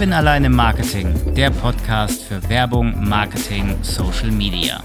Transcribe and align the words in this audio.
Kevin 0.00 0.14
allein 0.14 0.44
im 0.44 0.56
Marketing, 0.56 1.34
der 1.34 1.50
Podcast 1.50 2.22
für 2.22 2.48
Werbung, 2.48 3.06
Marketing, 3.06 3.76
Social 3.82 4.30
Media. 4.30 4.82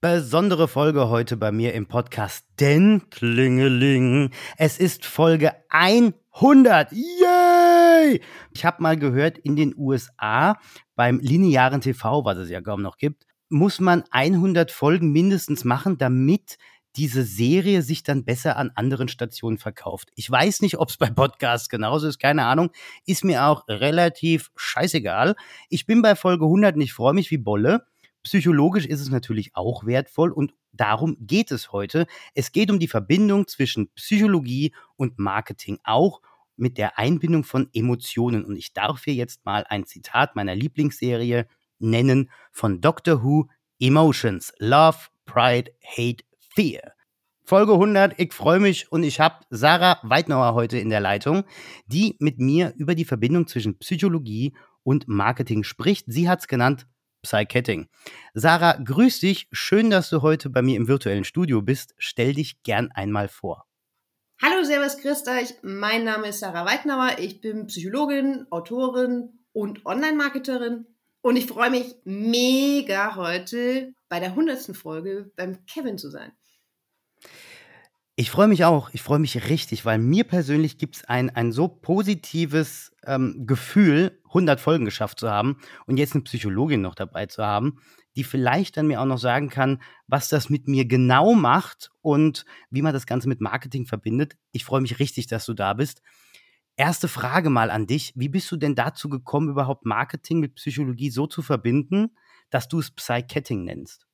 Besondere 0.00 0.68
Folge 0.68 1.08
heute 1.08 1.36
bei 1.36 1.50
mir 1.50 1.74
im 1.74 1.86
Podcast, 1.86 2.46
denn 2.60 3.10
Klingeling, 3.10 4.30
es 4.58 4.78
ist 4.78 5.04
Folge 5.04 5.54
100. 5.70 6.92
Yay! 6.92 8.20
Ich 8.52 8.64
habe 8.64 8.80
mal 8.80 8.96
gehört, 8.96 9.38
in 9.38 9.56
den 9.56 9.74
USA 9.76 10.56
beim 10.94 11.18
linearen 11.18 11.80
TV, 11.80 12.24
was 12.24 12.38
es 12.38 12.48
ja 12.48 12.60
kaum 12.60 12.80
noch 12.80 12.96
gibt, 12.96 13.26
muss 13.52 13.80
man 13.80 14.02
100 14.10 14.72
Folgen 14.72 15.12
mindestens 15.12 15.64
machen, 15.64 15.98
damit 15.98 16.58
diese 16.96 17.22
Serie 17.22 17.82
sich 17.82 18.02
dann 18.02 18.24
besser 18.24 18.56
an 18.56 18.70
anderen 18.74 19.08
Stationen 19.08 19.58
verkauft. 19.58 20.10
Ich 20.14 20.30
weiß 20.30 20.60
nicht, 20.62 20.78
ob 20.78 20.88
es 20.88 20.96
bei 20.96 21.10
Podcasts 21.10 21.68
genauso 21.68 22.08
ist, 22.08 22.18
keine 22.18 22.44
Ahnung. 22.44 22.70
Ist 23.06 23.24
mir 23.24 23.46
auch 23.46 23.66
relativ 23.68 24.50
scheißegal. 24.56 25.34
Ich 25.68 25.86
bin 25.86 26.02
bei 26.02 26.16
Folge 26.16 26.44
100 26.44 26.74
und 26.74 26.80
ich 26.80 26.92
freue 26.92 27.14
mich 27.14 27.30
wie 27.30 27.38
Bolle. 27.38 27.86
Psychologisch 28.22 28.86
ist 28.86 29.00
es 29.00 29.10
natürlich 29.10 29.54
auch 29.54 29.84
wertvoll 29.84 30.32
und 30.32 30.54
darum 30.72 31.16
geht 31.20 31.50
es 31.50 31.72
heute. 31.72 32.06
Es 32.34 32.52
geht 32.52 32.70
um 32.70 32.78
die 32.78 32.88
Verbindung 32.88 33.46
zwischen 33.48 33.90
Psychologie 33.94 34.74
und 34.96 35.18
Marketing, 35.18 35.78
auch 35.84 36.20
mit 36.56 36.78
der 36.78 36.98
Einbindung 36.98 37.44
von 37.44 37.68
Emotionen. 37.72 38.44
Und 38.44 38.56
ich 38.56 38.72
darf 38.72 39.04
hier 39.04 39.14
jetzt 39.14 39.44
mal 39.44 39.64
ein 39.68 39.86
Zitat 39.86 40.36
meiner 40.36 40.54
Lieblingsserie 40.54 41.46
nennen 41.82 42.30
von 42.50 42.80
Doctor 42.80 43.22
Who 43.22 43.48
Emotions, 43.78 44.52
Love, 44.58 44.98
Pride, 45.24 45.72
Hate, 45.84 46.24
Fear. 46.54 46.92
Folge 47.44 47.72
100, 47.72 48.18
ich 48.18 48.32
freue 48.32 48.60
mich 48.60 48.90
und 48.92 49.02
ich 49.02 49.18
habe 49.18 49.44
Sarah 49.50 49.98
Weidnauer 50.02 50.54
heute 50.54 50.78
in 50.78 50.90
der 50.90 51.00
Leitung, 51.00 51.44
die 51.86 52.16
mit 52.20 52.38
mir 52.38 52.72
über 52.76 52.94
die 52.94 53.04
Verbindung 53.04 53.46
zwischen 53.48 53.78
Psychologie 53.78 54.54
und 54.84 55.08
Marketing 55.08 55.64
spricht. 55.64 56.06
Sie 56.08 56.28
hat 56.28 56.40
es 56.40 56.48
genannt 56.48 56.86
Psychetting. 57.22 57.88
Sarah, 58.34 58.78
grüß 58.82 59.20
dich. 59.20 59.48
Schön, 59.52 59.90
dass 59.90 60.10
du 60.10 60.22
heute 60.22 60.50
bei 60.50 60.62
mir 60.62 60.76
im 60.76 60.88
virtuellen 60.88 61.24
Studio 61.24 61.62
bist. 61.62 61.94
Stell 61.98 62.34
dich 62.34 62.62
gern 62.62 62.90
einmal 62.92 63.28
vor. 63.28 63.66
Hallo, 64.40 64.64
Servus, 64.64 64.98
Christa. 64.98 65.38
Ich, 65.40 65.54
mein 65.62 66.04
Name 66.04 66.28
ist 66.28 66.40
Sarah 66.40 66.64
Weidnauer. 66.64 67.18
Ich 67.18 67.40
bin 67.40 67.66
Psychologin, 67.66 68.46
Autorin 68.50 69.38
und 69.52 69.86
Online-Marketerin. 69.86 70.86
Und 71.22 71.36
ich 71.36 71.46
freue 71.46 71.70
mich 71.70 71.94
mega 72.04 73.14
heute 73.14 73.94
bei 74.08 74.18
der 74.18 74.30
100. 74.30 74.76
Folge 74.76 75.30
beim 75.36 75.64
Kevin 75.66 75.96
zu 75.96 76.10
sein. 76.10 76.32
Ich 78.16 78.30
freue 78.30 78.48
mich 78.48 78.64
auch. 78.64 78.90
Ich 78.92 79.02
freue 79.02 79.20
mich 79.20 79.48
richtig, 79.48 79.84
weil 79.84 79.98
mir 79.98 80.24
persönlich 80.24 80.76
gibt 80.76 80.96
es 80.96 81.04
ein, 81.04 81.30
ein 81.30 81.52
so 81.52 81.68
positives 81.68 82.92
ähm, 83.06 83.46
Gefühl, 83.46 84.20
100 84.26 84.60
Folgen 84.60 84.84
geschafft 84.84 85.20
zu 85.20 85.30
haben 85.30 85.58
und 85.86 85.96
jetzt 85.96 86.14
eine 86.14 86.24
Psychologin 86.24 86.82
noch 86.82 86.94
dabei 86.94 87.26
zu 87.26 87.42
haben, 87.42 87.78
die 88.16 88.24
vielleicht 88.24 88.76
dann 88.76 88.88
mir 88.88 89.00
auch 89.00 89.06
noch 89.06 89.18
sagen 89.18 89.48
kann, 89.48 89.80
was 90.08 90.28
das 90.28 90.50
mit 90.50 90.68
mir 90.68 90.84
genau 90.86 91.34
macht 91.34 91.90
und 92.02 92.44
wie 92.68 92.82
man 92.82 92.92
das 92.92 93.06
Ganze 93.06 93.28
mit 93.28 93.40
Marketing 93.40 93.86
verbindet. 93.86 94.36
Ich 94.50 94.64
freue 94.64 94.82
mich 94.82 94.98
richtig, 94.98 95.28
dass 95.28 95.46
du 95.46 95.54
da 95.54 95.72
bist. 95.72 96.02
Erste 96.76 97.08
Frage 97.08 97.50
mal 97.50 97.70
an 97.70 97.86
dich. 97.86 98.12
Wie 98.16 98.28
bist 98.28 98.50
du 98.50 98.56
denn 98.56 98.74
dazu 98.74 99.08
gekommen, 99.08 99.50
überhaupt 99.50 99.84
Marketing 99.84 100.40
mit 100.40 100.54
Psychologie 100.54 101.10
so 101.10 101.26
zu 101.26 101.42
verbinden, 101.42 102.16
dass 102.50 102.68
du 102.68 102.78
es 102.78 102.90
Psychetting 102.90 103.64
nennst? 103.64 104.06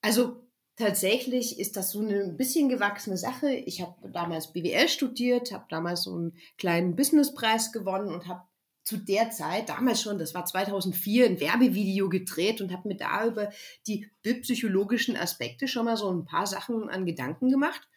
Also 0.00 0.48
tatsächlich 0.76 1.58
ist 1.58 1.76
das 1.76 1.92
so 1.92 2.00
eine 2.00 2.24
ein 2.24 2.36
bisschen 2.36 2.68
gewachsene 2.68 3.16
Sache. 3.16 3.52
Ich 3.52 3.82
habe 3.82 4.10
damals 4.10 4.52
BWL 4.52 4.88
studiert, 4.88 5.52
habe 5.52 5.66
damals 5.68 6.04
so 6.04 6.14
einen 6.16 6.36
kleinen 6.56 6.96
Businesspreis 6.96 7.72
gewonnen 7.72 8.08
und 8.08 8.26
habe 8.26 8.42
zu 8.84 8.96
der 8.96 9.30
Zeit, 9.30 9.68
damals 9.68 10.02
schon, 10.02 10.18
das 10.18 10.34
war 10.34 10.44
2004, 10.44 11.26
ein 11.26 11.40
Werbevideo 11.40 12.08
gedreht 12.08 12.60
und 12.60 12.72
habe 12.72 12.88
mir 12.88 12.96
da 12.96 13.26
über 13.26 13.50
die 13.86 14.10
psychologischen 14.22 15.16
Aspekte 15.16 15.68
schon 15.68 15.84
mal 15.84 15.96
so 15.96 16.10
ein 16.10 16.24
paar 16.24 16.46
Sachen 16.46 16.88
an 16.88 17.06
Gedanken 17.06 17.48
gemacht. 17.48 17.88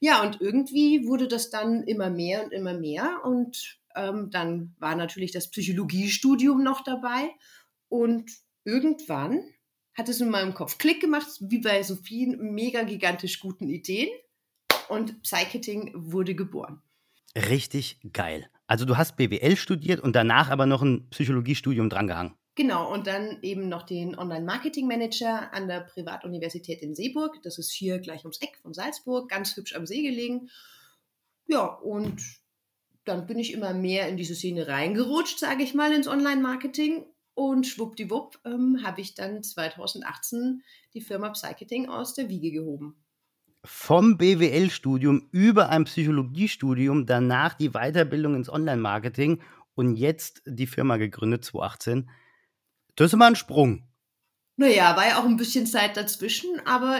Ja, 0.00 0.22
und 0.22 0.40
irgendwie 0.40 1.06
wurde 1.06 1.28
das 1.28 1.50
dann 1.50 1.82
immer 1.84 2.10
mehr 2.10 2.44
und 2.44 2.52
immer 2.52 2.74
mehr. 2.74 3.20
Und 3.24 3.78
ähm, 3.94 4.30
dann 4.30 4.74
war 4.78 4.94
natürlich 4.94 5.32
das 5.32 5.50
Psychologiestudium 5.50 6.62
noch 6.62 6.82
dabei. 6.84 7.30
Und 7.88 8.30
irgendwann 8.64 9.42
hat 9.94 10.08
es 10.08 10.20
in 10.20 10.28
meinem 10.28 10.54
Kopf 10.54 10.78
Klick 10.78 11.00
gemacht, 11.00 11.28
wie 11.40 11.58
bei 11.58 11.82
so 11.82 11.96
vielen 11.96 12.54
mega 12.54 12.82
gigantisch 12.82 13.40
guten 13.40 13.68
Ideen. 13.68 14.08
Und 14.88 15.22
Psycheting 15.22 15.92
wurde 15.94 16.34
geboren. 16.34 16.82
Richtig 17.34 17.98
geil. 18.12 18.48
Also 18.66 18.84
du 18.84 18.96
hast 18.96 19.16
BWL 19.16 19.56
studiert 19.56 20.00
und 20.00 20.16
danach 20.16 20.50
aber 20.50 20.66
noch 20.66 20.82
ein 20.82 21.08
Psychologiestudium 21.10 21.88
drangehangen. 21.88 22.34
Genau, 22.56 22.90
und 22.90 23.06
dann 23.06 23.38
eben 23.42 23.68
noch 23.68 23.82
den 23.82 24.18
Online-Marketing-Manager 24.18 25.52
an 25.52 25.68
der 25.68 25.80
Privatuniversität 25.80 26.80
in 26.80 26.94
Seeburg. 26.94 27.42
Das 27.42 27.58
ist 27.58 27.70
hier 27.70 27.98
gleich 27.98 28.24
ums 28.24 28.40
Eck 28.40 28.56
von 28.62 28.72
Salzburg, 28.72 29.28
ganz 29.28 29.54
hübsch 29.56 29.76
am 29.76 29.86
See 29.86 30.02
gelegen. 30.02 30.48
Ja, 31.46 31.66
und 31.66 32.22
dann 33.04 33.26
bin 33.26 33.38
ich 33.38 33.52
immer 33.52 33.74
mehr 33.74 34.08
in 34.08 34.16
diese 34.16 34.34
Szene 34.34 34.66
reingerutscht, 34.66 35.38
sage 35.38 35.62
ich 35.62 35.74
mal, 35.74 35.92
ins 35.92 36.08
Online-Marketing. 36.08 37.04
Und 37.34 37.66
schwuppdiwupp 37.66 38.40
ähm, 38.46 38.80
habe 38.82 39.02
ich 39.02 39.14
dann 39.14 39.42
2018 39.42 40.62
die 40.94 41.02
Firma 41.02 41.28
Psycheting 41.28 41.90
aus 41.90 42.14
der 42.14 42.30
Wiege 42.30 42.50
gehoben 42.50 42.96
vom 43.66 44.16
BWL-Studium 44.16 45.28
über 45.32 45.70
ein 45.70 45.84
Psychologiestudium, 45.84 47.04
danach 47.04 47.54
die 47.54 47.70
Weiterbildung 47.70 48.36
ins 48.36 48.48
Online-Marketing 48.48 49.42
und 49.74 49.96
jetzt 49.96 50.42
die 50.46 50.68
Firma 50.68 50.96
gegründet, 50.98 51.44
2018. 51.44 52.08
Das 52.96 53.06
ist 53.06 53.12
immer 53.12 53.26
ein 53.26 53.36
Sprung. 53.36 53.86
Naja, 54.56 54.96
war 54.96 55.06
ja 55.06 55.20
auch 55.20 55.24
ein 55.24 55.36
bisschen 55.36 55.66
Zeit 55.66 55.96
dazwischen, 55.96 56.60
aber 56.64 56.98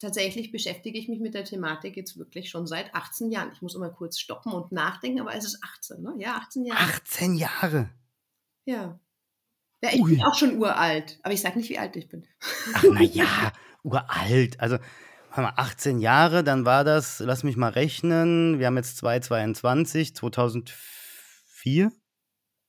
tatsächlich 0.00 0.50
beschäftige 0.52 0.98
ich 0.98 1.08
mich 1.08 1.20
mit 1.20 1.34
der 1.34 1.44
Thematik 1.44 1.96
jetzt 1.96 2.18
wirklich 2.18 2.50
schon 2.50 2.66
seit 2.66 2.94
18 2.94 3.30
Jahren. 3.30 3.52
Ich 3.52 3.62
muss 3.62 3.74
immer 3.74 3.90
kurz 3.90 4.18
stoppen 4.18 4.52
und 4.52 4.72
nachdenken, 4.72 5.20
aber 5.20 5.34
es 5.34 5.44
ist 5.44 5.62
18, 5.62 6.02
ne? 6.02 6.14
Ja, 6.18 6.36
18 6.36 6.64
Jahre. 6.64 6.80
18 6.80 7.34
Jahre? 7.34 7.90
Ja. 8.64 8.98
Ja, 9.82 9.90
ich 9.92 10.00
Ui. 10.00 10.10
bin 10.10 10.24
auch 10.24 10.34
schon 10.34 10.58
uralt, 10.58 11.20
aber 11.22 11.32
ich 11.32 11.40
sage 11.40 11.58
nicht, 11.58 11.70
wie 11.70 11.78
alt 11.78 11.94
ich 11.96 12.08
bin. 12.08 12.26
Ach, 12.74 12.82
naja, 12.82 13.52
uralt. 13.82 14.58
Also, 14.58 14.78
18 15.30 15.98
Jahre, 16.00 16.42
dann 16.42 16.64
war 16.64 16.82
das, 16.82 17.20
lass 17.20 17.44
mich 17.44 17.56
mal 17.56 17.70
rechnen, 17.70 18.58
wir 18.58 18.66
haben 18.66 18.76
jetzt 18.76 18.96
2022, 18.96 20.16
2004, 20.16 21.92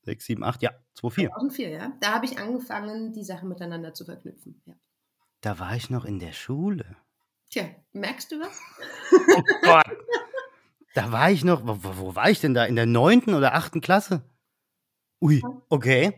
6, 0.04 0.26
7, 0.26 0.44
8, 0.44 0.62
ja, 0.62 0.72
2004. 0.98 1.30
2004, 1.30 1.70
ja. 1.70 1.94
Da 2.02 2.14
habe 2.14 2.26
ich 2.26 2.40
angefangen, 2.40 3.14
die 3.14 3.24
Sachen 3.24 3.50
miteinander 3.50 3.94
zu 3.94 4.06
verknüpfen, 4.06 4.62
ja. 4.66 4.74
Da 5.42 5.60
war 5.60 5.76
ich 5.76 5.90
noch 5.90 6.06
in 6.06 6.20
der 6.20 6.34
Schule. 6.34 6.98
Tja, 7.50 7.70
merkst 7.94 8.32
du 8.32 8.40
was? 8.40 8.60
Oh 9.36 9.44
Gott. 9.62 9.98
Da 10.94 11.12
war 11.12 11.30
ich 11.32 11.44
noch, 11.44 11.66
wo, 11.66 11.98
wo 11.98 12.16
war 12.16 12.30
ich 12.30 12.42
denn 12.42 12.54
da? 12.54 12.66
In 12.66 12.76
der 12.76 12.88
neunten 12.88 13.36
oder 13.36 13.54
achten 13.54 13.82
Klasse? 13.82 14.24
Ui, 15.22 15.42
okay. 15.70 16.18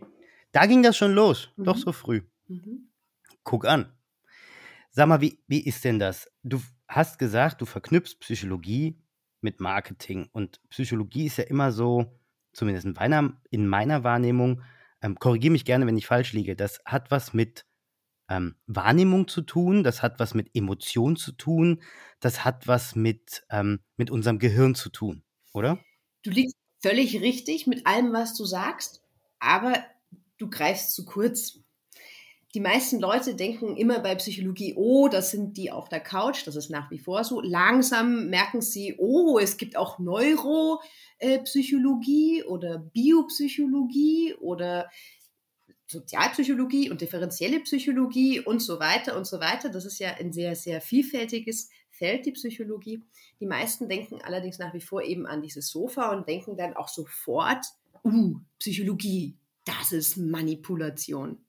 Da 0.52 0.66
ging 0.66 0.84
das 0.84 0.98
schon 0.98 1.14
los. 1.14 1.52
Mhm. 1.58 1.64
Doch 1.66 1.78
so 1.78 1.92
früh. 1.92 2.22
Mhm. 2.48 2.90
Guck 3.44 3.66
an. 3.66 3.92
Sag 4.92 5.08
mal, 5.08 5.22
wie, 5.22 5.44
wie 5.48 5.66
ist 5.66 5.84
denn 5.84 6.00
das? 6.00 6.32
Du 6.44 6.62
hast 6.88 7.20
gesagt, 7.20 7.62
du 7.62 7.66
verknüpfst 7.66 8.20
Psychologie 8.22 9.02
mit 9.42 9.60
Marketing. 9.60 10.30
Und 10.32 10.62
Psychologie 10.70 11.26
ist 11.26 11.38
ja 11.38 11.44
immer 11.44 11.72
so, 11.72 12.19
zumindest 12.60 12.86
in 12.86 12.94
meiner, 12.94 13.34
in 13.50 13.68
meiner 13.68 14.04
Wahrnehmung, 14.04 14.62
ähm, 15.02 15.16
korrigiere 15.16 15.52
mich 15.52 15.66
gerne, 15.66 15.88
wenn 15.88 15.98
ich 15.98 16.06
falsch 16.06 16.34
liege, 16.34 16.56
das 16.56 16.80
hat 16.86 17.10
was 17.10 17.34
mit 17.34 17.66
ähm, 18.30 18.56
Wahrnehmung 18.68 19.28
zu 19.28 19.42
tun, 19.42 19.84
das 19.84 20.04
hat 20.04 20.20
was 20.20 20.34
mit 20.34 20.50
Emotion 20.54 21.16
zu 21.16 21.32
tun, 21.32 21.82
das 22.20 22.46
hat 22.46 22.68
was 22.68 22.96
mit, 22.96 23.44
ähm, 23.50 23.80
mit 23.98 24.12
unserem 24.12 24.38
Gehirn 24.38 24.76
zu 24.76 24.90
tun, 24.90 25.24
oder? 25.54 25.80
Du 26.24 26.30
liegst 26.30 26.58
völlig 26.82 27.22
richtig 27.22 27.66
mit 27.66 27.88
allem, 27.88 28.14
was 28.14 28.36
du 28.36 28.46
sagst, 28.46 29.02
aber 29.40 29.74
du 30.38 30.50
greifst 30.50 30.94
zu 30.94 31.06
kurz 31.06 31.60
die 32.56 32.62
meisten 32.62 33.00
Leute 33.00 33.36
denken 33.36 33.78
immer 33.78 34.00
bei 34.00 34.16
Psychologie, 34.16 34.74
oh, 34.76 35.08
das 35.08 35.30
sind 35.30 35.56
die 35.56 35.72
auf 35.72 35.88
der 35.88 36.00
Couch, 36.00 36.48
das 36.48 36.56
ist 36.56 36.72
nach 36.72 36.90
wie 36.90 36.98
vor 36.98 37.24
so. 37.24 37.42
Langsam 37.42 38.28
merken 38.30 38.62
sie, 38.62 38.96
oh, 38.98 39.38
es 39.38 39.58
gibt 39.58 39.78
auch 39.78 40.00
Neuropsychologie 40.00 42.44
oder 42.44 42.80
Biopsychologie 42.80 44.34
oder 44.40 44.90
Sozialpsychologie 45.86 46.90
und 46.90 47.02
differenzielle 47.02 47.60
Psychologie 47.60 48.40
und 48.40 48.62
so 48.62 48.80
weiter 48.80 49.16
und 49.16 49.28
so 49.28 49.40
weiter. 49.40 49.70
Das 49.70 49.86
ist 49.86 50.00
ja 50.00 50.16
ein 50.20 50.34
sehr, 50.34 50.56
sehr 50.56 50.82
vielfältiges 50.82 51.70
Feld, 51.92 52.26
die 52.26 52.32
Psychologie. 52.32 53.04
Die 53.40 53.46
meisten 53.46 53.88
denken 53.90 54.24
allerdings 54.24 54.58
nach 54.58 54.74
wie 54.74 54.82
vor 54.82 55.04
eben 55.04 55.28
an 55.28 55.44
dieses 55.44 55.70
Sofa 55.70 56.12
und 56.12 56.28
denken 56.28 56.58
dann 56.58 56.76
auch 56.76 56.88
sofort, 56.88 57.64
uh, 58.04 58.40
Psychologie, 58.58 59.38
das 59.66 59.92
ist 59.92 60.18
Manipulation. 60.18 61.46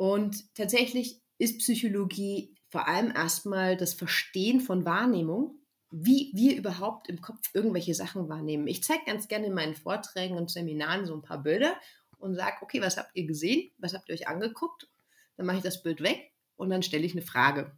Und 0.00 0.54
tatsächlich 0.54 1.20
ist 1.36 1.58
Psychologie 1.58 2.54
vor 2.70 2.88
allem 2.88 3.10
erstmal 3.14 3.76
das 3.76 3.92
Verstehen 3.92 4.62
von 4.62 4.86
Wahrnehmung, 4.86 5.58
wie 5.90 6.32
wir 6.34 6.56
überhaupt 6.56 7.10
im 7.10 7.20
Kopf 7.20 7.50
irgendwelche 7.52 7.92
Sachen 7.92 8.26
wahrnehmen. 8.30 8.66
Ich 8.66 8.82
zeige 8.82 9.04
ganz 9.04 9.28
gerne 9.28 9.48
in 9.48 9.52
meinen 9.52 9.74
Vorträgen 9.74 10.38
und 10.38 10.50
Seminaren 10.50 11.04
so 11.04 11.12
ein 11.12 11.20
paar 11.20 11.42
Bilder 11.42 11.78
und 12.16 12.34
sage, 12.34 12.56
okay, 12.62 12.80
was 12.80 12.96
habt 12.96 13.10
ihr 13.12 13.26
gesehen? 13.26 13.72
Was 13.76 13.92
habt 13.92 14.08
ihr 14.08 14.14
euch 14.14 14.26
angeguckt? 14.26 14.88
Dann 15.36 15.44
mache 15.44 15.58
ich 15.58 15.62
das 15.62 15.82
Bild 15.82 16.00
weg 16.00 16.32
und 16.56 16.70
dann 16.70 16.82
stelle 16.82 17.04
ich 17.04 17.12
eine 17.12 17.20
Frage. 17.20 17.76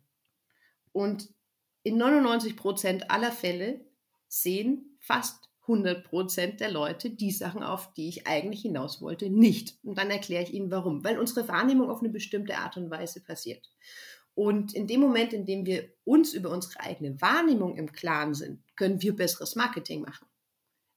Und 0.92 1.28
in 1.82 1.96
99 1.96 2.56
Prozent 2.56 3.10
aller 3.10 3.32
Fälle 3.32 3.84
sehen 4.28 4.96
fast 5.00 5.50
100 5.72 6.04
Prozent 6.04 6.60
der 6.60 6.70
Leute 6.70 7.10
die 7.10 7.30
Sachen, 7.30 7.62
auf 7.62 7.92
die 7.94 8.08
ich 8.08 8.26
eigentlich 8.26 8.62
hinaus 8.62 9.00
wollte, 9.00 9.30
nicht. 9.30 9.78
Und 9.82 9.98
dann 9.98 10.10
erkläre 10.10 10.42
ich 10.42 10.52
ihnen 10.52 10.70
warum. 10.70 11.04
Weil 11.04 11.18
unsere 11.18 11.48
Wahrnehmung 11.48 11.90
auf 11.90 12.00
eine 12.00 12.10
bestimmte 12.10 12.56
Art 12.58 12.76
und 12.76 12.90
Weise 12.90 13.22
passiert. 13.22 13.70
Und 14.34 14.72
in 14.74 14.86
dem 14.86 15.00
Moment, 15.00 15.32
in 15.32 15.44
dem 15.44 15.66
wir 15.66 15.88
uns 16.04 16.32
über 16.32 16.50
unsere 16.50 16.80
eigene 16.80 17.20
Wahrnehmung 17.20 17.76
im 17.76 17.92
Klaren 17.92 18.34
sind, 18.34 18.62
können 18.76 19.02
wir 19.02 19.14
besseres 19.14 19.56
Marketing 19.56 20.02
machen. 20.02 20.26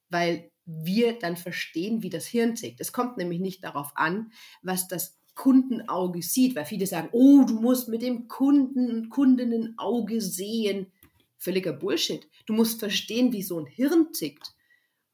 Weil 0.10 0.52
wir 0.66 1.20
dann 1.20 1.38
verstehen, 1.38 2.02
wie 2.02 2.10
das 2.10 2.26
Hirn 2.26 2.56
tickt. 2.56 2.80
Es 2.82 2.92
kommt 2.92 3.18
nämlich 3.18 3.40
nicht 3.40 3.64
darauf 3.64 3.92
an, 3.96 4.32
was 4.62 4.88
das 4.88 5.20
Kundenauge 5.36 6.22
sieht, 6.22 6.56
weil 6.56 6.66
viele 6.66 6.88
sagen, 6.88 7.10
oh, 7.12 7.44
du 7.46 7.60
musst 7.60 7.90
mit 7.90 8.02
dem 8.02 8.28
Kunden 8.28 8.90
und 8.90 9.10
Kundinnenauge 9.10 10.22
sehen. 10.22 10.92
Völliger 11.38 11.74
Bullshit. 11.74 12.28
Du 12.46 12.54
musst 12.54 12.80
verstehen, 12.80 13.34
wie 13.34 13.44
so 13.44 13.60
ein 13.60 13.68
Hirn 13.68 14.14
tickt. 14.14 14.55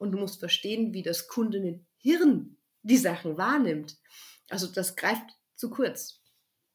Und 0.02 0.14
du 0.14 0.18
musst 0.18 0.40
verstehen, 0.40 0.94
wie 0.94 1.04
das 1.04 1.28
Kundinnenhirn 1.28 2.58
die 2.82 2.98
Sachen 2.98 3.38
wahrnimmt. 3.38 3.98
Also 4.50 4.66
das 4.66 4.96
greift 4.96 5.30
zu 5.56 5.70
kurz. 5.70 6.24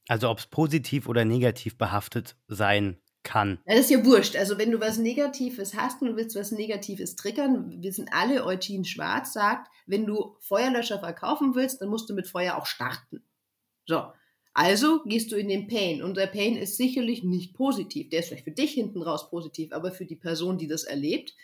Also 0.07 0.31
ob 0.31 0.39
es 0.39 0.47
positiv 0.47 1.09
oder 1.09 1.25
negativ 1.25 1.77
behaftet 1.77 2.37
sein 2.47 2.99
kann. 3.25 3.59
Das 3.67 3.81
ist 3.81 3.91
ja 3.91 4.05
wurscht. 4.05 4.37
Also 4.37 4.59
wenn 4.59 4.71
du 4.71 4.81
was 4.81 4.99
Negatives 4.99 5.75
hast 5.75 6.01
und 6.01 6.09
du 6.11 6.17
willst 6.17 6.37
was 6.37 6.53
Negatives 6.53 7.17
triggern, 7.17 7.83
wir 7.83 7.93
sind 7.93 8.11
alle, 8.13 8.47
Eugene 8.47 8.85
Schwarz 8.85 9.33
sagt, 9.33 9.69
wenn 9.87 10.07
du 10.07 10.37
Feuerlöscher 10.39 11.01
verkaufen 11.01 11.57
willst, 11.57 11.83
dann 11.83 11.89
musst 11.89 12.09
du 12.09 12.15
mit 12.15 12.29
Feuer 12.29 12.57
auch 12.57 12.67
starten. 12.67 13.25
So. 13.87 14.05
Also 14.55 15.03
gehst 15.03 15.33
du 15.33 15.37
in 15.37 15.49
den 15.49 15.67
Pain 15.67 16.01
und 16.01 16.17
der 16.17 16.29
Pain 16.29 16.57
ist 16.57 16.77
sicherlich 16.77 17.25
nicht 17.25 17.55
positiv. 17.55 18.09
Der 18.09 18.21
ist 18.21 18.29
vielleicht 18.29 18.45
für 18.45 18.53
dich 18.53 18.73
hinten 18.73 19.03
raus 19.03 19.29
positiv, 19.29 19.73
aber 19.73 19.91
für 19.91 20.07
die 20.07 20.17
Person, 20.17 20.57
die 20.57 20.69
das 20.69 20.85
erlebt, 20.85 21.35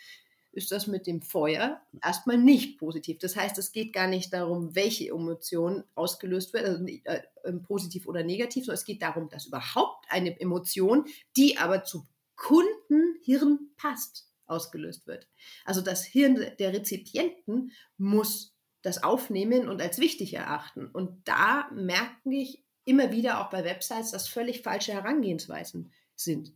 ist 0.53 0.71
das 0.71 0.87
mit 0.87 1.07
dem 1.07 1.21
Feuer 1.21 1.81
erstmal 2.01 2.37
nicht 2.37 2.77
positiv. 2.77 3.17
Das 3.19 3.35
heißt, 3.35 3.57
es 3.57 3.71
geht 3.71 3.91
gar 3.91 4.07
nicht 4.07 4.31
darum, 4.31 4.75
welche 4.75 5.09
Emotion 5.09 5.83
ausgelöst 5.95 6.53
wird, 6.53 6.65
also 6.65 6.85
äh, 6.85 7.21
ähm, 7.43 7.63
positiv 7.63 8.07
oder 8.07 8.23
negativ, 8.23 8.65
sondern 8.65 8.79
es 8.79 8.85
geht 8.85 9.01
darum, 9.01 9.29
dass 9.29 9.47
überhaupt 9.47 10.05
eine 10.09 10.39
Emotion, 10.39 11.05
die 11.35 11.57
aber 11.57 11.83
zu 11.83 12.07
Kundenhirn 12.35 13.71
passt, 13.77 14.29
ausgelöst 14.45 15.07
wird. 15.07 15.27
Also 15.65 15.81
das 15.81 16.03
Hirn 16.03 16.45
der 16.59 16.73
Rezipienten 16.73 17.71
muss 17.97 18.55
das 18.81 19.01
aufnehmen 19.01 19.67
und 19.67 19.81
als 19.81 19.97
wichtig 19.97 20.33
erachten. 20.33 20.87
Und 20.87 21.27
da 21.27 21.69
merke 21.73 22.29
ich 22.29 22.63
immer 22.85 23.11
wieder 23.11 23.41
auch 23.41 23.49
bei 23.49 23.63
Websites, 23.63 24.11
dass 24.11 24.27
völlig 24.27 24.61
falsche 24.61 24.93
Herangehensweisen 24.93 25.93
sind. 26.15 26.53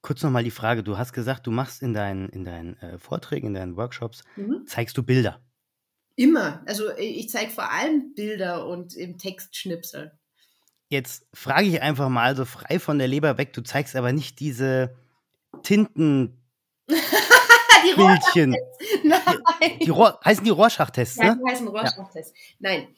Kurz 0.00 0.22
nochmal 0.22 0.44
die 0.44 0.50
Frage, 0.50 0.82
du 0.82 0.98
hast 0.98 1.12
gesagt, 1.12 1.46
du 1.46 1.50
machst 1.50 1.82
in 1.82 1.94
deinen, 1.94 2.28
in 2.28 2.44
deinen 2.44 2.76
äh, 2.78 2.98
Vorträgen, 2.98 3.48
in 3.48 3.54
deinen 3.54 3.76
Workshops, 3.76 4.22
mhm. 4.36 4.66
zeigst 4.66 4.96
du 4.96 5.02
Bilder. 5.02 5.40
Immer. 6.16 6.62
Also 6.66 6.90
äh, 6.90 7.02
ich 7.02 7.30
zeige 7.30 7.50
vor 7.50 7.70
allem 7.70 8.14
Bilder 8.14 8.66
und 8.66 8.94
im 8.94 9.18
Textschnipsel. 9.18 10.12
Jetzt 10.88 11.26
frage 11.32 11.66
ich 11.66 11.80
einfach 11.80 12.10
mal 12.10 12.36
so 12.36 12.44
frei 12.44 12.78
von 12.78 12.98
der 12.98 13.08
Leber 13.08 13.38
weg, 13.38 13.54
du 13.54 13.62
zeigst 13.62 13.96
aber 13.96 14.12
nicht 14.12 14.40
diese 14.40 14.94
Tinten. 15.62 16.38
die 16.88 17.94
Bildchen. 17.96 18.56
Nein. 19.04 19.78
Die, 19.80 19.86
die 19.86 19.92
heißen 19.92 20.44
die 20.44 20.50
Rorschach-Tests, 20.50 21.16
ne? 21.16 21.26
Ja, 21.26 21.34
die 21.34 21.50
heißen 21.50 21.68
Rorschach-Tests. 21.68 22.32
Ja. 22.36 22.70
Nein. 22.70 22.88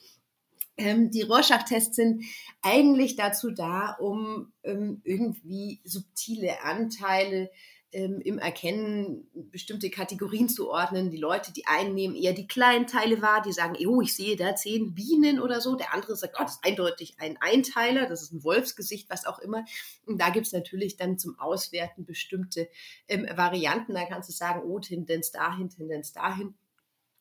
Ähm, 0.76 1.10
die 1.10 1.22
Rorschach-Tests 1.22 1.96
sind 1.96 2.24
eigentlich 2.62 3.16
dazu 3.16 3.50
da, 3.50 3.96
um 4.00 4.52
ähm, 4.64 5.00
irgendwie 5.04 5.80
subtile 5.84 6.62
Anteile 6.62 7.50
ähm, 7.94 8.20
im 8.20 8.38
Erkennen 8.38 9.28
bestimmte 9.34 9.88
Kategorien 9.88 10.48
zu 10.48 10.68
ordnen. 10.68 11.10
Die 11.10 11.16
Leute, 11.16 11.52
die 11.52 11.66
einen 11.66 11.94
nehmen 11.94 12.16
eher 12.16 12.32
die 12.32 12.48
kleinen 12.48 12.88
Teile 12.88 13.22
wahr, 13.22 13.40
die 13.40 13.52
sagen, 13.52 13.76
oh, 13.86 14.00
ich 14.00 14.14
sehe 14.14 14.36
da 14.36 14.56
zehn 14.56 14.94
Bienen 14.94 15.40
oder 15.40 15.60
so. 15.60 15.76
Der 15.76 15.94
andere 15.94 16.16
sagt, 16.16 16.34
oh, 16.36 16.42
das 16.42 16.56
ist 16.56 16.64
eindeutig 16.64 17.14
ein 17.18 17.36
Einteiler, 17.40 18.08
das 18.08 18.22
ist 18.22 18.32
ein 18.32 18.42
Wolfsgesicht, 18.42 19.08
was 19.08 19.26
auch 19.26 19.38
immer. 19.38 19.64
Und 20.06 20.20
da 20.20 20.30
gibt 20.30 20.46
es 20.46 20.52
natürlich 20.52 20.96
dann 20.96 21.18
zum 21.18 21.38
Auswerten 21.38 22.04
bestimmte 22.04 22.68
ähm, 23.06 23.28
Varianten. 23.36 23.94
Da 23.94 24.06
kannst 24.06 24.28
du 24.28 24.32
sagen, 24.32 24.62
oh, 24.64 24.80
Tendenz 24.80 25.30
dahin, 25.30 25.70
Tendenz 25.70 26.12
dahin. 26.12 26.54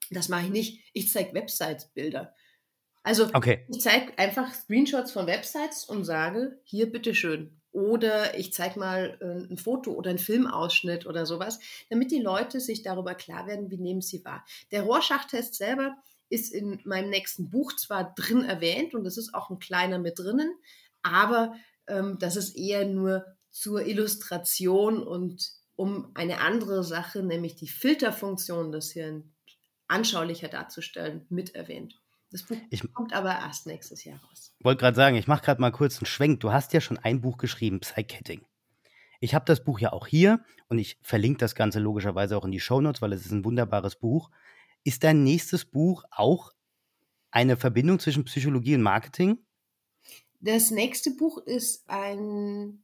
Das 0.09 0.27
mache 0.27 0.45
ich 0.45 0.51
nicht. 0.51 0.79
Ich 0.93 1.11
zeige 1.11 1.35
Website-Bilder. 1.35 2.33
Also 3.03 3.29
okay. 3.33 3.65
ich 3.69 3.81
zeige 3.81 4.17
einfach 4.17 4.53
Screenshots 4.53 5.11
von 5.11 5.27
Websites 5.27 5.85
und 5.85 6.05
sage, 6.05 6.59
hier 6.63 6.91
bitteschön. 6.91 7.59
Oder 7.71 8.37
ich 8.37 8.53
zeige 8.53 8.79
mal 8.79 9.17
äh, 9.19 9.51
ein 9.51 9.57
Foto 9.57 9.91
oder 9.91 10.11
einen 10.11 10.19
Filmausschnitt 10.19 11.05
oder 11.05 11.25
sowas, 11.25 11.59
damit 11.89 12.11
die 12.11 12.21
Leute 12.21 12.59
sich 12.59 12.81
darüber 12.81 13.15
klar 13.15 13.47
werden, 13.47 13.71
wie 13.71 13.77
nehmen 13.77 14.01
sie 14.01 14.23
wahr. 14.23 14.45
Der 14.71 14.83
Rorschach-Test 14.83 15.55
selber 15.55 15.97
ist 16.29 16.53
in 16.53 16.79
meinem 16.85 17.09
nächsten 17.09 17.49
Buch 17.49 17.75
zwar 17.75 18.13
drin 18.15 18.43
erwähnt 18.43 18.93
und 18.93 19.05
es 19.05 19.17
ist 19.17 19.33
auch 19.33 19.49
ein 19.49 19.59
kleiner 19.59 19.99
mit 19.99 20.19
drinnen, 20.19 20.53
aber 21.01 21.55
ähm, 21.87 22.17
das 22.19 22.35
ist 22.35 22.55
eher 22.55 22.85
nur 22.85 23.25
zur 23.49 23.85
Illustration 23.85 25.03
und 25.03 25.51
um 25.75 26.11
eine 26.13 26.39
andere 26.39 26.83
Sache, 26.83 27.23
nämlich 27.23 27.55
die 27.55 27.67
Filterfunktion 27.67 28.71
des 28.71 28.91
Hirns 28.91 29.25
anschaulicher 29.87 30.47
darzustellen, 30.47 31.25
mit 31.29 31.55
erwähnt. 31.55 32.02
Das 32.33 32.41
Buch 32.41 32.57
ich, 32.71 32.81
kommt 32.93 33.13
aber 33.13 33.29
erst 33.29 33.67
nächstes 33.67 34.03
Jahr 34.03 34.19
raus. 34.23 34.55
Wollte 34.59 34.79
gerade 34.79 34.95
sagen, 34.95 35.15
ich 35.15 35.27
mache 35.27 35.45
gerade 35.45 35.61
mal 35.61 35.71
kurz 35.71 35.99
einen 35.99 36.07
Schwenk. 36.07 36.39
Du 36.39 36.51
hast 36.51 36.73
ja 36.73 36.81
schon 36.81 36.97
ein 36.97 37.21
Buch 37.21 37.37
geschrieben, 37.37 37.79
Psychetting. 37.79 38.41
Ich 39.19 39.35
habe 39.35 39.45
das 39.45 39.63
Buch 39.63 39.79
ja 39.79 39.93
auch 39.93 40.07
hier 40.07 40.43
und 40.67 40.79
ich 40.79 40.97
verlinke 41.03 41.37
das 41.37 41.53
Ganze 41.53 41.79
logischerweise 41.79 42.35
auch 42.35 42.43
in 42.43 42.51
die 42.51 42.59
Shownotes, 42.59 43.03
weil 43.03 43.13
es 43.13 43.23
ist 43.23 43.31
ein 43.31 43.45
wunderbares 43.45 43.97
Buch. 43.97 44.31
Ist 44.83 45.03
dein 45.03 45.23
nächstes 45.23 45.63
Buch 45.63 46.03
auch 46.09 46.53
eine 47.29 47.55
Verbindung 47.55 47.99
zwischen 47.99 48.25
Psychologie 48.25 48.73
und 48.73 48.81
Marketing? 48.81 49.37
Das 50.39 50.71
nächste 50.71 51.11
Buch 51.11 51.37
ist 51.37 51.87
ein, 51.87 52.83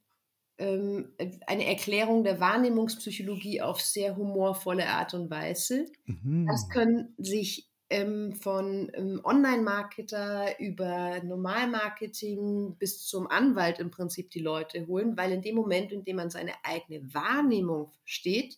ähm, 0.60 1.12
eine 1.48 1.66
Erklärung 1.66 2.24
der 2.24 2.40
Wahrnehmungspsychologie 2.40 3.62
auf 3.62 3.82
sehr 3.82 4.16
humorvolle 4.16 4.88
Art 4.88 5.16
und 5.16 5.32
Weise. 5.32 5.88
Mhm. 6.06 6.46
Das 6.46 6.70
können 6.70 7.16
sich 7.18 7.69
ähm, 7.90 8.34
von 8.34 8.92
ähm, 8.94 9.22
Online-Marketer 9.24 10.60
über 10.60 11.22
Normalmarketing 11.24 12.76
bis 12.78 13.06
zum 13.06 13.28
Anwalt 13.28 13.80
im 13.80 13.92
Prinzip 13.92 14.30
die 14.32 14.40
Leute 14.40 14.86
holen, 14.88 15.18
weil 15.18 15.32
in 15.32 15.42
dem 15.42 15.56
Moment, 15.56 15.92
in 15.92 16.04
dem 16.04 16.18
man 16.18 16.30
seine 16.30 16.54
eigene 16.64 17.14
Wahrnehmung 17.14 17.92
steht, 18.06 18.58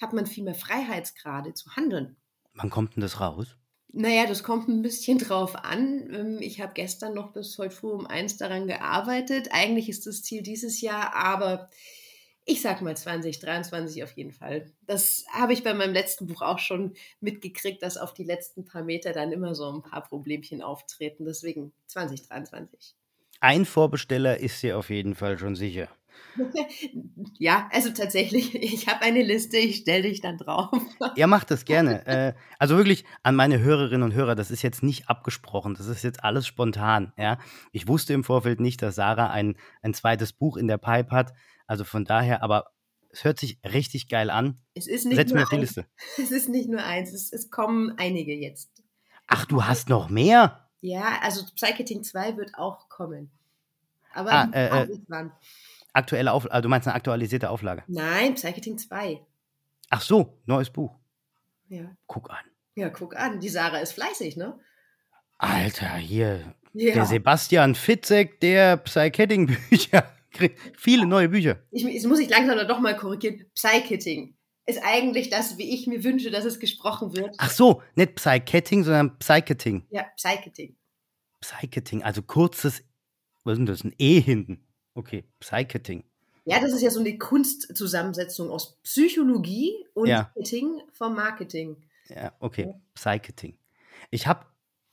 hat 0.00 0.12
man 0.12 0.26
viel 0.26 0.44
mehr 0.44 0.54
Freiheitsgrade 0.54 1.54
zu 1.54 1.76
handeln. 1.76 2.16
Wann 2.54 2.70
kommt 2.70 2.96
denn 2.96 3.00
das 3.00 3.20
raus? 3.20 3.56
Naja, 3.96 4.26
das 4.26 4.42
kommt 4.42 4.68
ein 4.68 4.82
bisschen 4.82 5.18
drauf 5.18 5.54
an. 5.54 6.10
Ähm, 6.12 6.38
ich 6.40 6.60
habe 6.60 6.72
gestern 6.74 7.14
noch 7.14 7.32
bis 7.32 7.56
heute 7.58 7.74
früh 7.74 7.90
um 7.90 8.06
eins 8.06 8.36
daran 8.36 8.66
gearbeitet. 8.66 9.50
Eigentlich 9.52 9.88
ist 9.88 10.06
das 10.06 10.22
Ziel 10.22 10.42
dieses 10.42 10.80
Jahr, 10.80 11.14
aber 11.14 11.70
ich 12.44 12.60
sag 12.60 12.82
mal 12.82 12.96
2023 12.96 14.02
auf 14.04 14.12
jeden 14.12 14.32
Fall. 14.32 14.70
Das 14.82 15.24
habe 15.32 15.52
ich 15.52 15.62
bei 15.62 15.74
meinem 15.74 15.94
letzten 15.94 16.26
Buch 16.26 16.42
auch 16.42 16.58
schon 16.58 16.94
mitgekriegt, 17.20 17.82
dass 17.82 17.96
auf 17.96 18.12
die 18.12 18.24
letzten 18.24 18.64
paar 18.64 18.82
Meter 18.82 19.12
dann 19.12 19.32
immer 19.32 19.54
so 19.54 19.70
ein 19.72 19.82
paar 19.82 20.02
Problemchen 20.02 20.62
auftreten. 20.62 21.24
Deswegen 21.24 21.72
2023. 21.86 22.94
Ein 23.40 23.64
Vorbesteller 23.64 24.38
ist 24.38 24.60
hier 24.60 24.78
auf 24.78 24.90
jeden 24.90 25.14
Fall 25.14 25.38
schon 25.38 25.54
sicher. 25.54 25.88
ja, 27.38 27.68
also 27.72 27.90
tatsächlich, 27.90 28.54
ich 28.62 28.88
habe 28.88 29.02
eine 29.02 29.22
Liste, 29.22 29.56
ich 29.56 29.76
stelle 29.76 30.02
dich 30.02 30.20
dann 30.20 30.38
drauf. 30.38 30.70
ja, 31.16 31.26
macht 31.26 31.50
das 31.50 31.64
gerne. 31.64 32.06
Äh, 32.06 32.34
also 32.58 32.76
wirklich 32.76 33.04
an 33.22 33.36
meine 33.36 33.60
Hörerinnen 33.60 34.02
und 34.02 34.14
Hörer, 34.14 34.34
das 34.34 34.50
ist 34.50 34.62
jetzt 34.62 34.82
nicht 34.82 35.08
abgesprochen, 35.08 35.74
das 35.74 35.86
ist 35.86 36.02
jetzt 36.02 36.24
alles 36.24 36.46
spontan. 36.46 37.12
Ja? 37.16 37.38
Ich 37.72 37.88
wusste 37.88 38.12
im 38.12 38.24
Vorfeld 38.24 38.60
nicht, 38.60 38.82
dass 38.82 38.96
Sarah 38.96 39.30
ein, 39.30 39.56
ein 39.82 39.94
zweites 39.94 40.32
Buch 40.32 40.56
in 40.56 40.68
der 40.68 40.78
Pipe 40.78 41.10
hat. 41.10 41.32
Also 41.66 41.84
von 41.84 42.04
daher, 42.04 42.42
aber 42.42 42.72
es 43.10 43.24
hört 43.24 43.38
sich 43.38 43.58
richtig 43.64 44.08
geil 44.08 44.30
an. 44.30 44.60
Es 44.74 44.86
ist 44.86 45.06
nicht, 45.06 45.16
Setz 45.16 45.30
nur, 45.30 45.38
mir 45.38 45.42
auf 45.44 45.50
die 45.50 45.56
Liste. 45.56 45.86
es 46.18 46.30
ist 46.30 46.48
nicht 46.48 46.68
nur 46.68 46.82
eins, 46.82 47.12
es, 47.12 47.32
es, 47.32 47.50
kommen 47.50 47.94
einige 47.96 48.34
jetzt. 48.34 48.70
Ach, 49.26 49.46
du 49.46 49.64
hast 49.64 49.88
noch 49.88 50.08
mehr? 50.08 50.68
Ja, 50.80 51.20
also 51.22 51.44
Psycheting 51.54 52.02
2 52.02 52.36
wird 52.36 52.56
auch 52.56 52.88
kommen. 52.88 53.30
Aber 54.12 54.32
ah, 54.32 54.50
äh, 54.52 54.82
äh, 54.82 54.98
wann. 55.08 55.32
Aktuelle 55.92 56.32
Auflage, 56.32 56.54
also 56.54 56.62
du 56.62 56.68
meinst 56.68 56.88
eine 56.88 56.96
aktualisierte 56.96 57.50
Auflage? 57.50 57.84
Nein, 57.86 58.34
Psycheting 58.34 58.78
2. 58.78 59.24
Ach 59.90 60.00
so, 60.02 60.38
neues 60.46 60.70
Buch. 60.70 60.98
Ja. 61.68 61.96
Guck 62.06 62.30
an. 62.30 62.44
Ja, 62.74 62.90
guck 62.90 63.16
an. 63.16 63.40
Die 63.40 63.48
Sarah 63.48 63.78
ist 63.78 63.92
fleißig, 63.92 64.36
ne? 64.36 64.58
Alter, 65.38 65.94
hier, 65.96 66.54
Ja. 66.72 66.94
Der 66.94 67.06
Sebastian 67.06 67.76
Fitzek 67.76 68.40
der 68.40 68.76
Psychetting-Bücher 68.78 70.13
viele 70.76 71.06
neue 71.06 71.28
Bücher. 71.28 71.58
Ich, 71.70 71.82
jetzt 71.82 72.06
muss 72.06 72.18
ich 72.18 72.28
langsam 72.28 72.66
doch 72.66 72.80
mal 72.80 72.96
korrigieren. 72.96 73.44
Psychitting 73.54 74.36
ist 74.66 74.80
eigentlich 74.82 75.30
das, 75.30 75.58
wie 75.58 75.74
ich 75.74 75.86
mir 75.86 76.04
wünsche, 76.04 76.30
dass 76.30 76.44
es 76.44 76.58
gesprochen 76.58 77.14
wird. 77.14 77.34
Ach 77.38 77.50
so, 77.50 77.82
nicht 77.94 78.14
Psychetting, 78.14 78.84
sondern 78.84 79.18
Psycheting. 79.18 79.86
Ja, 79.90 80.04
Psycheting. 80.16 80.76
Psycheting, 81.40 82.02
also 82.02 82.22
kurzes, 82.22 82.82
was 83.44 83.52
ist 83.52 83.58
denn 83.58 83.66
das, 83.66 83.84
ein 83.84 83.94
E 83.98 84.20
hinten? 84.20 84.66
Okay, 84.94 85.24
Psycheting. 85.40 86.04
Ja, 86.46 86.60
das 86.60 86.72
ist 86.72 86.82
ja 86.82 86.90
so 86.90 87.00
eine 87.00 87.16
Kunstzusammensetzung 87.18 88.50
aus 88.50 88.78
Psychologie 88.82 89.72
und 89.94 90.08
ja. 90.08 90.30
Marketing 90.34 90.82
vom 90.92 91.14
Marketing. 91.14 91.76
Ja, 92.08 92.32
okay, 92.38 92.74
Psycheting. 92.94 93.56
Ich 94.10 94.26
habe 94.26 94.46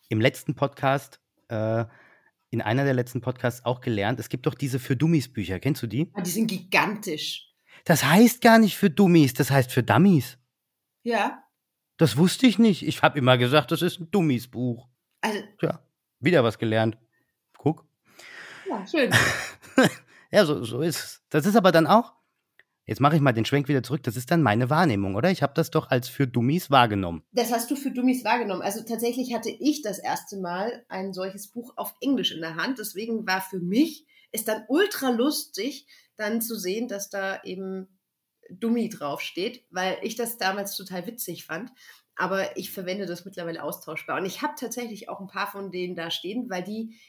im 0.10 0.20
letzten 0.22 0.56
Podcast, 0.56 1.20
äh, 1.50 1.86
in 2.52 2.62
einer 2.62 2.84
der 2.84 2.94
letzten 2.94 3.22
Podcasts 3.22 3.66
auch 3.66 3.82
gelernt, 3.82 4.20
es 4.20 4.30
gibt 4.30 4.46
doch 4.46 4.54
diese 4.54 4.78
für 4.78 4.96
Dummies 4.96 5.32
Bücher. 5.32 5.60
Kennst 5.60 5.82
du 5.82 5.88
die? 5.88 6.12
Ah, 6.14 6.22
die 6.22 6.30
sind 6.30 6.48
gigantisch. 6.48 7.50
Das 7.86 8.04
heißt 8.04 8.42
gar 8.42 8.60
nicht 8.60 8.78
für 8.78 8.90
Dummies, 8.90 9.34
das 9.34 9.50
heißt 9.50 9.72
für 9.72 9.84
Dummies. 9.84 10.38
Ja. 11.04 11.44
Das 11.98 12.18
wusste 12.18 12.48
ich 12.48 12.60
nicht. 12.60 12.86
Ich 12.86 13.02
habe 13.02 13.18
immer 13.18 13.38
gesagt, 13.38 13.72
das 13.72 13.82
ist 13.82 14.00
ein 14.00 14.12
Dummies 14.12 14.50
Buch. 14.50 14.88
Also. 15.22 15.40
Tja, 15.60 15.82
wieder 16.20 16.44
was 16.44 16.60
gelernt. 16.60 16.98
Guck. 17.58 17.86
Ja, 18.70 18.86
schön. 18.86 19.12
ja, 20.32 20.46
so, 20.46 20.64
so 20.64 20.82
ist 20.82 20.98
es. 20.98 21.24
Das 21.30 21.46
ist 21.46 21.56
aber 21.56 21.72
dann 21.72 21.88
auch, 21.88 22.14
Jetzt 22.92 23.00
mache 23.00 23.16
ich 23.16 23.22
mal 23.22 23.32
den 23.32 23.46
Schwenk 23.46 23.70
wieder 23.70 23.84
zurück. 23.84 24.04
Das 24.04 24.18
ist 24.18 24.32
dann 24.32 24.42
meine 24.42 24.70
Wahrnehmung, 24.70 25.16
oder? 25.16 25.32
Ich 25.32 25.42
habe 25.44 25.54
das 25.56 25.72
doch 25.72 25.92
als 25.92 26.10
für 26.10 26.28
Dummies 26.28 26.72
wahrgenommen. 26.72 27.24
Das 27.32 27.50
hast 27.50 27.72
du 27.72 27.78
für 27.78 27.90
Dummies 27.90 28.26
wahrgenommen. 28.26 28.62
Also 28.62 28.84
tatsächlich 28.84 29.34
hatte 29.34 29.50
ich 29.50 29.82
das 29.82 29.98
erste 29.98 30.36
Mal 30.36 30.84
ein 30.90 31.14
solches 31.14 31.48
Buch 31.48 31.72
auf 31.78 31.96
Englisch 32.02 32.34
in 32.34 32.42
der 32.42 32.58
Hand. 32.58 32.80
Deswegen 32.80 33.26
war 33.26 33.40
für 33.40 33.62
mich 33.62 34.06
es 34.34 34.44
dann 34.44 34.66
ultra 34.68 35.10
lustig, 35.10 35.88
dann 36.18 36.42
zu 36.42 36.60
sehen, 36.60 36.90
dass 36.90 37.10
da 37.10 37.42
eben 37.46 37.98
Dummy 38.50 38.90
draufsteht, 38.90 39.64
weil 39.70 39.98
ich 40.02 40.18
das 40.18 40.38
damals 40.38 40.76
total 40.76 41.08
witzig 41.08 41.46
fand. 41.46 41.72
Aber 42.18 42.58
ich 42.58 42.72
verwende 42.72 43.06
das 43.06 43.24
mittlerweile 43.24 43.64
austauschbar. 43.64 44.20
Und 44.20 44.26
ich 44.26 44.42
habe 44.42 44.56
tatsächlich 44.60 45.08
auch 45.08 45.22
ein 45.22 45.28
paar 45.28 45.50
von 45.50 45.72
denen 45.72 45.96
da 45.96 46.12
stehen, 46.12 46.50
weil 46.50 46.66
die 46.66 47.00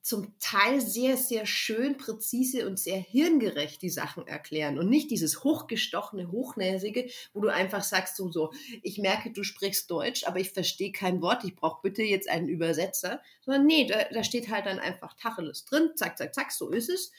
zum 0.00 0.38
Teil 0.38 0.80
sehr, 0.80 1.16
sehr 1.16 1.44
schön, 1.44 1.96
präzise 1.96 2.68
und 2.68 2.78
sehr 2.78 2.98
hirngerecht 2.98 3.82
die 3.82 3.90
Sachen 3.90 4.26
erklären 4.26 4.78
und 4.78 4.88
nicht 4.88 5.10
dieses 5.10 5.42
hochgestochene, 5.42 6.30
hochnäsige, 6.30 7.08
wo 7.34 7.40
du 7.40 7.48
einfach 7.48 7.82
sagst 7.82 8.16
so, 8.16 8.30
so, 8.30 8.52
ich 8.82 8.98
merke, 8.98 9.32
du 9.32 9.42
sprichst 9.42 9.90
Deutsch, 9.90 10.24
aber 10.24 10.38
ich 10.38 10.52
verstehe 10.52 10.92
kein 10.92 11.20
Wort, 11.20 11.44
ich 11.44 11.56
brauche 11.56 11.82
bitte 11.82 12.02
jetzt 12.02 12.28
einen 12.28 12.48
Übersetzer, 12.48 13.20
sondern 13.44 13.66
nee, 13.66 13.86
da, 13.86 14.04
da 14.04 14.22
steht 14.22 14.50
halt 14.50 14.66
dann 14.66 14.78
einfach 14.78 15.14
Tacheles 15.14 15.64
drin, 15.64 15.90
zack, 15.96 16.16
zack, 16.16 16.34
zack, 16.34 16.52
so 16.52 16.70
ist 16.70 16.88
es. 16.88 17.10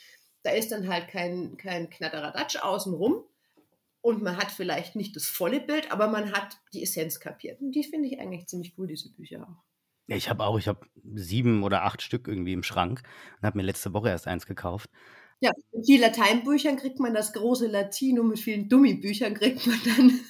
Da 0.44 0.52
ist 0.52 0.72
dann 0.72 0.88
halt 0.88 1.10
kein, 1.10 1.58
kein 1.58 1.90
Knatteradatsch 1.90 2.58
außenrum 2.58 3.26
und 4.00 4.24
man 4.24 4.38
hat 4.38 4.52
vielleicht 4.52 4.96
nicht 4.96 5.18
das 5.18 5.26
volle 5.26 5.60
Bild, 5.60 5.92
aber 5.92 6.08
man 6.08 6.32
hat 6.32 6.58
die 6.72 6.84
Essenz 6.84 7.20
kapiert. 7.20 7.60
Und 7.60 7.74
die 7.74 7.84
finde 7.84 8.08
ich 8.08 8.20
eigentlich 8.20 8.48
ziemlich 8.48 8.74
cool, 8.78 8.88
diese 8.88 9.12
Bücher 9.12 9.44
auch. 9.44 9.64
Ja, 10.08 10.16
ich 10.16 10.30
habe 10.30 10.46
auch, 10.46 10.58
ich 10.58 10.68
habe 10.68 10.88
sieben 11.16 11.64
oder 11.64 11.84
acht 11.84 12.02
Stück 12.02 12.28
irgendwie 12.28 12.54
im 12.54 12.64
Schrank 12.64 13.04
und 13.40 13.46
habe 13.46 13.58
mir 13.58 13.64
letzte 13.64 13.94
Woche 13.94 14.10
erst 14.10 14.28
eins 14.28 14.46
gekauft. 14.46 14.90
Ja, 15.40 15.52
mit 15.72 15.86
vielen 15.86 16.02
Lateinbüchern 16.02 16.78
kriegt 16.78 17.00
man 17.00 17.14
das 17.14 17.34
große 17.34 17.68
Latino, 17.68 18.24
mit 18.24 18.40
vielen 18.40 18.70
Dummy-Büchern 18.70 19.34
kriegt 19.34 19.68
man 19.68 19.80
dann. 19.86 20.20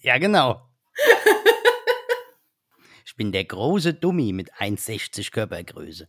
Ja, 0.00 0.16
genau. 0.18 0.62
ich 3.04 3.16
bin 3.16 3.32
der 3.32 3.44
große 3.44 3.94
Dummy 3.94 4.32
mit 4.32 4.54
1,60 4.54 5.32
Körpergröße. 5.32 6.06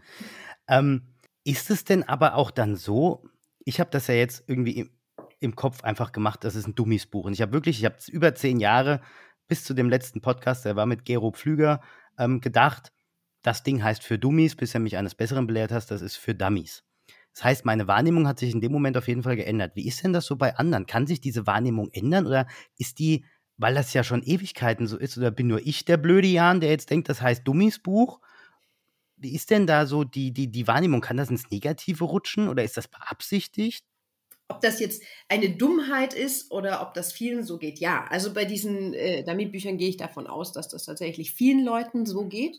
Ähm, 0.68 1.16
ist 1.44 1.72
es 1.72 1.84
denn 1.84 2.04
aber 2.04 2.36
auch 2.36 2.52
dann 2.52 2.76
so, 2.76 3.28
ich 3.66 3.80
habe 3.80 3.90
das 3.90 4.06
ja 4.08 4.14
jetzt 4.14 4.44
irgendwie 4.46 4.78
im, 4.78 4.92
im 5.40 5.56
Kopf 5.56 5.84
einfach 5.84 6.12
gemacht, 6.12 6.44
das 6.44 6.54
ist 6.54 6.68
ein 6.68 6.76
Dummies-Buch. 6.76 7.26
Und 7.26 7.34
ich 7.34 7.42
habe 7.42 7.52
wirklich, 7.52 7.80
ich 7.80 7.86
habe 7.86 7.98
über 8.10 8.36
zehn 8.36 8.60
Jahre 8.60 9.02
bis 9.48 9.64
zu 9.64 9.74
dem 9.74 9.90
letzten 9.90 10.22
Podcast, 10.22 10.64
der 10.64 10.76
war 10.76 10.86
mit 10.86 11.04
Gero 11.04 11.32
Pflüger, 11.32 11.82
ähm, 12.18 12.42
gedacht, 12.42 12.92
das 13.42 13.64
Ding 13.64 13.84
heißt 13.84 14.04
für 14.04 14.20
Dummies, 14.20 14.56
bis 14.56 14.74
er 14.74 14.80
mich 14.80 14.98
eines 14.98 15.16
Besseren 15.16 15.48
belehrt 15.48 15.72
hast, 15.72 15.92
das 15.92 16.02
ist 16.02 16.18
für 16.18 16.36
Dummies. 16.36 16.84
Das 17.34 17.44
heißt, 17.44 17.66
meine 17.66 17.88
Wahrnehmung 17.88 18.28
hat 18.28 18.40
sich 18.40 18.52
in 18.52 18.62
dem 18.62 18.72
Moment 18.72 18.98
auf 18.98 19.08
jeden 19.08 19.24
Fall 19.24 19.36
geändert. 19.36 19.76
Wie 19.76 19.88
ist 19.88 20.04
denn 20.04 20.12
das 20.12 20.26
so 20.26 20.36
bei 20.36 20.56
anderen? 20.56 20.88
Kann 20.88 21.06
sich 21.06 21.22
diese 21.22 21.46
Wahrnehmung 21.46 21.90
ändern 21.92 22.26
oder 22.26 22.48
ist 22.78 23.00
die, 23.00 23.26
weil 23.58 23.76
das 23.76 23.94
ja 23.94 24.04
schon 24.04 24.24
Ewigkeiten 24.24 24.88
so 24.88 24.98
ist, 24.98 25.18
oder 25.18 25.30
bin 25.32 25.48
nur 25.48 25.66
ich 25.66 25.86
der 25.86 25.98
blöde 25.98 26.28
Jan, 26.28 26.62
der 26.62 26.72
jetzt 26.72 26.90
denkt, 26.90 27.10
das 27.10 27.22
heißt 27.22 27.48
Dummies 27.48 27.80
Buch? 27.80 28.20
Wie 29.18 29.36
ist 29.36 29.52
denn 29.52 29.68
da 29.68 29.86
so 29.86 30.04
die, 30.04 30.32
die, 30.32 30.52
die 30.52 30.68
Wahrnehmung? 30.68 31.02
Kann 31.02 31.18
das 31.18 31.30
ins 31.30 31.50
Negative 31.52 32.04
rutschen 32.04 32.50
oder 32.50 32.64
ist 32.64 32.78
das 32.78 32.88
beabsichtigt? 32.88 33.86
Ob 34.50 34.62
das 34.62 34.80
jetzt 34.80 35.04
eine 35.28 35.50
Dummheit 35.50 36.14
ist 36.14 36.52
oder 36.52 36.82
ob 36.82 36.94
das 36.94 37.12
vielen 37.12 37.44
so 37.44 37.58
geht, 37.58 37.80
ja. 37.80 38.06
Also 38.10 38.34
bei 38.34 38.46
diesen 38.46 38.94
äh, 38.94 39.24
Dummy-Büchern 39.24 39.78
gehe 39.78 39.90
ich 39.90 39.98
davon 39.98 40.26
aus, 40.26 40.54
dass 40.54 40.70
das 40.70 40.86
tatsächlich 40.86 41.32
vielen 41.32 41.66
Leuten 41.66 42.06
so 42.06 42.26
geht. 42.28 42.58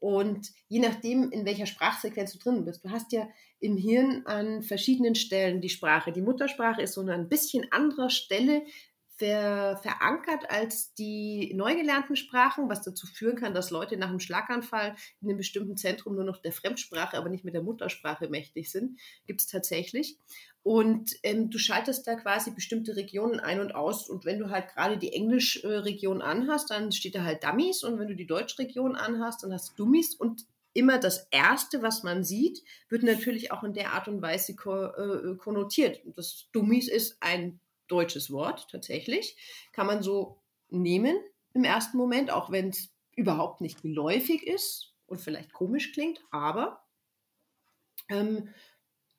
Und 0.00 0.52
je 0.68 0.78
nachdem, 0.78 1.30
in 1.32 1.44
welcher 1.44 1.66
Sprachsequenz 1.66 2.32
du 2.32 2.38
drin 2.38 2.64
bist, 2.64 2.84
du 2.84 2.90
hast 2.90 3.12
ja 3.12 3.28
im 3.58 3.76
Hirn 3.76 4.22
an 4.26 4.62
verschiedenen 4.62 5.16
Stellen 5.16 5.60
die 5.60 5.68
Sprache. 5.68 6.12
Die 6.12 6.22
Muttersprache 6.22 6.82
ist 6.82 6.94
so 6.94 7.00
an 7.00 7.10
ein 7.10 7.28
bisschen 7.28 7.66
anderer 7.72 8.10
Stelle 8.10 8.62
ver, 9.18 9.78
verankert 9.82 10.50
als 10.50 10.94
die 10.94 11.52
neu 11.54 11.74
gelernten 11.74 12.16
Sprachen, 12.16 12.68
was 12.68 12.82
dazu 12.82 13.06
führen 13.06 13.36
kann, 13.36 13.54
dass 13.54 13.70
Leute 13.70 13.96
nach 13.96 14.08
einem 14.08 14.20
Schlaganfall 14.20 14.94
in 15.20 15.28
einem 15.28 15.38
bestimmten 15.38 15.76
Zentrum 15.76 16.14
nur 16.14 16.24
noch 16.24 16.40
der 16.40 16.52
Fremdsprache, 16.52 17.16
aber 17.16 17.28
nicht 17.28 17.44
mit 17.44 17.54
der 17.54 17.62
Muttersprache 17.62 18.28
mächtig 18.28 18.70
sind. 18.70 18.98
Gibt 19.26 19.40
es 19.40 19.48
tatsächlich. 19.48 20.18
Und 20.62 21.16
ähm, 21.22 21.50
du 21.50 21.58
schaltest 21.58 22.06
da 22.06 22.14
quasi 22.14 22.50
bestimmte 22.50 22.96
Regionen 22.96 23.40
ein 23.40 23.60
und 23.60 23.74
aus. 23.74 24.08
Und 24.08 24.24
wenn 24.24 24.38
du 24.38 24.50
halt 24.50 24.68
gerade 24.68 24.98
die 24.98 25.12
Englisch-Region 25.12 26.22
anhast, 26.22 26.70
dann 26.70 26.92
steht 26.92 27.14
da 27.14 27.24
halt 27.24 27.42
Dummies. 27.42 27.82
Und 27.82 27.98
wenn 27.98 28.08
du 28.08 28.14
die 28.14 28.26
Deutsch-Region 28.26 28.94
anhast, 28.94 29.42
dann 29.42 29.52
hast 29.52 29.70
du 29.70 29.84
Dummies. 29.84 30.14
Und 30.14 30.46
immer 30.74 30.98
das 30.98 31.26
Erste, 31.30 31.82
was 31.82 32.02
man 32.02 32.22
sieht, 32.22 32.62
wird 32.88 33.02
natürlich 33.02 33.50
auch 33.50 33.64
in 33.64 33.72
der 33.72 33.94
Art 33.94 34.08
und 34.08 34.20
Weise 34.20 34.52
äh, 34.52 35.36
konnotiert. 35.36 36.00
Das 36.16 36.48
Dummies 36.52 36.88
ist 36.88 37.16
ein 37.20 37.60
deutsches 37.88 38.30
Wort 38.30 38.68
tatsächlich. 38.70 39.36
Kann 39.72 39.86
man 39.86 40.02
so 40.02 40.40
nehmen 40.68 41.16
im 41.54 41.64
ersten 41.64 41.96
Moment, 41.96 42.30
auch 42.30 42.50
wenn 42.50 42.68
es 42.68 42.90
überhaupt 43.16 43.60
nicht 43.60 43.82
geläufig 43.82 44.46
ist 44.46 44.94
und 45.06 45.20
vielleicht 45.20 45.52
komisch 45.52 45.92
klingt, 45.92 46.20
aber 46.30 46.84
ähm, 48.08 48.48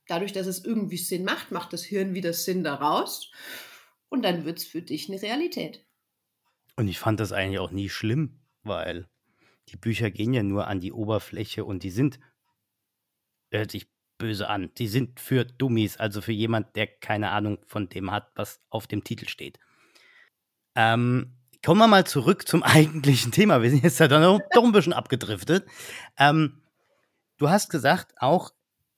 dadurch, 0.08 0.32
dass 0.32 0.48
es 0.48 0.64
irgendwie 0.64 0.98
Sinn 0.98 1.26
macht, 1.26 1.52
macht 1.52 1.74
das 1.74 1.84
Hirn 1.84 2.14
wieder 2.14 2.34
Sinn 2.34 2.64
daraus 2.64 3.32
und 4.10 4.24
dann 4.24 4.46
wird 4.46 4.60
es 4.60 4.66
für 4.66 4.82
dich 4.82 5.10
eine 5.10 5.22
Realität. 5.22 5.86
Und 6.76 6.88
ich 6.88 7.00
fand 7.00 7.20
das 7.20 7.32
eigentlich 7.32 7.60
auch 7.60 7.72
nie 7.72 7.90
schlimm, 7.90 8.40
weil 8.64 9.10
die 9.68 9.78
Bücher 9.78 10.12
gehen 10.12 10.34
ja 10.34 10.44
nur 10.44 10.68
an 10.68 10.80
die 10.80 10.94
Oberfläche 10.94 11.66
und 11.66 11.84
die 11.84 11.92
sind, 11.92 12.20
hört 13.52 13.72
sich 13.72 13.88
böse 14.20 14.48
an. 14.48 14.72
Die 14.78 14.88
sind 14.88 15.20
für 15.20 15.46
Dummies, 15.46 15.98
also 15.98 16.22
für 16.22 16.32
jemand, 16.32 16.76
der 16.76 16.86
keine 16.86 17.32
Ahnung 17.32 17.58
von 17.66 17.90
dem 17.90 18.12
hat, 18.12 18.32
was 18.36 18.62
auf 18.70 18.86
dem 18.86 19.04
Titel 19.04 19.28
steht. 19.28 19.60
Ähm, 20.76 21.36
kommen 21.66 21.80
wir 21.80 21.88
mal 21.88 22.06
zurück 22.06 22.48
zum 22.48 22.62
eigentlichen 22.64 23.32
Thema. 23.32 23.64
Wir 23.64 23.72
sind 23.72 23.84
jetzt 23.84 24.00
ja 24.00 24.08
doch, 24.08 24.40
doch 24.52 24.64
ein 24.64 24.72
bisschen 24.72 24.94
abgedriftet. 24.94 25.68
Ähm, 26.18 26.62
du 27.38 27.50
hast 27.50 27.70
gesagt, 27.70 28.14
auch 28.18 28.52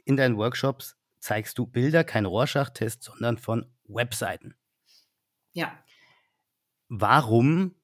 in 0.04 0.18
deinen 0.18 0.36
Workshops 0.36 0.98
zeigst 1.20 1.58
du 1.58 1.66
Bilder, 1.66 2.04
kein 2.04 2.26
Rorschach-Test, 2.26 3.04
sondern 3.04 3.38
von 3.38 3.72
Webseiten. 3.86 4.56
Ja. 5.54 5.72
Warum 6.90 7.76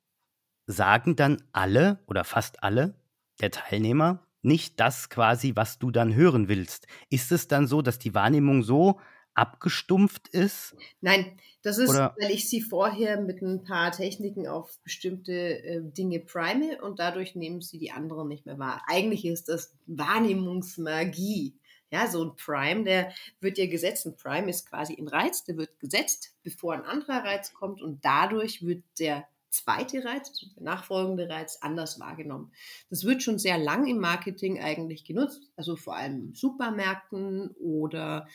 sagen 0.66 1.16
dann 1.16 1.44
alle 1.54 2.04
oder 2.08 2.24
fast 2.24 2.64
alle 2.64 3.00
der 3.40 3.52
Teilnehmer, 3.52 4.27
nicht 4.42 4.80
das 4.80 5.10
quasi, 5.10 5.56
was 5.56 5.80
du 5.80 5.92
dann 5.92 6.16
hören 6.16 6.48
willst. 6.48 6.88
Ist 7.10 7.32
es 7.32 7.48
dann 7.48 7.68
so, 7.68 7.82
dass 7.82 8.00
die 8.00 8.14
Wahrnehmung 8.14 8.64
so 8.64 9.00
abgestumpft 9.34 10.28
ist? 10.30 10.76
Nein, 11.02 11.38
das 11.62 11.78
ist, 11.78 11.90
Oder? 11.90 12.16
weil 12.20 12.32
ich 12.32 12.50
sie 12.50 12.62
vorher 12.62 13.22
mit 13.22 13.42
ein 13.42 13.64
paar 13.64 13.92
Techniken 13.92 14.48
auf 14.48 14.80
bestimmte 14.84 15.34
äh, 15.34 15.82
Dinge 15.84 16.20
prime 16.20 16.82
und 16.82 17.00
dadurch 17.00 17.36
nehmen 17.36 17.62
sie 17.62 17.78
die 17.78 17.92
anderen 17.92 18.28
nicht 18.28 18.46
mehr 18.46 18.58
wahr. 18.58 18.82
Eigentlich 18.88 19.26
ist 19.26 19.50
das 19.50 19.76
Wahrnehmungsmagie. 19.86 21.56
Ja, 21.92 22.08
so 22.08 22.24
ein 22.24 22.36
Prime, 22.36 22.84
der 22.84 23.14
wird 23.40 23.58
ja 23.58 23.66
gesetzt. 23.66 24.06
Ein 24.06 24.18
Prime 24.18 24.50
ist 24.50 24.70
quasi 24.70 24.96
ein 25.00 25.08
Reiz, 25.08 25.46
der 25.46 25.56
wird 25.56 25.80
gesetzt, 25.80 26.36
bevor 26.44 26.74
ein 26.74 26.84
anderer 26.84 27.24
Reiz 27.24 27.54
kommt 27.54 27.82
und 27.82 28.04
dadurch 28.04 28.66
wird 28.66 28.84
der 29.00 29.28
zweite 29.58 30.04
Reiz, 30.04 30.30
also 30.30 30.48
der 30.56 30.64
nachfolgende 30.64 31.30
Reiz, 31.30 31.58
anders 31.62 32.00
wahrgenommen. 32.00 32.52
Das 32.90 33.04
wird 33.04 33.24
schon 33.24 33.40
sehr 33.40 33.58
lang 33.58 33.88
im 33.88 34.00
Marketing 34.00 34.60
eigentlich 34.60 35.06
genutzt, 35.06 35.52
also 35.56 35.76
vor 35.76 35.96
allem 35.96 36.28
in 36.28 36.34
Supermärkten 36.34 37.52
oder 37.60 38.28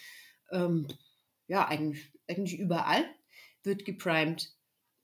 ähm, 0.50 0.86
ja, 1.46 1.66
eigentlich, 1.66 2.12
eigentlich 2.28 2.58
überall 2.58 3.04
wird 3.62 3.84
geprimed. 3.84 4.52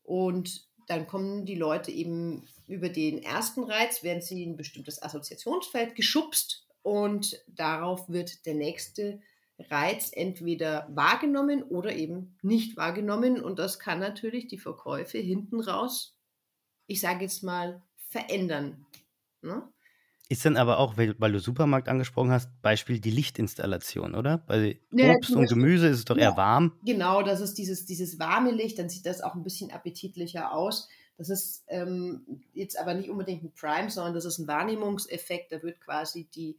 Und 0.03 0.67
dann 0.87 1.07
kommen 1.07 1.45
die 1.45 1.55
Leute 1.55 1.91
eben 1.91 2.49
über 2.67 2.89
den 2.89 3.23
ersten 3.23 3.65
Reiz, 3.65 4.03
werden 4.03 4.23
sie 4.23 4.43
in 4.43 4.53
ein 4.53 4.57
bestimmtes 4.57 5.03
Assoziationsfeld 5.03 5.95
geschubst 5.95 6.67
und 6.83 7.43
darauf 7.47 8.09
wird 8.09 8.47
der 8.47 8.55
nächste 8.55 9.21
Reiz 9.59 10.11
entweder 10.13 10.89
wahrgenommen 10.91 11.63
oder 11.63 11.93
eben 11.95 12.37
nicht 12.43 12.77
wahrgenommen. 12.77 13.41
Und 13.41 13.59
das 13.59 13.79
kann 13.79 13.99
natürlich 13.99 14.47
die 14.47 14.59
Verkäufe 14.59 15.19
hinten 15.19 15.61
raus, 15.61 16.17
ich 16.87 17.01
sage 17.01 17.23
jetzt 17.23 17.43
mal, 17.43 17.83
verändern. 17.97 18.87
Ne? 19.43 19.69
Ist 20.31 20.45
dann 20.45 20.59
aber 20.59 20.79
auch, 20.79 20.99
weil, 20.99 21.33
du 21.33 21.39
Supermarkt 21.39 21.89
angesprochen 21.89 22.31
hast, 22.31 22.51
Beispiel 22.61 23.01
die 23.01 23.11
Lichtinstallation, 23.11 24.15
oder? 24.15 24.39
Bei 24.39 24.79
ja, 24.93 25.15
Obst 25.15 25.35
und 25.35 25.49
Gemüse 25.49 25.89
ist 25.89 25.99
es 25.99 26.05
doch 26.05 26.19
ja, 26.19 26.25
eher 26.31 26.37
warm. 26.37 26.79
Genau, 26.85 27.23
das 27.23 27.41
ist 27.41 27.55
dieses, 27.55 27.87
dieses 27.87 28.19
warme 28.19 28.51
Licht, 28.51 28.79
dann 28.79 28.91
sieht 28.91 29.07
das 29.07 29.23
auch 29.23 29.35
ein 29.35 29.43
bisschen 29.43 29.71
appetitlicher 29.71 30.53
aus. 30.53 30.89
Das 31.17 31.31
ist 31.31 31.65
ähm, 31.69 32.43
jetzt 32.53 32.79
aber 32.79 32.93
nicht 32.93 33.09
unbedingt 33.09 33.43
ein 33.43 33.53
Prime, 33.53 33.91
sondern 33.91 34.15
das 34.15 34.27
ist 34.27 34.39
ein 34.39 34.47
Wahrnehmungseffekt. 34.47 35.51
Da 35.51 35.63
wird 35.63 35.81
quasi 35.81 36.29
die, 36.35 36.59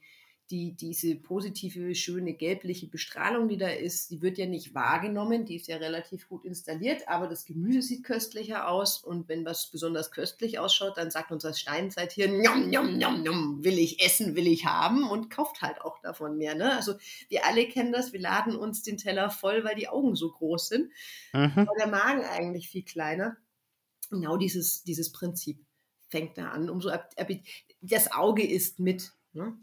die, 0.51 0.75
diese 0.75 1.15
positive, 1.15 1.93
schöne 1.93 2.33
gelbliche 2.33 2.87
Bestrahlung, 2.87 3.47
die 3.47 3.57
da 3.57 3.67
ist, 3.67 4.09
die 4.09 4.21
wird 4.21 4.37
ja 4.39 4.47
nicht 4.47 4.73
wahrgenommen, 4.73 5.45
die 5.45 5.55
ist 5.55 5.67
ja 5.67 5.77
relativ 5.77 6.27
gut 6.27 6.43
installiert, 6.43 7.07
aber 7.07 7.27
das 7.27 7.45
Gemüse 7.45 7.81
sieht 7.83 8.03
köstlicher 8.03 8.67
aus 8.67 9.03
und 9.03 9.29
wenn 9.29 9.45
was 9.45 9.69
besonders 9.69 10.11
köstlich 10.11 10.57
ausschaut, 10.57 10.97
dann 10.97 11.11
sagt 11.11 11.31
unser 11.31 11.53
Steinzeit 11.53 12.17
njom, 12.17 12.69
njom, 12.69 12.97
njom, 12.97 13.21
njom, 13.21 13.63
will 13.63 13.77
ich 13.77 14.03
essen, 14.03 14.35
will 14.35 14.47
ich 14.47 14.65
haben 14.65 15.07
und 15.07 15.29
kauft 15.29 15.61
halt 15.61 15.81
auch 15.81 15.99
davon 16.01 16.37
mehr. 16.37 16.55
Ne? 16.55 16.75
Also 16.75 16.95
wir 17.27 17.45
alle 17.45 17.67
kennen 17.67 17.91
das, 17.91 18.11
wir 18.11 18.19
laden 18.19 18.55
uns 18.55 18.81
den 18.81 18.97
Teller 18.97 19.29
voll, 19.29 19.63
weil 19.63 19.75
die 19.75 19.87
Augen 19.87 20.15
so 20.15 20.31
groß 20.31 20.67
sind, 20.67 20.91
mhm. 21.33 21.53
aber 21.55 21.75
der 21.77 21.87
Magen 21.87 22.23
eigentlich 22.23 22.69
viel 22.69 22.83
kleiner. 22.83 23.37
Genau 24.09 24.37
dieses, 24.37 24.83
dieses 24.83 25.11
Prinzip 25.11 25.63
fängt 26.07 26.39
da 26.39 26.49
an. 26.49 26.71
Umso 26.71 26.89
das 27.81 28.11
Auge 28.11 28.45
ist 28.45 28.79
mit. 28.79 29.13
Ne? 29.33 29.55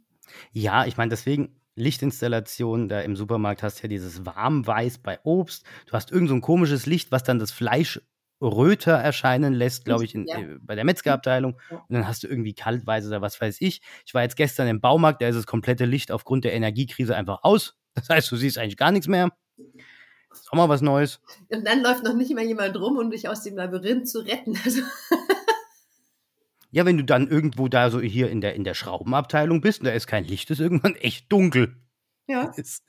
Ja, 0.53 0.87
ich 0.87 0.97
meine, 0.97 1.11
deswegen 1.11 1.61
Lichtinstallation, 1.77 2.89
da 2.89 3.01
im 3.01 3.17
Supermarkt 3.17 3.63
hast 3.63 3.79
du 3.79 3.83
ja 3.83 3.89
dieses 3.89 4.25
Warmweiß 4.25 4.99
bei 4.99 5.19
Obst. 5.25 5.65
Du 5.87 5.93
hast 5.93 6.11
irgend 6.11 6.31
so 6.31 6.35
ein 6.35 6.41
komisches 6.41 6.87
Licht, 6.87 7.13
was 7.13 7.23
dann 7.23 7.39
das 7.39 7.53
Fleisch 7.53 8.01
röter 8.41 8.93
erscheinen 8.93 9.55
lässt, 9.55 9.85
glaube 9.85 10.05
ich, 10.05 10.15
in, 10.15 10.27
ja. 10.27 10.39
äh, 10.39 10.59
bei 10.61 10.75
der 10.75 10.85
Metzgerabteilung. 10.85 11.59
Ja. 11.71 11.79
Und 11.79 11.95
dann 11.95 12.07
hast 12.07 12.23
du 12.23 12.29
irgendwie 12.29 12.55
Kaltweiß 12.55 13.07
oder 13.07 13.21
was 13.21 13.41
weiß 13.41 13.61
ich. 13.61 13.81
Ich 14.05 14.15
war 14.15 14.23
jetzt 14.23 14.37
gestern 14.37 14.69
im 14.69 14.81
Baumarkt, 14.81 15.21
da 15.21 15.29
ist 15.29 15.37
das 15.37 15.47
komplette 15.47 15.85
Licht 15.85 16.13
aufgrund 16.13 16.45
der 16.45 16.53
Energiekrise 16.53 17.17
einfach 17.17 17.43
aus. 17.43 17.77
Das 17.95 18.09
heißt, 18.09 18.31
du 18.31 18.37
siehst 18.37 18.59
eigentlich 18.59 18.77
gar 18.77 18.93
nichts 18.93 19.09
mehr. 19.09 19.31
Ist 20.31 20.53
auch 20.53 20.57
mal 20.57 20.69
was 20.69 20.83
Neues. 20.83 21.21
Und 21.49 21.67
dann 21.67 21.83
läuft 21.83 22.05
noch 22.05 22.15
nicht 22.15 22.33
mal 22.35 22.45
jemand 22.45 22.77
rum, 22.79 22.99
um 22.99 23.11
dich 23.11 23.29
aus 23.29 23.43
dem 23.43 23.57
Labyrinth 23.57 24.09
zu 24.09 24.21
retten. 24.21 24.57
Also 24.65 24.83
ja, 26.71 26.85
wenn 26.85 26.97
du 26.97 27.05
dann 27.05 27.29
irgendwo 27.29 27.69
da 27.69 27.91
so 27.91 28.01
hier 28.01 28.31
in 28.31 28.41
der, 28.41 28.55
in 28.55 28.65
der 28.65 28.75
Schraubenabteilung 28.75 29.61
bist 29.61 29.81
und 29.81 29.87
da 29.87 29.93
ist 29.93 30.07
kein 30.07 30.25
Licht, 30.25 30.51
ist 30.51 30.61
irgendwann 30.61 30.97
echt 30.97 31.31
dunkel. 31.33 31.77
Ja. 32.27 32.51
Ist, 32.57 32.85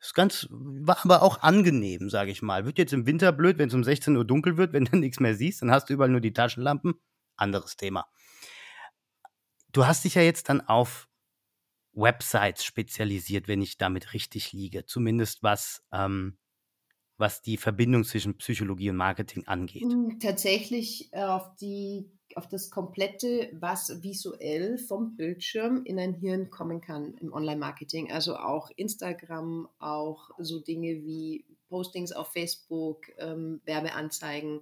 ist 0.00 0.14
ganz, 0.14 0.48
war 0.50 1.04
aber 1.04 1.22
auch 1.22 1.42
angenehm, 1.42 2.08
sage 2.08 2.30
ich 2.30 2.40
mal. 2.40 2.64
Wird 2.64 2.78
jetzt 2.78 2.94
im 2.94 3.04
Winter 3.04 3.32
blöd, 3.32 3.58
wenn 3.58 3.68
es 3.68 3.74
um 3.74 3.84
16 3.84 4.16
Uhr 4.16 4.24
dunkel 4.24 4.56
wird, 4.56 4.72
wenn 4.72 4.86
du 4.86 4.96
nichts 4.96 5.20
mehr 5.20 5.34
siehst, 5.34 5.60
dann 5.60 5.70
hast 5.70 5.90
du 5.90 5.94
überall 5.94 6.08
nur 6.08 6.22
die 6.22 6.32
Taschenlampen. 6.32 6.94
Anderes 7.36 7.76
Thema. 7.76 8.06
Du 9.72 9.86
hast 9.86 10.04
dich 10.04 10.14
ja 10.14 10.22
jetzt 10.22 10.48
dann 10.48 10.62
auf 10.62 11.08
Websites 11.92 12.64
spezialisiert, 12.64 13.48
wenn 13.48 13.60
ich 13.60 13.76
damit 13.76 14.14
richtig 14.14 14.52
liege. 14.52 14.86
Zumindest 14.86 15.42
was, 15.42 15.84
ähm, 15.92 16.38
was 17.18 17.42
die 17.42 17.58
Verbindung 17.58 18.04
zwischen 18.04 18.38
Psychologie 18.38 18.90
und 18.90 18.96
Marketing 18.96 19.46
angeht. 19.46 19.82
Hm, 19.82 20.18
tatsächlich 20.20 21.10
auf 21.12 21.54
die 21.56 22.10
auf 22.36 22.48
das 22.48 22.70
komplette, 22.70 23.50
was 23.52 24.02
visuell 24.02 24.78
vom 24.78 25.16
Bildschirm 25.16 25.84
in 25.84 25.98
ein 25.98 26.14
Hirn 26.14 26.50
kommen 26.50 26.80
kann 26.80 27.14
im 27.14 27.32
Online-Marketing. 27.32 28.10
Also 28.12 28.36
auch 28.36 28.70
Instagram, 28.76 29.68
auch 29.78 30.30
so 30.38 30.60
Dinge 30.60 31.02
wie 31.04 31.44
Postings 31.68 32.12
auf 32.12 32.32
Facebook, 32.32 33.06
ähm, 33.18 33.60
Werbeanzeigen 33.64 34.60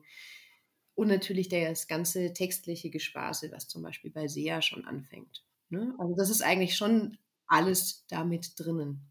und 0.94 1.08
natürlich 1.08 1.48
das 1.48 1.86
ganze 1.86 2.32
textliche 2.32 2.90
Gespaße, 2.90 3.52
was 3.52 3.68
zum 3.68 3.82
Beispiel 3.82 4.10
bei 4.10 4.26
SEA 4.26 4.62
schon 4.62 4.84
anfängt. 4.84 5.44
Ne? 5.70 5.94
Also 5.98 6.14
das 6.16 6.28
ist 6.28 6.42
eigentlich 6.42 6.76
schon 6.76 7.18
alles 7.46 8.04
damit 8.08 8.58
drinnen. 8.58 9.08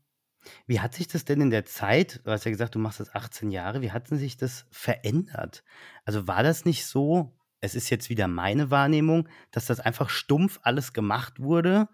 Wie 0.65 0.79
hat 0.79 0.93
sich 0.93 1.07
das 1.07 1.25
denn 1.25 1.41
in 1.41 1.49
der 1.49 1.65
Zeit, 1.65 2.21
du 2.23 2.31
hast 2.31 2.45
ja 2.45 2.51
gesagt, 2.51 2.75
du 2.75 2.79
machst 2.79 2.99
das 2.99 3.13
18 3.13 3.51
Jahre, 3.51 3.81
wie 3.81 3.91
hat 3.91 4.07
sich 4.07 4.37
das 4.37 4.65
verändert? 4.69 5.63
Also 6.05 6.27
war 6.27 6.43
das 6.43 6.65
nicht 6.65 6.85
so, 6.85 7.36
es 7.59 7.75
ist 7.75 7.89
jetzt 7.89 8.09
wieder 8.09 8.27
meine 8.27 8.71
Wahrnehmung, 8.71 9.27
dass 9.51 9.65
das 9.65 9.79
einfach 9.79 10.09
stumpf 10.09 10.59
alles 10.63 10.93
gemacht 10.93 11.39
wurde, 11.39 11.89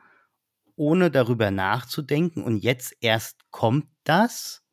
ohne 0.76 1.12
darüber 1.12 1.52
nachzudenken 1.52 2.44
und 2.44 2.58
jetzt 2.58 2.96
erst 3.02 3.50
kommt 3.52 3.88
das? 4.04 4.64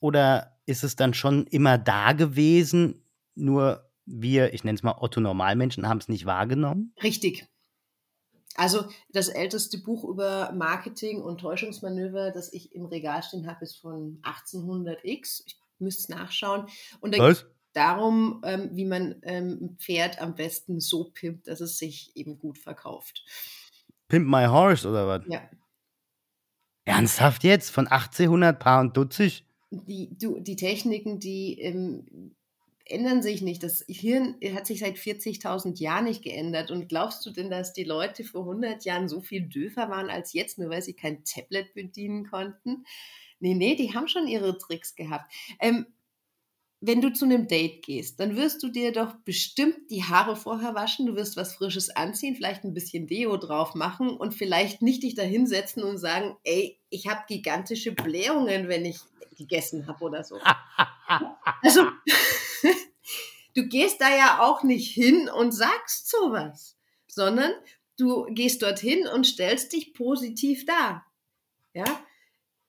Oder 0.00 0.58
ist 0.66 0.84
es 0.84 0.96
dann 0.96 1.14
schon 1.14 1.46
immer 1.46 1.78
da 1.78 2.12
gewesen, 2.12 3.04
nur 3.34 3.90
wir, 4.04 4.54
ich 4.54 4.64
nenne 4.64 4.76
es 4.76 4.82
mal 4.82 4.96
Otto 4.98 5.20
Normalmenschen, 5.20 5.88
haben 5.88 5.98
es 5.98 6.08
nicht 6.08 6.26
wahrgenommen? 6.26 6.94
Richtig. 7.02 7.46
Also 8.54 8.88
das 9.10 9.28
älteste 9.28 9.78
Buch 9.78 10.04
über 10.04 10.52
Marketing 10.52 11.22
und 11.22 11.40
Täuschungsmanöver, 11.40 12.32
das 12.32 12.52
ich 12.52 12.74
im 12.74 12.86
Regal 12.86 13.22
stehen 13.22 13.46
habe, 13.46 13.64
ist 13.64 13.76
von 13.76 14.20
1800x. 14.22 15.42
Ich 15.46 15.60
müsste 15.78 16.02
es 16.02 16.08
nachschauen. 16.08 16.66
Und 17.00 17.16
da 17.16 17.22
Was? 17.22 17.46
Darum, 17.78 18.42
ähm, 18.44 18.70
wie 18.72 18.84
man 18.84 19.16
ähm, 19.22 19.58
ein 19.60 19.76
Pferd 19.78 20.20
am 20.20 20.34
besten 20.34 20.80
so 20.80 21.04
pimpt, 21.04 21.46
dass 21.46 21.60
es 21.60 21.78
sich 21.78 22.10
eben 22.16 22.38
gut 22.38 22.58
verkauft. 22.58 23.24
Pimp 24.08 24.28
My 24.28 24.46
Horse 24.46 24.88
oder 24.88 25.06
was? 25.06 25.22
Ja. 25.28 25.48
Ernsthaft 26.84 27.44
jetzt? 27.44 27.70
Von 27.70 27.86
1800 27.86 28.58
Paar 28.58 28.80
und 28.80 28.96
Dutzig? 28.96 29.44
Die, 29.70 30.10
du, 30.18 30.40
die 30.40 30.56
Techniken, 30.56 31.20
die 31.20 31.60
ähm, 31.60 32.34
ändern 32.84 33.22
sich 33.22 33.42
nicht. 33.42 33.62
Das 33.62 33.84
Hirn 33.86 34.36
hat 34.54 34.66
sich 34.66 34.80
seit 34.80 34.96
40.000 34.96 35.78
Jahren 35.78 36.04
nicht 36.04 36.24
geändert. 36.24 36.70
Und 36.70 36.88
glaubst 36.88 37.24
du 37.24 37.30
denn, 37.30 37.50
dass 37.50 37.74
die 37.74 37.84
Leute 37.84 38.24
vor 38.24 38.42
100 38.42 38.84
Jahren 38.84 39.08
so 39.08 39.20
viel 39.20 39.42
döfer 39.42 39.88
waren 39.88 40.10
als 40.10 40.32
jetzt, 40.32 40.58
nur 40.58 40.70
weil 40.70 40.82
sie 40.82 40.94
kein 40.94 41.22
Tablet 41.24 41.74
bedienen 41.74 42.28
konnten? 42.28 42.84
Nee, 43.40 43.54
nee, 43.54 43.76
die 43.76 43.94
haben 43.94 44.08
schon 44.08 44.26
ihre 44.26 44.58
Tricks 44.58 44.96
gehabt. 44.96 45.32
Ähm, 45.60 45.86
wenn 46.80 47.00
du 47.00 47.12
zu 47.12 47.24
einem 47.24 47.48
Date 47.48 47.84
gehst, 47.84 48.20
dann 48.20 48.36
wirst 48.36 48.62
du 48.62 48.68
dir 48.68 48.92
doch 48.92 49.14
bestimmt 49.24 49.90
die 49.90 50.04
Haare 50.04 50.36
vorher 50.36 50.74
waschen, 50.74 51.06
du 51.06 51.16
wirst 51.16 51.36
was 51.36 51.54
Frisches 51.54 51.90
anziehen, 51.90 52.36
vielleicht 52.36 52.64
ein 52.64 52.74
bisschen 52.74 53.08
Deo 53.08 53.36
drauf 53.36 53.74
machen 53.74 54.10
und 54.10 54.32
vielleicht 54.32 54.80
nicht 54.80 55.02
dich 55.02 55.16
da 55.16 55.22
hinsetzen 55.22 55.82
und 55.82 55.98
sagen, 55.98 56.36
ey, 56.44 56.78
ich 56.88 57.08
habe 57.08 57.24
gigantische 57.26 57.92
Blähungen, 57.92 58.68
wenn 58.68 58.84
ich 58.84 59.00
gegessen 59.36 59.86
habe 59.88 60.04
oder 60.04 60.22
so. 60.22 60.38
also, 61.62 61.86
du 63.54 63.66
gehst 63.66 64.00
da 64.00 64.14
ja 64.14 64.40
auch 64.42 64.62
nicht 64.62 64.92
hin 64.92 65.28
und 65.28 65.52
sagst 65.52 66.08
sowas, 66.08 66.76
sondern 67.08 67.52
du 67.98 68.26
gehst 68.30 68.62
dorthin 68.62 69.08
und 69.08 69.26
stellst 69.26 69.72
dich 69.72 69.94
positiv 69.94 70.64
dar. 70.64 71.04
Ja, 71.74 71.84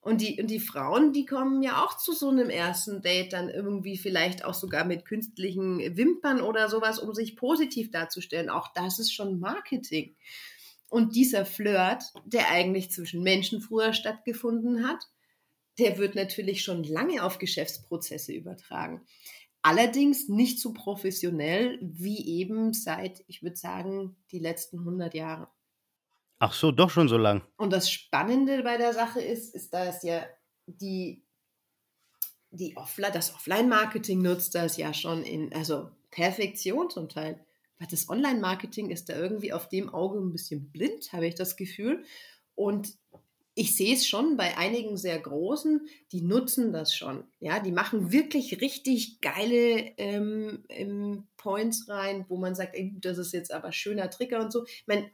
und 0.02 0.22
die, 0.22 0.42
und 0.42 0.48
die 0.48 0.62
Frauen, 0.62 1.12
die 1.12 1.26
kommen 1.26 1.62
ja 1.62 1.84
auch 1.84 1.98
zu 1.98 2.14
so 2.14 2.30
einem 2.30 2.50
ersten 2.50 3.02
Date 3.02 3.34
dann 3.34 3.50
irgendwie 3.50 3.98
vielleicht 3.98 4.46
auch 4.46 4.54
sogar 4.54 4.86
mit 4.86 5.06
künstlichen 5.06 5.98
Wimpern 5.98 6.42
oder 6.42 6.70
sowas, 6.70 7.00
um 7.00 7.14
sich 7.14 7.36
positiv 7.36 7.92
darzustellen. 7.92 8.50
Auch 8.50 8.70
das 8.74 9.00
ist 9.00 9.14
schon 9.14 9.40
Marketing. 9.40 10.16
Und 10.90 11.16
dieser 11.16 11.46
Flirt, 11.46 12.04
der 12.26 12.50
eigentlich 12.50 12.92
zwischen 12.92 13.22
Menschen 13.24 13.62
früher 13.62 13.94
stattgefunden 13.94 14.88
hat, 14.88 15.06
der 15.78 15.98
wird 15.98 16.16
natürlich 16.16 16.64
schon 16.64 16.84
lange 16.84 17.24
auf 17.24 17.38
Geschäftsprozesse 17.38 18.34
übertragen. 18.34 19.02
Allerdings 19.62 20.30
nicht 20.30 20.60
so 20.60 20.74
professionell 20.74 21.78
wie 21.82 22.40
eben 22.40 22.74
seit, 22.74 23.24
ich 23.28 23.44
würde 23.44 23.58
sagen, 23.58 24.16
die 24.32 24.40
letzten 24.40 24.80
100 24.80 25.14
Jahre. 25.14 25.50
Ach 26.40 26.54
so, 26.54 26.72
doch 26.72 26.90
schon 26.90 27.10
so 27.10 27.18
lang. 27.18 27.44
Und 27.58 27.72
das 27.72 27.92
Spannende 27.92 28.64
bei 28.64 28.78
der 28.78 28.94
Sache 28.94 29.22
ist, 29.22 29.54
ist, 29.54 29.74
dass 29.74 30.04
ja 30.04 30.26
die, 30.68 31.26
die 32.52 32.78
Offline, 32.78 33.12
das 33.14 33.36
Offline-Marketing 33.36 34.22
nutzt 34.22 34.56
das 34.56 34.78
ja 34.78 34.94
schon 34.94 35.24
in, 35.24 35.54
also 35.54 35.92
Perfektion 36.12 36.90
zum 36.90 37.10
Teil. 37.10 37.46
Aber 37.78 37.88
das 37.90 38.10
Online-Marketing 38.10 38.90
ist 38.90 39.10
da 39.10 39.18
irgendwie 39.18 39.52
auf 39.52 39.68
dem 39.68 39.90
Auge 39.90 40.20
ein 40.20 40.32
bisschen 40.32 40.72
blind, 40.72 41.12
habe 41.12 41.28
ich 41.28 41.36
das 41.36 41.58
Gefühl. 41.58 42.04
Und 42.56 42.94
ich 43.56 43.76
sehe 43.76 43.94
es 43.94 44.08
schon 44.08 44.38
bei 44.38 44.58
einigen 44.58 44.96
sehr 44.96 45.20
großen, 45.20 45.88
die 46.14 46.22
nutzen 46.22 46.72
das 46.72 46.96
schon. 46.96 47.26
Ja, 47.40 47.60
die 47.60 47.74
machen 47.74 48.14
wirklich 48.14 48.62
richtig 48.62 49.20
geile 49.20 49.92
ähm, 49.98 50.64
ähm, 50.70 51.28
Points 51.36 51.90
rein, 51.90 52.26
wo 52.30 52.38
man 52.38 52.56
sagt, 52.56 52.76
ey, 52.76 52.96
das 53.02 53.18
ist 53.18 53.34
jetzt 53.34 53.52
aber 53.52 53.74
schöner 53.74 54.10
Trigger 54.10 54.40
und 54.40 54.54
so. 54.54 54.66
Ich 54.66 54.88
meine, 54.88 55.12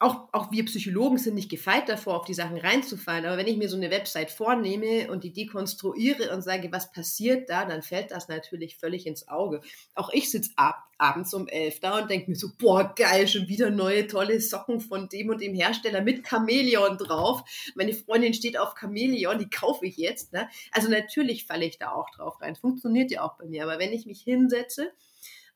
auch, 0.00 0.28
auch 0.32 0.50
wir 0.50 0.64
Psychologen 0.64 1.18
sind 1.18 1.34
nicht 1.34 1.50
gefeit 1.50 1.88
davor, 1.88 2.16
auf 2.16 2.26
die 2.26 2.34
Sachen 2.34 2.58
reinzufallen. 2.58 3.24
Aber 3.24 3.36
wenn 3.38 3.46
ich 3.46 3.56
mir 3.56 3.68
so 3.68 3.76
eine 3.76 3.90
Website 3.90 4.30
vornehme 4.30 5.10
und 5.10 5.24
die 5.24 5.32
dekonstruiere 5.32 6.34
und 6.34 6.42
sage, 6.42 6.72
was 6.72 6.90
passiert 6.92 7.48
da, 7.48 7.64
dann 7.64 7.82
fällt 7.82 8.10
das 8.10 8.28
natürlich 8.28 8.76
völlig 8.76 9.06
ins 9.06 9.28
Auge. 9.28 9.60
Auch 9.94 10.10
ich 10.12 10.30
sitze 10.30 10.50
ab, 10.56 10.82
abends 10.98 11.32
um 11.32 11.46
elf 11.46 11.80
da 11.80 12.00
und 12.00 12.10
denke 12.10 12.30
mir 12.30 12.36
so, 12.36 12.48
boah, 12.58 12.92
geil, 12.94 13.28
schon 13.28 13.48
wieder 13.48 13.70
neue 13.70 14.06
tolle 14.06 14.40
Socken 14.40 14.80
von 14.80 15.08
dem 15.08 15.30
und 15.30 15.40
dem 15.40 15.54
Hersteller 15.54 16.02
mit 16.02 16.26
Chamäleon 16.26 16.98
drauf. 16.98 17.42
Meine 17.76 17.92
Freundin 17.92 18.34
steht 18.34 18.58
auf 18.58 18.74
Chamäleon, 18.78 19.38
die 19.38 19.48
kaufe 19.48 19.86
ich 19.86 19.96
jetzt. 19.96 20.32
Ne? 20.32 20.48
Also 20.72 20.88
natürlich 20.88 21.46
falle 21.46 21.64
ich 21.64 21.78
da 21.78 21.92
auch 21.92 22.10
drauf 22.10 22.40
rein. 22.40 22.56
Funktioniert 22.56 23.10
ja 23.12 23.22
auch 23.22 23.36
bei 23.38 23.46
mir. 23.46 23.62
Aber 23.62 23.78
wenn 23.78 23.92
ich 23.92 24.06
mich 24.06 24.22
hinsetze 24.22 24.92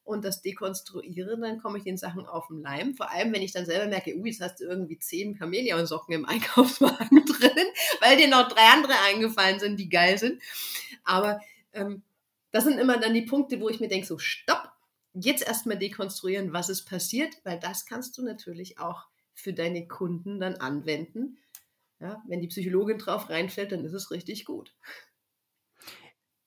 und 0.09 0.25
das 0.25 0.41
dekonstruiere, 0.41 1.39
dann 1.39 1.61
komme 1.61 1.79
ich 1.79 1.85
den 1.85 1.99
Sachen 1.99 2.27
auf 2.27 2.49
den 2.49 2.63
Leim. 2.63 2.95
Vor 2.95 3.11
allem, 3.11 3.33
wenn 3.33 3.43
ich 3.43 3.53
dann 3.53 3.67
selber 3.67 3.87
merke, 3.87 4.17
ui, 4.17 4.29
jetzt 4.31 4.41
hast 4.41 4.61
du 4.61 4.65
irgendwie 4.65 4.99
zehn 4.99 5.37
Chamäleon-Socken 5.37 6.15
im 6.15 6.25
Einkaufswagen 6.29 7.25
drin, 7.27 7.67
weil 8.01 8.17
dir 8.17 8.29
noch 8.29 8.49
drei 8.49 8.65
andere 8.73 8.95
eingefallen 9.07 9.61
sind, 9.61 9.79
die 9.79 9.91
geil 9.91 10.17
sind. 10.19 10.43
Aber 11.05 11.41
ähm, 11.73 12.03
das 12.51 12.65
sind 12.65 12.79
immer 12.79 12.99
dann 12.99 13.13
die 13.13 13.23
Punkte, 13.23 13.61
wo 13.61 13.69
ich 13.69 13.81
mir 13.81 13.89
denke, 13.89 14.07
so 14.07 14.19
stopp, 14.19 14.73
jetzt 15.13 15.47
erstmal 15.47 15.79
dekonstruieren, 15.79 16.55
was 16.55 16.71
ist 16.71 16.87
passiert, 16.87 17.35
weil 17.45 17.61
das 17.61 17.85
kannst 17.85 18.17
du 18.17 18.23
natürlich 18.23 18.79
auch 18.79 19.05
für 19.35 19.53
deine 19.53 19.87
Kunden 19.87 20.41
dann 20.41 20.57
anwenden. 20.57 21.37
Ja, 22.01 22.23
wenn 22.27 22.41
die 22.41 22.49
Psychologin 22.49 22.99
drauf 22.99 23.29
reinfällt, 23.29 23.73
dann 23.73 23.85
ist 23.85 23.93
es 23.93 24.11
richtig 24.11 24.47
gut. 24.47 24.75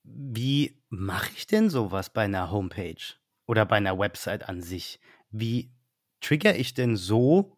Wie 0.03 0.81
mache 0.89 1.31
ich 1.35 1.45
denn 1.45 1.69
sowas 1.69 2.11
bei 2.11 2.23
einer 2.23 2.49
Homepage? 2.49 3.20
Oder 3.51 3.65
bei 3.65 3.75
einer 3.75 3.99
Website 3.99 4.47
an 4.47 4.61
sich. 4.61 5.01
Wie 5.29 5.73
trigger 6.21 6.55
ich 6.55 6.73
denn 6.73 6.95
so, 6.95 7.57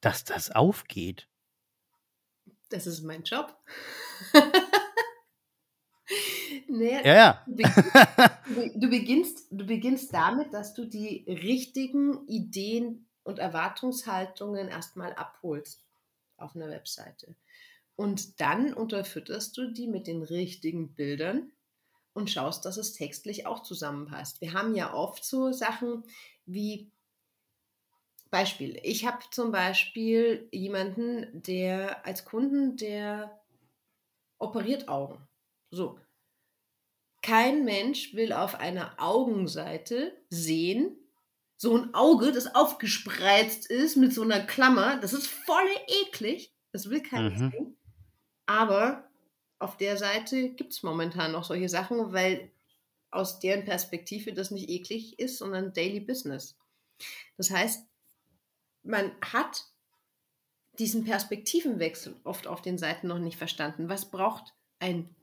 dass 0.00 0.22
das 0.22 0.52
aufgeht? 0.52 1.28
Das 2.68 2.86
ist 2.86 3.02
mein 3.02 3.24
Job. 3.24 3.58
naja, 6.68 7.00
ja, 7.04 7.14
ja. 7.14 7.44
Du, 8.76 8.88
beginnst, 8.88 9.48
du 9.50 9.66
beginnst 9.66 10.14
damit, 10.14 10.54
dass 10.54 10.74
du 10.74 10.84
die 10.84 11.24
richtigen 11.26 12.28
Ideen 12.28 13.08
und 13.24 13.40
Erwartungshaltungen 13.40 14.68
erstmal 14.68 15.12
abholst 15.14 15.84
auf 16.36 16.54
einer 16.54 16.70
Webseite. 16.70 17.34
Und 17.96 18.40
dann 18.40 18.72
unterfütterst 18.72 19.56
du 19.56 19.72
die 19.72 19.88
mit 19.88 20.06
den 20.06 20.22
richtigen 20.22 20.94
Bildern, 20.94 21.50
und 22.12 22.30
schaust, 22.30 22.64
dass 22.64 22.76
es 22.76 22.92
textlich 22.92 23.46
auch 23.46 23.62
zusammenpasst. 23.62 24.40
Wir 24.40 24.52
haben 24.52 24.74
ja 24.74 24.92
oft 24.94 25.24
so 25.24 25.52
Sachen 25.52 26.04
wie 26.46 26.90
Beispiel. 28.30 28.78
Ich 28.82 29.06
habe 29.06 29.18
zum 29.30 29.50
Beispiel 29.52 30.48
jemanden, 30.52 31.42
der 31.42 32.06
als 32.06 32.24
Kunden, 32.24 32.76
der 32.76 33.40
operiert 34.38 34.88
Augen. 34.88 35.26
So. 35.70 35.98
Kein 37.22 37.64
Mensch 37.64 38.14
will 38.14 38.32
auf 38.32 38.54
einer 38.54 38.94
Augenseite 38.98 40.16
sehen, 40.30 40.96
so 41.56 41.76
ein 41.76 41.92
Auge, 41.92 42.32
das 42.32 42.54
aufgespreizt 42.54 43.66
ist 43.66 43.96
mit 43.96 44.14
so 44.14 44.22
einer 44.22 44.40
Klammer. 44.40 44.98
Das 44.98 45.12
ist 45.12 45.26
voll 45.26 45.68
eklig. 46.06 46.54
Das 46.72 46.88
will 46.88 47.02
keiner 47.02 47.30
mhm. 47.30 47.50
sehen. 47.50 47.76
Aber 48.46 49.09
auf 49.60 49.76
der 49.76 49.96
Seite 49.96 50.50
gibt 50.50 50.72
es 50.72 50.82
momentan 50.82 51.32
noch 51.32 51.44
solche 51.44 51.68
Sachen, 51.68 52.12
weil 52.12 52.50
aus 53.10 53.40
deren 53.40 53.64
Perspektive 53.64 54.32
das 54.32 54.50
nicht 54.50 54.68
eklig 54.68 55.18
ist, 55.18 55.38
sondern 55.38 55.72
Daily 55.72 56.00
Business. 56.00 56.56
Das 57.36 57.50
heißt, 57.50 57.84
man 58.82 59.12
hat 59.20 59.66
diesen 60.78 61.04
Perspektivenwechsel 61.04 62.16
oft 62.24 62.46
auf 62.46 62.62
den 62.62 62.78
Seiten 62.78 63.08
noch 63.08 63.18
nicht 63.18 63.36
verstanden. 63.36 63.88
Was 63.88 64.10
braucht 64.10 64.54
ein 64.78 65.14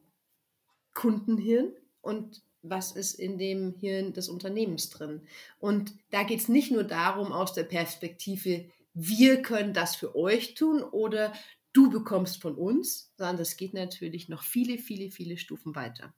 Kundenhirn 0.94 1.74
und 2.02 2.44
was 2.62 2.92
ist 2.92 3.16
in 3.16 3.40
dem 3.40 3.74
Hirn 3.80 4.14
des 4.14 4.30
Unternehmens 4.30 4.90
drin? 4.92 5.26
Und 5.60 5.94
da 6.12 6.24
geht 6.24 6.42
es 6.42 6.48
nicht 6.48 6.72
nur 6.72 6.84
darum, 6.84 7.32
aus 7.32 7.54
der 7.54 7.64
Perspektive, 7.64 8.70
wir 8.94 9.42
können 9.42 9.74
das 9.74 9.96
für 9.96 10.16
euch 10.16 10.54
tun 10.54 10.84
oder 10.84 11.34
du 11.78 11.90
bekommst 11.92 12.42
von 12.42 12.56
uns, 12.56 13.14
sondern 13.18 13.38
das 13.38 13.56
geht 13.58 13.74
natürlich 13.74 14.30
noch 14.30 14.44
viele, 14.44 14.78
viele, 14.80 15.12
viele 15.12 15.38
Stufen 15.38 15.76
weiter. 15.76 16.14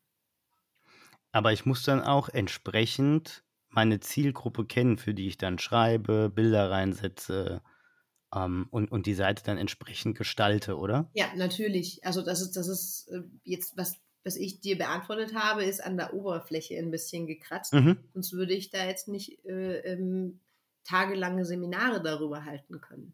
Aber 1.32 1.54
ich 1.54 1.66
muss 1.66 1.84
dann 1.84 2.02
auch 2.02 2.30
entsprechend 2.30 3.44
meine 3.70 4.00
Zielgruppe 4.00 4.66
kennen, 4.66 4.98
für 4.98 5.14
die 5.14 5.28
ich 5.28 5.38
dann 5.38 5.60
schreibe, 5.60 6.30
Bilder 6.30 6.72
reinsetze 6.72 7.62
ähm, 8.34 8.68
und, 8.72 8.92
und 8.92 9.06
die 9.06 9.14
Seite 9.14 9.44
dann 9.44 9.58
entsprechend 9.58 10.18
gestalte, 10.18 10.78
oder? 10.78 11.12
Ja, 11.14 11.34
natürlich. 11.36 12.04
Also 12.06 12.22
das 12.22 12.42
ist, 12.42 12.56
das 12.56 12.68
ist 12.68 13.08
äh, 13.10 13.22
jetzt, 13.44 13.78
was, 13.78 13.98
was 14.24 14.36
ich 14.36 14.62
dir 14.62 14.78
beantwortet 14.78 15.36
habe, 15.36 15.64
ist 15.64 15.84
an 15.84 15.98
der 15.98 16.14
Oberfläche 16.14 16.78
ein 16.78 16.92
bisschen 16.92 17.28
gekratzt. 17.28 17.74
Mhm. 17.74 17.98
Sonst 18.14 18.34
würde 18.34 18.54
ich 18.54 18.70
da 18.72 18.86
jetzt 18.86 19.08
nicht 19.08 19.46
äh, 19.46 19.80
ähm, 19.80 20.40
tagelange 20.84 21.46
Seminare 21.46 22.02
darüber 22.02 22.46
halten 22.46 22.82
können. 22.82 23.14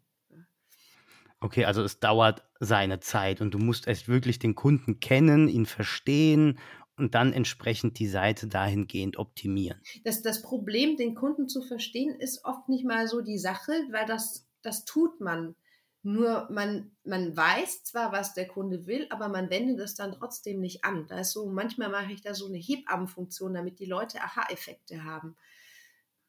Okay, 1.40 1.64
also 1.64 1.82
es 1.82 2.00
dauert 2.00 2.44
seine 2.60 3.00
Zeit 3.00 3.40
und 3.40 3.52
du 3.52 3.58
musst 3.58 3.86
erst 3.86 4.08
wirklich 4.08 4.38
den 4.38 4.54
Kunden 4.54 5.00
kennen, 5.00 5.48
ihn 5.48 5.66
verstehen 5.66 6.58
und 6.96 7.14
dann 7.14 7.32
entsprechend 7.32 7.98
die 7.98 8.08
Seite 8.08 8.46
dahingehend 8.46 9.18
optimieren. 9.18 9.80
Das, 10.04 10.22
das 10.22 10.40
Problem, 10.42 10.96
den 10.96 11.14
Kunden 11.14 11.48
zu 11.48 11.62
verstehen, 11.62 12.18
ist 12.18 12.44
oft 12.44 12.68
nicht 12.68 12.84
mal 12.84 13.06
so 13.06 13.20
die 13.20 13.38
Sache, 13.38 13.72
weil 13.90 14.06
das, 14.06 14.46
das 14.62 14.84
tut 14.84 15.20
man. 15.20 15.54
Nur 16.02 16.48
man, 16.50 16.92
man 17.04 17.36
weiß 17.36 17.82
zwar, 17.82 18.12
was 18.12 18.32
der 18.32 18.46
Kunde 18.46 18.86
will, 18.86 19.06
aber 19.10 19.28
man 19.28 19.50
wendet 19.50 19.80
es 19.80 19.96
dann 19.96 20.12
trotzdem 20.12 20.60
nicht 20.60 20.84
an. 20.84 21.06
Da 21.08 21.18
ist 21.18 21.32
so, 21.32 21.46
manchmal 21.50 21.90
mache 21.90 22.12
ich 22.12 22.22
da 22.22 22.32
so 22.32 22.46
eine 22.46 22.58
Hebammenfunktion, 22.58 23.54
damit 23.54 23.80
die 23.80 23.86
Leute 23.86 24.20
Aha-Effekte 24.20 25.02
haben. 25.02 25.36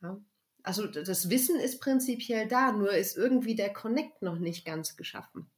Ja. 0.02 0.20
Also 0.68 0.86
das 0.86 1.30
Wissen 1.30 1.58
ist 1.62 1.80
prinzipiell 1.80 2.46
da, 2.46 2.74
nur 2.74 2.92
ist 2.92 3.16
irgendwie 3.16 3.56
der 3.56 3.72
Connect 3.72 4.22
noch 4.22 4.38
nicht 4.38 4.66
ganz 4.66 4.98
geschaffen. 4.98 5.50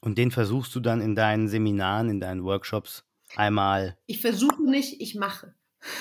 Und 0.00 0.16
den 0.16 0.30
versuchst 0.30 0.74
du 0.74 0.80
dann 0.80 1.02
in 1.02 1.14
deinen 1.14 1.46
Seminaren, 1.46 2.08
in 2.08 2.20
deinen 2.20 2.42
Workshops 2.42 3.04
einmal. 3.36 3.98
Ich 4.06 4.22
versuche 4.22 4.62
nicht, 4.62 4.98
ich 5.02 5.14
mache. 5.14 5.54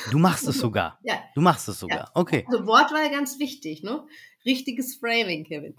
Du 0.10 0.20
machst 0.20 0.48
es 0.48 0.58
sogar. 0.58 1.00
Ja. 1.04 1.16
Du 1.36 1.42
machst 1.42 1.68
es 1.68 1.82
sogar. 1.82 1.98
Ja. 1.98 2.12
Okay. 2.14 2.46
Also 2.48 2.66
Wortwahl 2.66 3.12
ganz 3.12 3.40
wichtig, 3.40 3.84
ne? 3.84 4.08
Richtiges 4.46 4.96
Framing, 4.96 5.44
Kevin. 5.44 5.76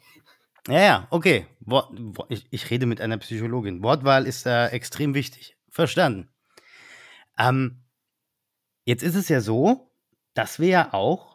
Ja, 0.68 0.80
ja, 0.80 1.07
okay. 1.09 1.46
Wort, 1.61 1.98
ich, 2.28 2.46
ich, 2.50 2.70
rede 2.70 2.85
mit 2.85 3.00
einer 3.00 3.16
Psychologin. 3.16 3.83
Wortwahl 3.83 4.26
ist 4.26 4.44
äh, 4.44 4.66
extrem 4.66 5.14
wichtig. 5.14 5.57
Verstanden. 5.70 6.28
Ähm, 7.38 7.85
jetzt 8.85 9.02
ist 9.02 9.14
es 9.14 9.30
ja 9.30 9.40
so, 9.40 9.90
dass 10.35 10.59
wir 10.59 10.68
ja 10.68 10.92
auch 10.92 11.34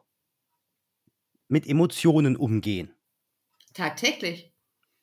mit 1.50 1.68
Emotionen 1.68 2.38
umgehen. 2.38 2.94
Tagtäglich. 3.74 4.54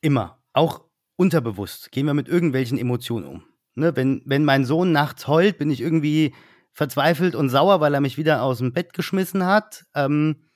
Immer. 0.01 0.43
Auch 0.55 0.85
unterbewusst 1.17 1.93
gehen 1.93 2.07
wir 2.07 2.15
mit 2.15 2.29
irgendwelchen 2.29 2.79
Emotionen 2.79 3.27
um. 3.27 3.45
Ne, 3.75 3.95
wenn, 3.95 4.23
wenn 4.25 4.45
mein 4.45 4.65
Sohn 4.65 4.93
nachts 4.93 5.29
heult, 5.29 5.59
bin 5.59 5.71
ich 5.71 5.83
irgendwie 5.83 6.35
verzweifelt 6.73 7.35
und 7.35 7.51
sauer, 7.51 7.81
weil 7.81 7.93
er 7.93 8.01
mich 8.01 8.17
wieder 8.17 8.43
aus 8.43 8.59
dem 8.59 8.73
Bett 8.73 8.95
geschmissen 8.95 9.45
hat. 9.45 9.85
Ähm, 9.95 10.47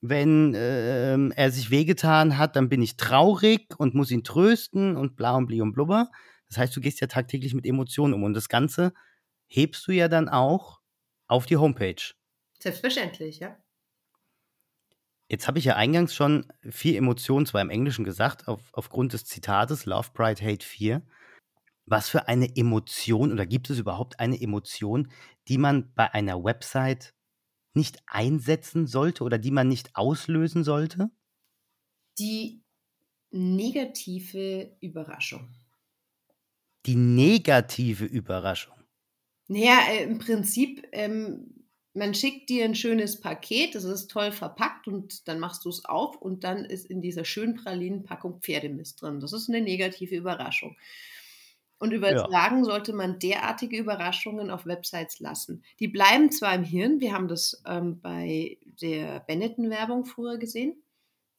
wenn 0.00 0.54
äh, 0.54 1.28
er 1.30 1.50
sich 1.50 1.70
wehgetan 1.70 2.38
hat, 2.38 2.56
dann 2.56 2.68
bin 2.68 2.82
ich 2.82 2.96
traurig 2.96 3.66
und 3.78 3.94
muss 3.94 4.10
ihn 4.10 4.24
trösten 4.24 4.96
und 4.96 5.14
bla 5.14 5.36
und 5.36 5.46
bli 5.46 5.60
und 5.60 5.72
blubber. 5.72 6.10
Das 6.48 6.58
heißt, 6.58 6.74
du 6.74 6.80
gehst 6.80 7.00
ja 7.00 7.06
tagtäglich 7.06 7.54
mit 7.54 7.66
Emotionen 7.66 8.14
um 8.14 8.24
und 8.24 8.34
das 8.34 8.48
Ganze 8.48 8.92
hebst 9.46 9.86
du 9.86 9.92
ja 9.92 10.08
dann 10.08 10.28
auch 10.28 10.80
auf 11.28 11.46
die 11.46 11.56
Homepage. 11.56 12.14
Selbstverständlich, 12.58 13.40
ja. 13.40 13.56
Jetzt 15.30 15.46
habe 15.46 15.60
ich 15.60 15.64
ja 15.64 15.76
eingangs 15.76 16.12
schon 16.12 16.52
vier 16.68 16.98
Emotionen, 16.98 17.46
zwar 17.46 17.62
im 17.62 17.70
Englischen 17.70 18.04
gesagt, 18.04 18.48
auf, 18.48 18.60
aufgrund 18.72 19.12
des 19.12 19.26
Zitates 19.26 19.86
Love, 19.86 20.08
Pride, 20.12 20.44
Hate, 20.44 20.66
Fear. 20.66 21.02
Was 21.86 22.08
für 22.08 22.26
eine 22.26 22.56
Emotion 22.56 23.30
oder 23.30 23.46
gibt 23.46 23.70
es 23.70 23.78
überhaupt 23.78 24.18
eine 24.18 24.40
Emotion, 24.40 25.08
die 25.46 25.56
man 25.56 25.94
bei 25.94 26.12
einer 26.12 26.42
Website 26.42 27.14
nicht 27.74 28.02
einsetzen 28.08 28.88
sollte 28.88 29.22
oder 29.22 29.38
die 29.38 29.52
man 29.52 29.68
nicht 29.68 29.94
auslösen 29.94 30.64
sollte? 30.64 31.10
Die 32.18 32.64
negative 33.30 34.76
Überraschung. 34.80 35.54
Die 36.86 36.96
negative 36.96 38.04
Überraschung. 38.04 38.74
Naja, 39.46 39.78
äh, 39.92 40.02
im 40.04 40.18
Prinzip 40.18 40.88
ähm, 40.90 41.59
man 41.94 42.14
schickt 42.14 42.48
dir 42.48 42.64
ein 42.64 42.74
schönes 42.74 43.20
Paket, 43.20 43.74
das 43.74 43.84
ist 43.84 44.10
toll 44.10 44.30
verpackt 44.30 44.86
und 44.86 45.26
dann 45.26 45.40
machst 45.40 45.64
du 45.64 45.68
es 45.68 45.84
auf 45.84 46.16
und 46.16 46.44
dann 46.44 46.64
ist 46.64 46.86
in 46.86 47.02
dieser 47.02 47.24
schönen 47.24 47.56
Pralinenpackung 47.56 48.40
Pferdemist 48.40 49.02
drin. 49.02 49.20
Das 49.20 49.32
ist 49.32 49.48
eine 49.48 49.60
negative 49.60 50.14
Überraschung. 50.14 50.76
Und 51.78 51.92
übertragen 51.92 52.58
ja. 52.58 52.64
sollte 52.64 52.92
man 52.92 53.18
derartige 53.18 53.78
Überraschungen 53.78 54.50
auf 54.50 54.66
Websites 54.66 55.18
lassen. 55.18 55.64
Die 55.80 55.88
bleiben 55.88 56.30
zwar 56.30 56.54
im 56.54 56.62
Hirn, 56.62 57.00
wir 57.00 57.14
haben 57.14 57.26
das 57.26 57.62
ähm, 57.66 58.00
bei 58.00 58.58
der 58.82 59.20
Benetton-Werbung 59.20 60.04
früher 60.04 60.36
gesehen. 60.36 60.82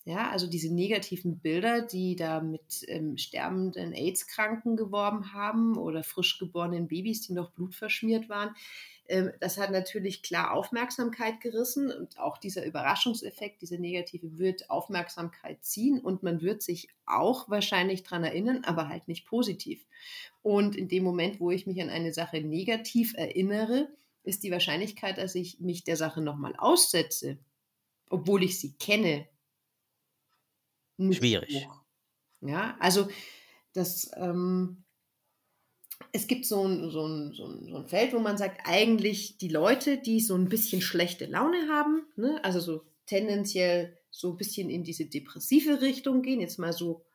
Ja, 0.04 0.32
also 0.32 0.48
diese 0.48 0.74
negativen 0.74 1.38
Bilder, 1.40 1.84
die 1.84 2.16
da 2.16 2.42
mit 2.42 2.84
ähm, 2.88 3.18
sterbenden 3.18 3.94
AIDS-Kranken 3.94 4.76
geworben 4.76 5.32
haben 5.32 5.78
oder 5.78 6.04
frisch 6.04 6.40
geborenen 6.40 6.88
Babys, 6.88 7.22
die 7.22 7.34
noch 7.34 7.52
blutverschmiert 7.52 8.28
waren, 8.28 8.56
das 9.40 9.58
hat 9.58 9.72
natürlich 9.72 10.24
klar 10.24 10.54
Aufmerksamkeit 10.54 11.42
gerissen 11.42 11.92
und 11.92 12.18
auch 12.18 12.38
dieser 12.38 12.66
Überraschungseffekt, 12.66 13.62
diese 13.62 13.78
negative, 13.78 14.38
wird 14.38 14.70
Aufmerksamkeit 14.70 15.64
ziehen 15.64 16.00
und 16.00 16.24
man 16.24 16.42
wird 16.42 16.62
sich 16.62 16.88
auch 17.06 17.50
wahrscheinlich 17.50 18.04
daran 18.04 18.24
erinnern, 18.24 18.64
aber 18.64 18.88
halt 18.88 19.08
nicht 19.08 19.26
positiv. 19.26 19.86
Und 20.42 20.76
in 20.76 20.88
dem 20.88 21.04
Moment, 21.04 21.40
wo 21.40 21.52
ich 21.52 21.68
mich 21.68 21.82
an 21.82 21.90
eine 21.90 22.14
Sache 22.14 22.42
negativ 22.42 23.14
erinnere, 23.16 23.90
ist 24.24 24.44
die 24.44 24.52
Wahrscheinlichkeit, 24.52 25.18
dass 25.18 25.36
ich 25.36 25.60
mich 25.60 25.84
der 25.84 25.98
Sache 25.98 26.22
nochmal 26.22 26.56
aussetze, 26.58 27.38
obwohl 28.10 28.44
ich 28.44 28.60
sie 28.60 28.74
kenne, 28.74 29.28
schwierig. 31.12 31.66
Hoch. 31.66 31.82
Ja, 32.42 32.78
also 32.80 33.08
das, 33.74 34.12
ähm, 34.16 34.84
es 36.12 36.28
gibt 36.28 36.46
so 36.46 36.68
ein, 36.68 36.90
so, 36.90 37.06
ein, 37.06 37.34
so, 37.34 37.46
ein, 37.46 37.68
so 37.68 37.78
ein 37.78 37.88
Feld, 37.88 38.14
wo 38.14 38.20
man 38.20 38.38
sagt, 38.38 38.62
eigentlich 38.66 39.38
die 39.38 39.48
Leute, 39.48 39.98
die 39.98 40.20
so 40.20 40.36
ein 40.36 40.50
bisschen 40.50 40.82
schlechte 40.82 41.26
Laune 41.26 41.68
haben, 41.70 42.04
ne, 42.16 42.40
also 42.44 42.60
so 42.60 42.84
tendenziell 43.06 43.98
so 44.10 44.32
ein 44.32 44.38
bisschen 44.38 44.70
in 44.70 44.84
diese 44.84 45.06
depressive 45.06 45.82
Richtung 45.82 46.22
gehen, 46.22 46.42
jetzt 46.42 46.60
mal 46.60 46.74
so 46.74 47.06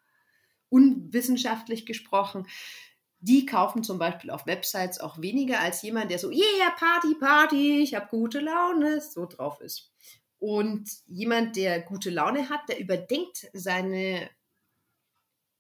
unwissenschaftlich 0.68 1.86
gesprochen, 1.86 2.46
die 3.20 3.46
kaufen 3.46 3.82
zum 3.82 3.98
Beispiel 3.98 4.30
auf 4.30 4.46
Websites 4.46 5.00
auch 5.00 5.20
weniger 5.20 5.60
als 5.60 5.82
jemand, 5.82 6.10
der 6.10 6.18
so, 6.18 6.30
yeah, 6.30 6.70
Party, 6.76 7.14
Party, 7.14 7.80
ich 7.82 7.94
habe 7.94 8.08
gute 8.08 8.40
Laune, 8.40 9.00
so 9.00 9.26
drauf 9.26 9.60
ist. 9.60 9.92
Und 10.38 10.88
jemand, 11.06 11.56
der 11.56 11.80
gute 11.80 12.10
Laune 12.10 12.50
hat, 12.50 12.68
der 12.68 12.78
überdenkt 12.78 13.48
seine 13.52 14.28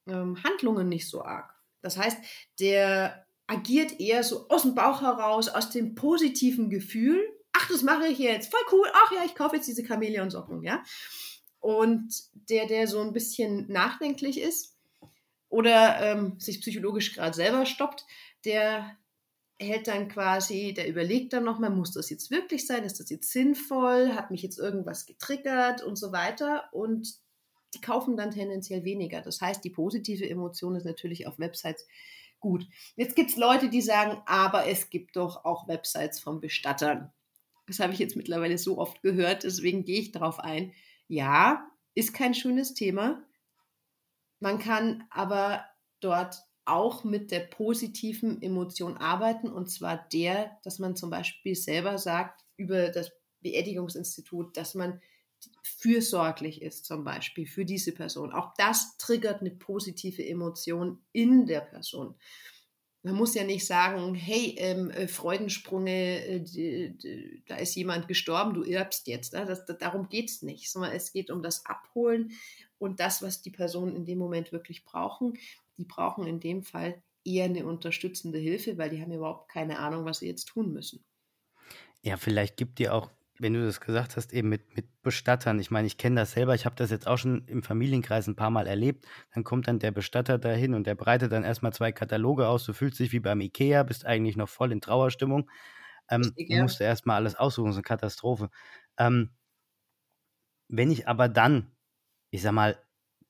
ähm, 0.06 0.42
Handlungen 0.44 0.88
nicht 0.88 1.08
so 1.08 1.24
arg. 1.24 1.55
Das 1.86 1.96
heißt, 1.96 2.18
der 2.58 3.26
agiert 3.46 4.00
eher 4.00 4.24
so 4.24 4.48
aus 4.48 4.62
dem 4.62 4.74
Bauch 4.74 5.02
heraus, 5.02 5.48
aus 5.48 5.70
dem 5.70 5.94
positiven 5.94 6.68
Gefühl. 6.68 7.22
Ach, 7.52 7.68
das 7.68 7.82
mache 7.82 8.08
ich 8.08 8.18
jetzt, 8.18 8.50
voll 8.50 8.60
cool. 8.72 8.88
Ach 8.92 9.12
ja, 9.12 9.24
ich 9.24 9.34
kaufe 9.34 9.56
jetzt 9.56 9.68
diese 9.68 9.84
Chamäleonsocken, 9.84 10.62
ja. 10.62 10.82
Und 11.60 12.12
der, 12.50 12.66
der 12.66 12.86
so 12.86 13.00
ein 13.00 13.12
bisschen 13.12 13.70
nachdenklich 13.70 14.40
ist 14.40 14.76
oder 15.48 16.00
ähm, 16.00 16.38
sich 16.38 16.60
psychologisch 16.60 17.14
gerade 17.14 17.34
selber 17.34 17.66
stoppt, 17.66 18.04
der 18.44 18.96
hält 19.58 19.88
dann 19.88 20.08
quasi, 20.08 20.74
der 20.74 20.88
überlegt 20.88 21.32
dann 21.32 21.44
nochmal, 21.44 21.70
muss 21.70 21.92
das 21.92 22.10
jetzt 22.10 22.30
wirklich 22.30 22.66
sein? 22.66 22.84
Ist 22.84 23.00
das 23.00 23.10
jetzt 23.10 23.30
sinnvoll? 23.30 24.14
Hat 24.14 24.30
mich 24.30 24.42
jetzt 24.42 24.58
irgendwas 24.58 25.06
getriggert 25.06 25.82
und 25.82 25.96
so 25.96 26.12
weiter? 26.12 26.68
Und 26.72 27.16
die 27.74 27.80
kaufen 27.80 28.16
dann 28.16 28.30
tendenziell 28.30 28.84
weniger. 28.84 29.20
Das 29.20 29.40
heißt, 29.40 29.64
die 29.64 29.70
positive 29.70 30.28
Emotion 30.28 30.76
ist 30.76 30.84
natürlich 30.84 31.26
auf 31.26 31.38
Websites 31.38 31.86
gut. 32.40 32.66
Jetzt 32.96 33.16
gibt 33.16 33.30
es 33.30 33.36
Leute, 33.36 33.68
die 33.68 33.82
sagen, 33.82 34.22
aber 34.26 34.66
es 34.66 34.90
gibt 34.90 35.16
doch 35.16 35.44
auch 35.44 35.68
Websites 35.68 36.20
von 36.20 36.40
Bestattern. 36.40 37.12
Das 37.66 37.80
habe 37.80 37.92
ich 37.92 37.98
jetzt 37.98 38.16
mittlerweile 38.16 38.58
so 38.58 38.78
oft 38.78 39.02
gehört, 39.02 39.42
deswegen 39.42 39.84
gehe 39.84 40.00
ich 40.00 40.12
darauf 40.12 40.38
ein. 40.38 40.72
Ja, 41.08 41.68
ist 41.94 42.14
kein 42.14 42.34
schönes 42.34 42.74
Thema. 42.74 43.22
Man 44.38 44.58
kann 44.58 45.04
aber 45.10 45.64
dort 46.00 46.36
auch 46.64 47.04
mit 47.04 47.30
der 47.30 47.40
positiven 47.40 48.42
Emotion 48.42 48.96
arbeiten 48.96 49.48
und 49.48 49.68
zwar 49.68 50.08
der, 50.12 50.58
dass 50.62 50.78
man 50.78 50.96
zum 50.96 51.10
Beispiel 51.10 51.54
selber 51.54 51.96
sagt 51.98 52.44
über 52.56 52.88
das 52.90 53.12
Beerdigungsinstitut, 53.40 54.56
dass 54.56 54.74
man 54.74 55.00
fürsorglich 55.62 56.62
ist 56.62 56.84
zum 56.84 57.04
Beispiel 57.04 57.46
für 57.46 57.64
diese 57.64 57.92
Person. 57.92 58.32
Auch 58.32 58.54
das 58.56 58.96
triggert 58.98 59.40
eine 59.40 59.50
positive 59.50 60.26
Emotion 60.26 60.98
in 61.12 61.46
der 61.46 61.60
Person. 61.60 62.14
Man 63.02 63.14
muss 63.14 63.34
ja 63.34 63.44
nicht 63.44 63.64
sagen, 63.64 64.14
hey, 64.14 64.56
ähm, 64.58 64.90
äh, 64.90 65.06
Freudensprunge, 65.06 66.26
äh, 66.26 66.40
die, 66.40 66.96
die, 66.98 67.42
da 67.46 67.56
ist 67.56 67.76
jemand 67.76 68.08
gestorben, 68.08 68.54
du 68.54 68.64
erbst 68.64 69.06
jetzt. 69.06 69.32
Ne? 69.32 69.44
Das, 69.46 69.64
das, 69.64 69.78
darum 69.78 70.08
geht 70.08 70.28
es 70.28 70.42
nicht, 70.42 70.70
sondern 70.70 70.92
es 70.92 71.12
geht 71.12 71.30
um 71.30 71.42
das 71.42 71.64
Abholen 71.66 72.32
und 72.78 72.98
das, 72.98 73.22
was 73.22 73.42
die 73.42 73.50
Personen 73.50 73.94
in 73.94 74.04
dem 74.04 74.18
Moment 74.18 74.50
wirklich 74.50 74.84
brauchen 74.84 75.38
die 75.78 75.84
brauchen 75.84 76.26
in 76.26 76.40
dem 76.40 76.62
Fall 76.62 77.02
eher 77.24 77.46
eine 77.46 77.66
unterstützende 77.66 78.38
Hilfe, 78.38 78.78
weil 78.78 78.90
die 78.90 79.00
haben 79.00 79.12
überhaupt 79.12 79.50
keine 79.50 79.78
Ahnung, 79.78 80.04
was 80.04 80.18
sie 80.18 80.26
jetzt 80.26 80.46
tun 80.46 80.72
müssen. 80.72 81.04
Ja, 82.02 82.16
vielleicht 82.16 82.56
gibt 82.56 82.78
dir 82.78 82.94
auch, 82.94 83.10
wenn 83.38 83.54
du 83.54 83.64
das 83.64 83.80
gesagt 83.80 84.16
hast, 84.16 84.32
eben 84.32 84.48
mit, 84.48 84.76
mit 84.76 84.86
Bestattern. 85.02 85.58
Ich 85.58 85.70
meine, 85.70 85.86
ich 85.86 85.98
kenne 85.98 86.20
das 86.20 86.32
selber, 86.32 86.54
ich 86.54 86.64
habe 86.64 86.76
das 86.76 86.90
jetzt 86.90 87.06
auch 87.06 87.18
schon 87.18 87.46
im 87.46 87.62
Familienkreis 87.62 88.26
ein 88.26 88.36
paar 88.36 88.50
Mal 88.50 88.66
erlebt. 88.66 89.06
Dann 89.34 89.44
kommt 89.44 89.68
dann 89.68 89.78
der 89.78 89.90
Bestatter 89.90 90.38
dahin 90.38 90.74
und 90.74 90.86
der 90.86 90.94
breitet 90.94 91.32
dann 91.32 91.44
erstmal 91.44 91.72
zwei 91.72 91.92
Kataloge 91.92 92.48
aus. 92.48 92.64
Du 92.64 92.72
fühlst 92.72 92.98
dich 92.98 93.12
wie 93.12 93.20
beim 93.20 93.40
Ikea, 93.40 93.82
bist 93.82 94.06
eigentlich 94.06 94.36
noch 94.36 94.48
voll 94.48 94.72
in 94.72 94.80
Trauerstimmung. 94.80 95.50
Ähm, 96.08 96.32
ja. 96.36 96.62
musst 96.62 96.80
du 96.80 96.84
erstmal 96.84 97.16
alles 97.16 97.34
aussuchen, 97.34 97.72
so 97.72 97.78
eine 97.78 97.82
Katastrophe. 97.82 98.50
Ähm, 98.98 99.30
wenn 100.68 100.90
ich 100.90 101.08
aber 101.08 101.28
dann, 101.28 101.72
ich 102.30 102.42
sag 102.42 102.52
mal, 102.52 102.78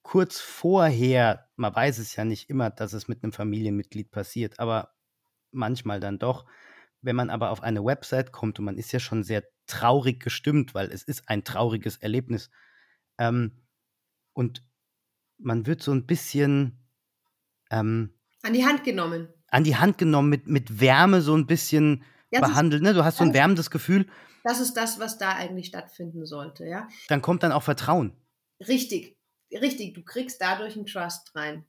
kurz 0.02 0.40
vorher, 0.40 1.48
man 1.56 1.74
weiß 1.74 1.98
es 1.98 2.14
ja 2.16 2.24
nicht 2.24 2.48
immer, 2.48 2.70
dass 2.70 2.92
es 2.92 3.08
mit 3.08 3.22
einem 3.22 3.32
Familienmitglied 3.32 4.10
passiert, 4.10 4.60
aber 4.60 4.94
manchmal 5.50 6.00
dann 6.00 6.18
doch. 6.18 6.46
Wenn 7.06 7.16
man 7.16 7.30
aber 7.30 7.50
auf 7.50 7.62
eine 7.62 7.84
Website 7.84 8.32
kommt 8.32 8.58
und 8.58 8.64
man 8.64 8.76
ist 8.76 8.92
ja 8.92 9.00
schon 9.00 9.22
sehr 9.22 9.44
traurig 9.66 10.22
gestimmt, 10.22 10.74
weil 10.74 10.90
es 10.90 11.02
ist 11.02 11.28
ein 11.28 11.44
trauriges 11.44 11.96
Erlebnis. 11.96 12.50
Ähm, 13.18 13.62
und 14.34 14.62
man 15.38 15.66
wird 15.66 15.82
so 15.82 15.92
ein 15.92 16.06
bisschen 16.06 16.86
ähm, 17.70 18.12
an 18.42 18.52
die 18.52 18.66
Hand 18.66 18.84
genommen. 18.84 19.28
An 19.48 19.64
die 19.64 19.76
Hand 19.76 19.96
genommen, 19.96 20.28
mit, 20.28 20.46
mit 20.46 20.80
Wärme 20.80 21.22
so 21.22 21.34
ein 21.34 21.46
bisschen 21.46 22.04
ja, 22.30 22.40
behandelt. 22.40 22.82
Ne? 22.82 22.92
Du 22.92 23.04
hast 23.04 23.16
so 23.16 23.24
ein 23.24 23.32
wärmendes 23.32 23.70
Gefühl. 23.70 24.06
Das 24.44 24.60
ist 24.60 24.74
das, 24.74 25.00
was 25.00 25.18
da 25.18 25.32
eigentlich 25.32 25.66
stattfinden 25.66 26.26
sollte, 26.26 26.66
ja. 26.66 26.88
Dann 27.08 27.22
kommt 27.22 27.42
dann 27.42 27.52
auch 27.52 27.62
Vertrauen. 27.62 28.12
Richtig 28.60 29.16
richtig, 29.52 29.94
du 29.94 30.02
kriegst 30.02 30.40
dadurch 30.40 30.76
einen 30.76 30.86
Trust 30.86 31.34
rein. 31.34 31.64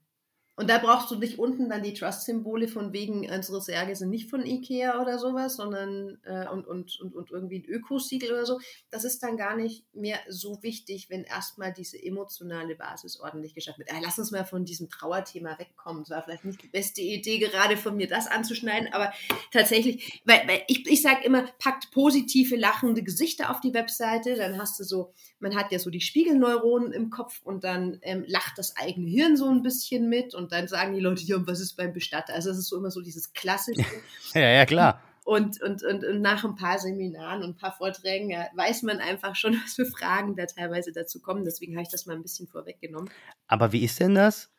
Und 0.60 0.72
da 0.72 0.80
brauchst 0.80 1.12
du 1.12 1.18
nicht 1.18 1.38
unten 1.38 1.70
dann 1.70 1.84
die 1.84 1.94
Trust-Symbole 1.94 2.68
von 2.68 2.92
wegen, 2.92 3.30
unsere 3.30 3.62
Särge 3.62 3.96
sind 3.96 4.10
nicht 4.10 4.28
von 4.28 4.44
Ikea 4.44 5.00
oder 5.00 5.20
sowas, 5.20 5.56
sondern 5.56 6.18
äh, 6.24 6.48
und, 6.50 6.66
und, 6.66 7.00
und, 7.00 7.14
und 7.14 7.30
irgendwie 7.30 7.60
ein 7.60 7.66
Ökosiegel 7.66 8.32
oder 8.32 8.48
so. 8.48 8.60
Das 8.90 9.04
ist 9.04 9.22
dann 9.22 9.38
gar 9.38 9.56
nicht 9.56 9.86
mehr 9.94 10.18
so 10.28 10.64
wichtig, 10.64 11.12
wenn 11.12 11.26
erstmal 11.26 11.74
diese 11.74 12.04
emotionale 12.04 12.76
Basis 12.76 13.20
ordentlich 13.20 13.54
geschafft 13.54 13.78
wird. 13.78 13.92
Äh, 13.92 14.00
lass 14.02 14.18
uns 14.18 14.32
mal 14.32 14.46
von 14.46 14.66
diesem 14.66 14.90
Trauerthema 14.90 15.60
wegkommen. 15.60 16.02
Es 16.02 16.10
war 16.10 16.24
vielleicht 16.24 16.44
nicht 16.44 16.64
die 16.64 16.70
beste 16.70 17.02
Idee, 17.02 17.38
gerade 17.38 17.78
von 17.78 17.96
mir 17.96 18.08
das 18.08 18.26
anzuschneiden, 18.26 18.92
aber 18.94 19.14
tatsächlich, 19.54 20.24
weil, 20.26 20.48
weil 20.48 20.64
ich, 20.68 20.88
ich 20.88 21.04
sage 21.04 21.24
immer, 21.24 21.44
packt 21.60 21.92
positive, 21.92 22.56
lachende 22.56 23.04
Gesichter 23.04 23.52
auf 23.52 23.62
die 23.62 23.76
Webseite, 23.76 24.36
dann 24.36 24.60
hast 24.60 24.80
du 24.80 24.84
so, 24.84 25.14
man 25.40 25.56
hat 25.56 25.72
ja 25.72 25.78
so 25.78 25.92
die 25.92 26.02
Spiegelneuronen 26.02 26.94
im 26.94 27.12
Kopf 27.12 27.44
und 27.44 27.64
dann 27.64 28.00
ähm, 28.02 28.24
lacht 28.26 28.58
das 28.58 28.76
eigene 28.76 29.08
Hirn 29.08 29.38
so 29.38 29.48
ein 29.48 29.62
bisschen 29.62 30.10
mit 30.10 30.34
und 30.34 30.47
und 30.48 30.54
dann 30.54 30.70
sagen 30.70 30.94
die 30.94 31.02
Leute, 31.02 31.26
ja, 31.26 31.36
und 31.36 31.46
was 31.46 31.60
ist 31.60 31.76
beim 31.76 31.92
Bestatter? 31.92 32.34
Also 32.34 32.52
es 32.52 32.58
ist 32.58 32.70
so 32.70 32.78
immer 32.78 32.90
so 32.90 33.02
dieses 33.02 33.34
klassische. 33.34 33.82
ja, 34.34 34.50
ja, 34.50 34.66
klar. 34.66 35.02
Und, 35.26 35.62
und, 35.62 35.84
und, 35.84 36.06
und, 36.06 36.22
nach 36.22 36.46
ein 36.46 36.56
paar 36.56 36.80
Seminaren 36.80 37.44
und 37.44 37.50
ein 37.50 37.58
paar 37.58 37.76
Vorträgen 37.76 38.30
ja, 38.30 38.48
weiß 38.56 38.84
man 38.84 39.00
einfach 39.00 39.36
schon, 39.36 39.56
was 39.64 39.74
für 39.74 39.86
Fragen 39.86 40.38
da 40.38 40.46
teilweise 40.46 40.94
dazu 40.94 41.20
kommen. 41.20 41.44
Deswegen 41.44 41.76
habe 41.76 41.84
ich 41.84 41.90
das 41.90 42.06
mal 42.06 42.16
ein 42.16 42.22
bisschen 42.22 42.48
vorweggenommen. 42.48 43.10
Aber 43.48 43.74
wie 43.74 43.84
ist 43.84 44.00
denn 44.00 44.16
das 44.16 44.50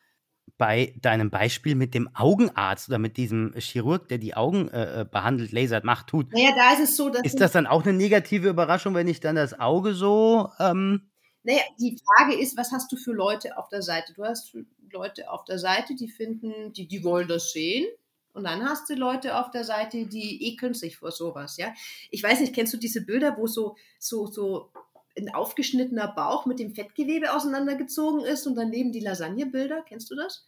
bei 0.59 0.94
deinem 1.01 1.31
Beispiel 1.31 1.74
mit 1.74 1.94
dem 1.94 2.14
Augenarzt 2.14 2.90
oder 2.90 2.98
mit 2.98 3.16
diesem 3.16 3.55
Chirurg, 3.57 4.09
der 4.09 4.18
die 4.18 4.35
Augen 4.35 4.68
äh, 4.68 5.01
äh 5.01 5.05
behandelt, 5.07 5.53
lasert, 5.53 5.85
macht, 5.85 6.09
tut? 6.09 6.35
Naja, 6.35 6.51
da 6.55 6.74
ist 6.74 6.90
es 6.90 6.96
so, 6.98 7.09
dass. 7.09 7.22
Ist 7.22 7.40
das 7.40 7.53
dann 7.53 7.66
auch 7.66 7.85
eine 7.85 7.94
negative 7.94 8.51
Überraschung, 8.51 8.94
wenn 8.94 9.09
ich 9.09 9.20
dann 9.20 9.37
das 9.37 9.59
Auge 9.59 9.94
so. 9.94 10.51
Ähm 10.59 11.09
naja, 11.48 11.62
die 11.81 11.98
Frage 12.05 12.38
ist, 12.38 12.59
was 12.59 12.72
hast 12.72 12.92
du 12.92 12.96
für 12.96 13.12
Leute 13.12 13.57
auf 13.57 13.70
der 13.70 13.81
Seite? 13.81 14.12
Du 14.12 14.22
hast 14.22 14.55
Leute 14.92 15.31
auf 15.31 15.44
der 15.44 15.59
Seite, 15.59 15.94
die 15.94 16.09
finden, 16.09 16.72
die, 16.72 16.87
die 16.87 17.05
wollen 17.05 17.29
das 17.29 17.53
sehen. 17.53 17.87
Und 18.33 18.44
dann 18.44 18.62
hast 18.62 18.88
du 18.88 18.94
Leute 18.94 19.37
auf 19.38 19.51
der 19.51 19.64
Seite, 19.64 20.07
die 20.07 20.46
ekeln 20.46 20.74
sich 20.74 20.96
vor 20.96 21.11
sowas, 21.11 21.57
ja. 21.57 21.74
Ich 22.11 22.22
weiß 22.22 22.40
nicht, 22.40 22.55
kennst 22.55 22.72
du 22.72 22.77
diese 22.77 23.05
Bilder, 23.05 23.37
wo 23.37 23.46
so, 23.46 23.77
so, 23.98 24.27
so 24.27 24.70
ein 25.16 25.35
aufgeschnittener 25.35 26.09
Bauch 26.09 26.46
mit 26.46 26.59
dem 26.59 26.74
Fettgewebe 26.74 27.35
auseinandergezogen 27.35 28.20
ist 28.20 28.46
und 28.46 28.55
daneben 28.55 28.92
die 28.92 29.01
Lasagnebilder? 29.01 29.83
Kennst 29.83 30.11
du 30.11 30.14
das? 30.14 30.46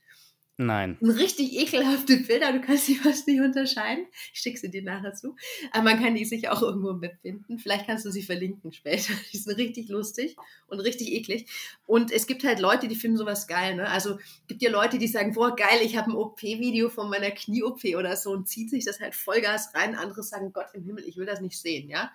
Nein. 0.63 0.99
Richtig 1.01 1.59
ekelhafte 1.59 2.19
Bilder, 2.19 2.53
du 2.53 2.61
kannst 2.61 2.85
sie 2.85 2.95
fast 2.95 3.27
nicht 3.27 3.41
unterscheiden. 3.41 4.07
Ich 4.35 4.41
schicke 4.41 4.59
sie 4.59 4.71
dir 4.71 4.83
nachher 4.83 5.15
zu. 5.15 5.35
Aber 5.73 5.85
man 5.85 5.99
kann 5.99 6.15
die 6.15 6.27
sich 6.27 6.51
auch 6.51 6.61
irgendwo 6.61 6.91
im 6.91 7.01
Web 7.01 7.17
finden. 7.23 7.59
Vielleicht 7.59 7.87
kannst 7.87 8.05
du 8.05 8.11
sie 8.11 8.23
verlinken 8.23 8.71
später. 8.71 9.15
Die 9.33 9.39
sind 9.39 9.57
richtig 9.57 9.89
lustig 9.89 10.37
und 10.67 10.81
richtig 10.81 11.13
eklig. 11.13 11.47
Und 11.87 12.13
es 12.13 12.27
gibt 12.27 12.45
halt 12.45 12.61
Leute, 12.61 12.89
die 12.89 12.95
finden 12.95 13.17
sowas 13.17 13.47
geil. 13.47 13.77
Ne? 13.77 13.89
Also 13.89 14.19
gibt 14.49 14.61
ja 14.61 14.71
Leute, 14.71 14.99
die 14.99 15.09
sagen, 15.09 15.33
boah, 15.33 15.57
geil, 15.57 15.81
ich 15.83 15.97
habe 15.97 16.11
ein 16.11 16.15
OP-Video 16.15 16.91
von 16.91 17.09
meiner 17.09 17.31
Knie-OP 17.31 17.83
oder 17.97 18.15
so 18.17 18.31
und 18.31 18.47
zieht 18.47 18.69
sich 18.69 18.85
das 18.85 19.01
halt 19.01 19.15
Vollgas 19.15 19.75
rein. 19.75 19.95
Andere 19.95 20.23
sagen, 20.23 20.53
Gott 20.53 20.67
im 20.75 20.85
Himmel, 20.85 21.05
ich 21.09 21.17
will 21.17 21.25
das 21.25 21.41
nicht 21.41 21.59
sehen. 21.59 21.89
ja. 21.89 22.13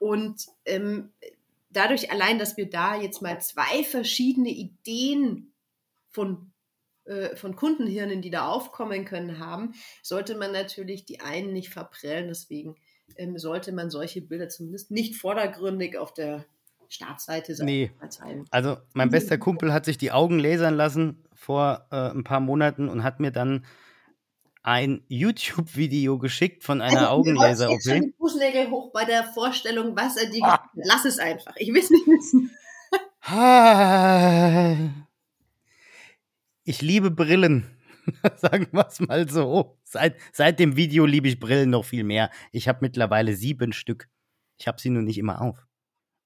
Und 0.00 0.46
ähm, 0.64 1.10
dadurch 1.70 2.10
allein, 2.10 2.40
dass 2.40 2.56
wir 2.56 2.68
da 2.68 3.00
jetzt 3.00 3.22
mal 3.22 3.40
zwei 3.40 3.84
verschiedene 3.84 4.50
Ideen 4.50 5.52
von, 6.10 6.49
äh, 7.10 7.34
von 7.34 7.56
Kundenhirnen, 7.56 8.22
die 8.22 8.30
da 8.30 8.46
aufkommen 8.46 9.04
können, 9.04 9.40
haben, 9.40 9.74
sollte 10.00 10.36
man 10.36 10.52
natürlich 10.52 11.04
die 11.04 11.20
einen 11.20 11.52
nicht 11.52 11.70
verprellen. 11.70 12.28
Deswegen 12.28 12.76
ähm, 13.16 13.36
sollte 13.36 13.72
man 13.72 13.90
solche 13.90 14.22
Bilder 14.22 14.48
zumindest 14.48 14.92
nicht 14.92 15.16
vordergründig 15.16 15.98
auf 15.98 16.14
der 16.14 16.44
Startseite 16.88 17.56
sein. 17.56 17.66
Nee. 17.66 17.90
Also 18.52 18.76
mein 18.92 19.10
bester 19.10 19.38
Kumpel 19.38 19.72
hat 19.72 19.86
sich 19.86 19.98
die 19.98 20.12
Augen 20.12 20.38
lasern 20.38 20.74
lassen 20.74 21.24
vor 21.34 21.88
äh, 21.90 21.96
ein 21.96 22.22
paar 22.22 22.38
Monaten 22.38 22.88
und 22.88 23.02
hat 23.02 23.18
mir 23.18 23.32
dann 23.32 23.66
ein 24.62 25.02
YouTube-Video 25.08 26.18
geschickt 26.18 26.62
von 26.62 26.80
einer 26.80 27.00
also, 27.10 27.12
Augenlaser-OP. 27.12 27.78
Ich 27.78 28.00
die 28.02 28.14
Fußnägel 28.18 28.70
hoch 28.70 28.92
bei 28.92 29.04
der 29.04 29.24
Vorstellung, 29.24 29.96
was 29.96 30.16
er 30.16 30.30
dir 30.30 30.44
ah. 30.44 30.70
Lass 30.74 31.04
es 31.04 31.18
einfach. 31.18 31.56
Ich 31.56 31.72
will 31.72 31.82
es 31.82 31.90
nicht 31.90 32.06
wissen. 32.06 32.50
Ich 36.70 36.82
liebe 36.82 37.10
Brillen. 37.10 37.66
Sagen 38.36 38.68
wir 38.70 38.86
es 38.86 39.00
mal 39.00 39.28
so. 39.28 39.76
Seit, 39.82 40.14
seit 40.32 40.60
dem 40.60 40.76
Video 40.76 41.04
liebe 41.04 41.26
ich 41.26 41.40
Brillen 41.40 41.68
noch 41.68 41.84
viel 41.84 42.04
mehr. 42.04 42.30
Ich 42.52 42.68
habe 42.68 42.78
mittlerweile 42.82 43.34
sieben 43.34 43.72
Stück. 43.72 44.08
Ich 44.56 44.68
habe 44.68 44.80
sie 44.80 44.90
nur 44.90 45.02
nicht 45.02 45.18
immer 45.18 45.40
auf. 45.40 45.66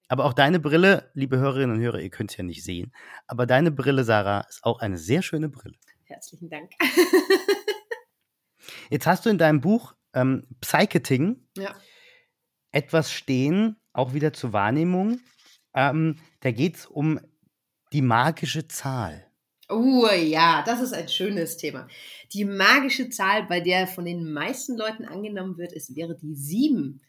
Aber 0.06 0.26
auch 0.26 0.34
deine 0.34 0.60
Brille, 0.60 1.10
liebe 1.14 1.38
Hörerinnen 1.38 1.76
und 1.76 1.82
Hörer, 1.82 1.98
ihr 1.98 2.10
könnt 2.10 2.30
es 2.30 2.36
ja 2.36 2.44
nicht 2.44 2.62
sehen, 2.62 2.92
aber 3.26 3.46
deine 3.46 3.70
Brille, 3.70 4.04
Sarah, 4.04 4.44
ist 4.46 4.62
auch 4.64 4.80
eine 4.80 4.98
sehr 4.98 5.22
schöne 5.22 5.48
Brille. 5.48 5.76
Herzlichen 6.02 6.50
Dank. 6.50 6.72
Jetzt 8.90 9.06
hast 9.06 9.24
du 9.24 9.30
in 9.30 9.38
deinem 9.38 9.62
Buch 9.62 9.94
ähm, 10.12 10.46
Psycheting 10.60 11.48
ja. 11.56 11.74
etwas 12.70 13.10
stehen, 13.10 13.76
auch 13.94 14.12
wieder 14.12 14.34
zur 14.34 14.52
Wahrnehmung. 14.52 15.20
Ähm, 15.72 16.16
da 16.40 16.50
geht 16.50 16.76
es 16.76 16.84
um 16.84 17.18
die 17.94 18.02
magische 18.02 18.68
Zahl. 18.68 19.30
Oh 19.68 20.08
ja, 20.08 20.62
das 20.64 20.80
ist 20.80 20.92
ein 20.92 21.08
schönes 21.08 21.56
Thema. 21.56 21.88
Die 22.32 22.44
magische 22.44 23.08
Zahl, 23.08 23.44
bei 23.44 23.60
der 23.60 23.86
von 23.86 24.04
den 24.04 24.32
meisten 24.32 24.76
Leuten 24.76 25.04
angenommen 25.04 25.56
wird, 25.56 25.72
es 25.72 25.94
wäre 25.94 26.16
die 26.16 26.34
sieben. 26.34 27.00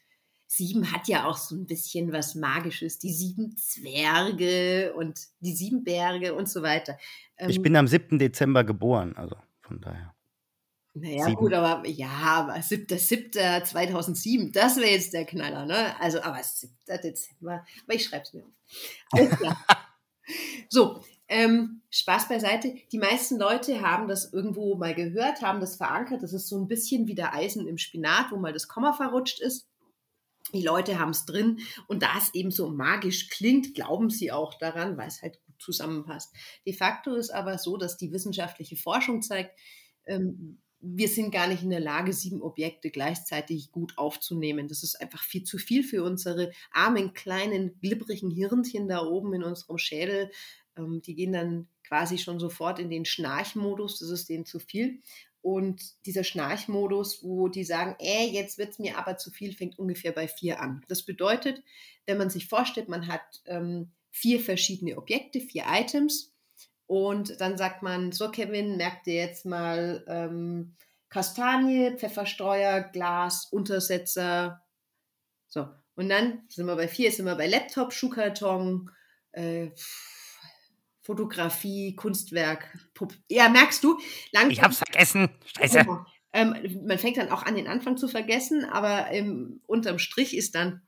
Sieben 0.48 0.92
hat 0.92 1.08
ja 1.08 1.26
auch 1.26 1.38
so 1.38 1.56
ein 1.56 1.66
bisschen 1.66 2.14
was 2.14 2.36
Magisches. 2.36 3.00
Die 3.00 3.12
sieben 3.12 3.58
Zwerge 3.58 4.94
und 4.96 5.20
die 5.40 5.54
sieben 5.54 5.84
Berge 5.84 6.34
und 6.34 6.48
so 6.48 6.62
weiter. 6.62 6.98
Ähm, 7.38 7.50
ich 7.50 7.62
bin 7.62 7.76
am 7.76 7.88
7. 7.88 8.20
Dezember 8.20 8.64
geboren, 8.64 9.16
also 9.18 9.36
von 9.62 9.82
daher. 9.82 10.16
Naja, 10.98 11.26
Sieben. 11.26 11.36
gut, 11.36 11.54
aber 11.54 11.86
ja, 11.90 12.08
aber 12.08 12.56
7.7.2007, 12.56 14.54
das 14.54 14.78
wäre 14.78 14.92
jetzt 14.92 15.12
der 15.12 15.26
Knaller, 15.26 15.66
ne? 15.66 16.00
Also, 16.00 16.22
aber 16.22 16.42
7. 16.42 16.74
Dezember, 16.88 17.66
aber 17.84 17.94
ich 17.94 18.06
schreibe 18.06 18.24
es 18.24 18.34
mir 18.34 18.44
auf. 18.46 18.54
Alles 19.12 19.38
klar. 19.38 19.66
so, 20.70 21.04
ähm, 21.28 21.82
Spaß 21.90 22.28
beiseite. 22.28 22.76
Die 22.92 22.98
meisten 22.98 23.40
Leute 23.40 23.82
haben 23.82 24.08
das 24.08 24.32
irgendwo 24.32 24.76
mal 24.76 24.94
gehört, 24.94 25.42
haben 25.42 25.60
das 25.60 25.76
verankert. 25.76 26.22
Das 26.24 26.34
ist 26.34 26.48
so 26.48 26.58
ein 26.58 26.68
bisschen 26.68 27.08
wie 27.08 27.16
der 27.16 27.34
Eisen 27.34 27.68
im 27.68 27.78
Spinat, 27.78 28.32
wo 28.32 28.38
mal 28.38 28.54
das 28.54 28.68
Komma 28.68 28.94
verrutscht 28.94 29.40
ist. 29.40 29.68
Die 30.54 30.62
Leute 30.62 31.00
haben 31.00 31.10
es 31.10 31.26
drin 31.26 31.60
und 31.88 32.04
da 32.04 32.18
es 32.18 32.34
eben 32.36 32.52
so 32.52 32.70
magisch 32.70 33.30
klingt, 33.30 33.74
glauben 33.74 34.12
sie 34.12 34.32
auch 34.32 34.54
daran, 34.60 34.96
weil 34.96 35.08
es 35.08 35.24
halt 35.24 35.40
gut 35.46 35.60
zusammenpasst. 35.60 36.36
De 36.68 36.74
facto 36.74 37.16
ist 37.16 37.32
aber 37.32 37.58
so, 37.58 37.78
dass 37.78 37.98
die 37.98 38.12
wissenschaftliche 38.12 38.76
Forschung 38.76 39.24
zeigt, 39.24 39.58
ähm, 40.06 40.62
wir 40.88 41.08
sind 41.08 41.32
gar 41.32 41.48
nicht 41.48 41.64
in 41.64 41.72
der 41.72 41.80
Lage, 41.80 42.14
sieben 42.14 42.44
Objekte 42.44 42.92
gleichzeitig 42.92 43.72
gut 43.72 43.98
aufzunehmen. 43.98 44.68
Das 44.68 44.84
ist 44.84 45.02
einfach 45.02 45.24
viel 45.24 45.44
zu 45.44 45.58
viel 45.58 45.84
für 45.84 46.04
unsere 46.04 46.52
armen, 46.72 47.14
kleinen, 47.14 47.80
glibbrigen 47.80 48.30
Hirnchen 48.30 48.88
da 48.88 49.04
oben 49.04 49.34
in 49.34 49.44
unserem 49.44 49.80
Schädel. 49.80 50.30
Ähm, 50.78 51.02
die 51.02 51.16
gehen 51.16 51.34
dann 51.34 51.68
quasi 51.84 52.18
schon 52.18 52.40
sofort 52.40 52.80
in 52.80 52.90
den 52.90 53.06
Schnarchmodus. 53.06 54.00
Das 54.00 54.10
ist 54.10 54.30
denen 54.30 54.46
zu 54.46 54.60
viel. 54.60 55.02
Und 55.42 56.06
dieser 56.06 56.24
Schnarchmodus, 56.24 57.24
wo 57.24 57.48
die 57.48 57.64
sagen, 57.64 57.96
äh, 58.00 58.26
jetzt 58.26 58.58
wird 58.58 58.72
es 58.72 58.80
mir 58.80 58.98
aber 58.98 59.18
zu 59.18 59.30
viel, 59.30 59.54
fängt 59.54 59.78
ungefähr 59.78 60.12
bei 60.12 60.28
vier 60.28 60.60
an. 60.60 60.84
Das 60.88 61.04
bedeutet, 61.04 61.62
wenn 62.06 62.18
man 62.18 62.30
sich 62.32 62.48
vorstellt, 62.48 62.90
man 62.90 63.08
hat 63.08 63.44
ähm, 63.46 63.92
vier 64.10 64.40
verschiedene 64.40 64.98
Objekte, 64.98 65.40
vier 65.40 65.66
Items, 65.68 66.36
und 66.88 67.42
dann 67.42 67.58
sagt 67.58 67.82
man, 67.82 68.12
so 68.12 68.30
Kevin, 68.30 68.78
merk 68.78 69.04
dir 69.04 69.16
jetzt 69.16 69.46
mal 69.46 70.04
ähm, 70.08 70.76
Kastanie, 71.10 71.96
Pfefferstreuer, 71.98 72.82
Glas, 72.82 73.48
Untersetzer. 73.52 74.64
So, 75.48 75.68
und 75.96 76.10
dann 76.10 76.44
sind 76.48 76.68
wir 76.68 76.76
bei 76.76 76.88
vier, 76.88 77.12
sind 77.12 77.26
wir 77.26 77.36
bei 77.36 77.48
Laptop, 77.48 77.94
Schuhkarton, 77.94 78.92
äh, 79.32 79.70
Fotografie, 81.06 81.96
Kunstwerk. 81.96 82.68
Pup 82.96 83.14
ja, 83.30 83.48
merkst 83.48 83.84
du? 83.84 84.00
Langsam, 84.32 84.52
ich 84.52 84.62
hab's 84.62 84.80
vergessen. 84.80 85.30
Scheiße. 85.56 85.80
Genau. 85.80 86.06
Ähm, 86.34 86.84
man 86.86 86.98
fängt 86.98 87.18
dann 87.18 87.30
auch 87.30 87.44
an, 87.44 87.56
den 87.56 87.68
Anfang 87.68 87.96
zu 87.96 88.08
vergessen, 88.08 88.66
aber 88.66 89.12
ähm, 89.12 89.62
unterm 89.68 90.00
Strich 90.00 90.36
ist 90.36 90.56
dann 90.56 90.82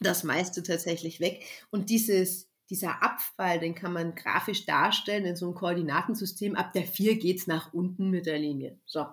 das 0.00 0.24
meiste 0.24 0.62
tatsächlich 0.62 1.20
weg. 1.20 1.44
Und 1.70 1.88
dieses 1.88 2.50
dieser 2.70 3.02
Abfall, 3.02 3.60
den 3.60 3.74
kann 3.74 3.92
man 3.92 4.14
grafisch 4.14 4.64
darstellen 4.66 5.26
in 5.26 5.36
so 5.36 5.46
einem 5.46 5.54
Koordinatensystem. 5.54 6.54
Ab 6.54 6.72
der 6.72 6.84
4 6.84 7.18
geht 7.18 7.38
es 7.38 7.46
nach 7.46 7.72
unten 7.72 8.10
mit 8.10 8.26
der 8.26 8.38
Linie. 8.38 8.78
So. 8.86 9.06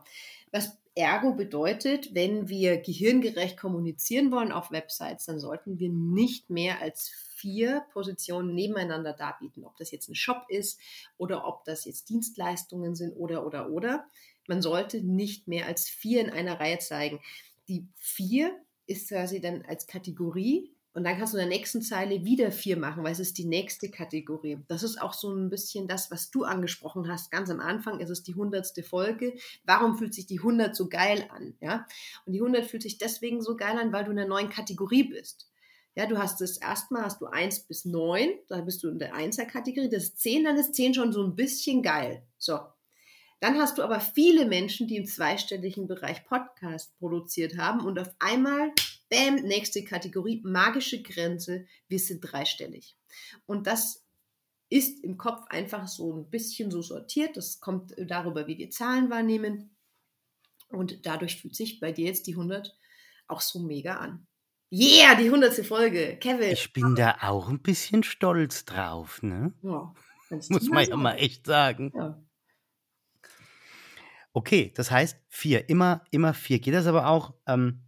Was 0.52 0.78
ergo 0.96 1.34
bedeutet, 1.34 2.14
wenn 2.14 2.50
wir 2.50 2.78
gehirngerecht 2.78 3.58
kommunizieren 3.58 4.32
wollen 4.32 4.52
auf 4.52 4.72
Websites, 4.72 5.26
dann 5.26 5.40
sollten 5.40 5.80
wir 5.80 5.90
nicht 5.90 6.50
mehr 6.50 6.82
als 6.82 7.12
vier 7.42 7.86
Positionen 7.92 8.54
nebeneinander 8.54 9.14
darbieten. 9.14 9.66
Ob 9.66 9.76
das 9.78 9.92
jetzt 9.92 10.10
ein 10.10 10.16
Shop 10.16 10.46
ist 10.50 10.80
oder 11.18 11.48
ob 11.48 11.66
das 11.66 11.86
jetzt 11.86 12.10
Dienstleistungen 12.10 12.96
sind 12.96 13.14
oder, 13.14 13.46
oder, 13.46 13.70
oder. 13.70 14.06
Man 14.48 14.62
sollte 14.62 15.02
nicht 15.02 15.48
mehr 15.48 15.66
als 15.66 15.90
vier 15.90 16.22
in 16.22 16.30
einer 16.30 16.60
Reihe 16.60 16.80
zeigen. 16.80 17.20
Die 17.68 17.88
vier 17.96 18.56
ist 18.86 19.10
quasi 19.10 19.42
dann 19.42 19.64
als 19.64 19.88
Kategorie 19.88 20.72
und 20.94 21.06
dann 21.06 21.18
kannst 21.18 21.34
du 21.34 21.38
in 21.38 21.48
der 21.48 21.58
nächsten 21.58 21.82
Zeile 21.82 22.26
wieder 22.26 22.52
vier 22.52 22.76
machen, 22.76 23.04
weil 23.04 23.14
es 23.14 23.20
ist 23.20 23.38
die 23.38 23.46
nächste 23.46 23.90
Kategorie. 23.90 24.60
Das 24.68 24.84
ist 24.84 25.02
auch 25.02 25.14
so 25.14 25.34
ein 25.34 25.50
bisschen 25.50 25.88
das, 25.88 26.12
was 26.12 26.32
du 26.32 26.44
angesprochen 26.44 27.10
hast. 27.10 27.32
Ganz 27.32 27.50
am 27.50 27.62
Anfang 27.62 28.02
ist 28.02 28.10
es 28.10 28.24
die 28.24 28.36
hundertste 28.36 28.84
Folge. 28.84 29.34
Warum 29.64 29.98
fühlt 29.98 30.14
sich 30.14 30.26
die 30.26 30.40
100 30.40 30.76
so 30.76 30.90
geil 30.90 31.30
an? 31.30 31.56
Ja? 31.62 31.86
Und 32.26 32.34
die 32.34 32.42
100 32.42 32.66
fühlt 32.66 32.84
sich 32.84 32.98
deswegen 32.98 33.42
so 33.42 33.56
geil 33.56 33.78
an, 33.80 33.94
weil 33.94 34.04
du 34.04 34.12
in 34.12 34.20
einer 34.20 34.28
neuen 34.28 34.50
Kategorie 34.50 35.04
bist. 35.04 35.51
Ja, 35.96 36.06
du 36.06 36.18
hast 36.18 36.42
es 36.42 36.58
erstmal, 36.58 37.04
hast 37.04 37.22
du 37.22 37.26
1 37.26 37.68
bis 37.68 37.86
9, 37.86 38.30
da 38.48 38.62
bist 38.62 38.82
du 38.84 38.90
in 38.90 39.00
der 39.00 39.14
1er 39.14 39.46
Kategorie, 39.46 39.90
das 39.90 40.04
ist 40.04 40.20
10, 40.20 40.46
dann 40.46 40.58
ist 40.58 40.74
10 40.74 40.94
schon 40.94 41.12
so 41.12 41.24
ein 41.24 41.36
bisschen 41.36 41.84
geil. 41.84 42.26
So. 42.38 42.60
Dann 43.42 43.58
hast 43.58 43.78
du 43.78 43.84
aber 43.84 44.00
viele 44.00 44.46
Menschen, 44.46 44.88
die 44.88 44.98
im 44.98 45.06
zweistelligen 45.06 45.88
Bereich 45.88 46.24
Podcast 46.26 46.98
produziert 47.00 47.58
haben 47.58 47.82
und 47.82 48.00
auf 48.00 48.10
einmal 48.20 48.72
Bam, 49.12 49.36
nächste 49.36 49.84
Kategorie, 49.84 50.42
magische 50.46 51.02
Grenze, 51.02 51.66
wir 51.90 52.00
sind 52.00 52.22
dreistellig. 52.22 52.96
Und 53.46 53.68
das 53.68 54.06
ist 54.70 55.04
im 55.04 55.18
Kopf 55.18 55.44
einfach 55.50 55.86
so 55.90 56.14
ein 56.14 56.30
bisschen 56.30 56.72
so 56.72 56.82
sortiert. 56.82 57.36
Das 57.36 57.60
kommt 57.60 57.94
darüber, 57.98 58.48
wie 58.48 58.58
wir 58.58 58.70
Zahlen 58.70 59.10
wahrnehmen. 59.10 59.76
Und 60.70 61.06
dadurch 61.06 61.42
fühlt 61.42 61.58
sich 61.58 61.82
bei 61.82 61.92
dir 61.92 62.06
jetzt 62.06 62.26
die 62.28 62.36
100 62.36 62.74
auch 63.28 63.42
so 63.42 63.60
mega 63.60 63.96
an. 63.96 64.26
Yeah, 64.72 65.16
die 65.16 65.26
100. 65.26 65.66
Folge. 65.66 66.18
Kevin. 66.18 66.52
Ich 66.52 66.72
bin 66.72 66.96
da 66.96 67.18
auch 67.22 67.50
ein 67.50 67.60
bisschen 67.60 68.04
stolz 68.04 68.64
drauf, 68.64 69.22
ne? 69.22 69.54
Ja. 69.62 69.94
Muss 70.30 70.70
man 70.70 70.88
ja 70.88 70.96
mal 70.96 71.16
echt 71.16 71.46
sagen. 71.46 71.92
Ja. 71.94 72.24
Okay, 74.34 74.72
das 74.74 74.90
heißt 74.90 75.18
vier, 75.28 75.68
immer, 75.68 76.06
immer 76.12 76.34
vier. 76.34 76.60
Geht 76.60 76.74
das 76.74 76.88
aber 76.88 77.08
auch 77.08 77.34
ähm, 77.48 77.82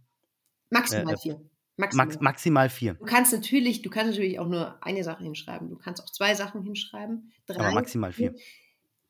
Maximal 0.74 1.14
äh, 1.14 1.16
vier. 1.16 1.40
Maximal. 1.76 2.06
Max, 2.06 2.20
maximal 2.20 2.68
vier. 2.68 2.94
Du 2.94 3.04
kannst 3.04 3.32
natürlich, 3.32 3.82
du 3.82 3.90
kannst 3.90 4.10
natürlich 4.10 4.38
auch 4.38 4.46
nur 4.46 4.82
eine 4.82 5.02
Sache 5.02 5.24
hinschreiben. 5.24 5.70
Du 5.70 5.76
kannst 5.76 6.02
auch 6.02 6.10
zwei 6.10 6.34
Sachen 6.34 6.62
hinschreiben. 6.62 7.32
Drei. 7.46 7.60
Aber 7.60 7.72
maximal 7.72 8.12
vier. 8.12 8.34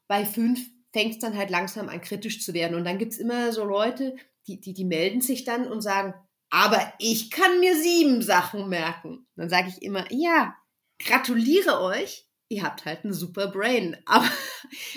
Bei 0.06 0.24
fünf 0.24 0.60
fängt 0.92 1.12
es 1.12 1.18
dann 1.18 1.37
halt 1.37 1.50
langsam 1.50 1.88
an, 1.88 2.00
kritisch 2.00 2.42
zu 2.42 2.54
werden. 2.54 2.75
Und 2.77 2.85
dann 2.85 2.98
gibt 2.98 3.12
es 3.12 3.18
immer 3.18 3.52
so 3.52 3.64
Leute, 3.64 4.14
die, 4.46 4.60
die, 4.60 4.75
die 4.75 4.85
melden 4.85 5.20
sich 5.20 5.44
dann 5.44 5.66
und 5.66 5.81
sagen, 5.81 6.14
aber 6.55 6.92
ich 7.00 7.33
kann 7.33 7.59
mir 7.59 7.75
sieben 7.75 8.23
Sachen 8.23 8.69
merken. 8.69 9.27
Dann 9.35 9.48
sage 9.48 9.71
ich 9.71 9.83
immer, 9.83 10.07
ja, 10.13 10.55
gratuliere 11.00 11.81
euch, 11.81 12.29
ihr 12.48 12.63
habt 12.63 12.85
halt 12.85 13.02
ein 13.02 13.13
super 13.13 13.48
Brain. 13.48 13.96
Aber 14.07 14.31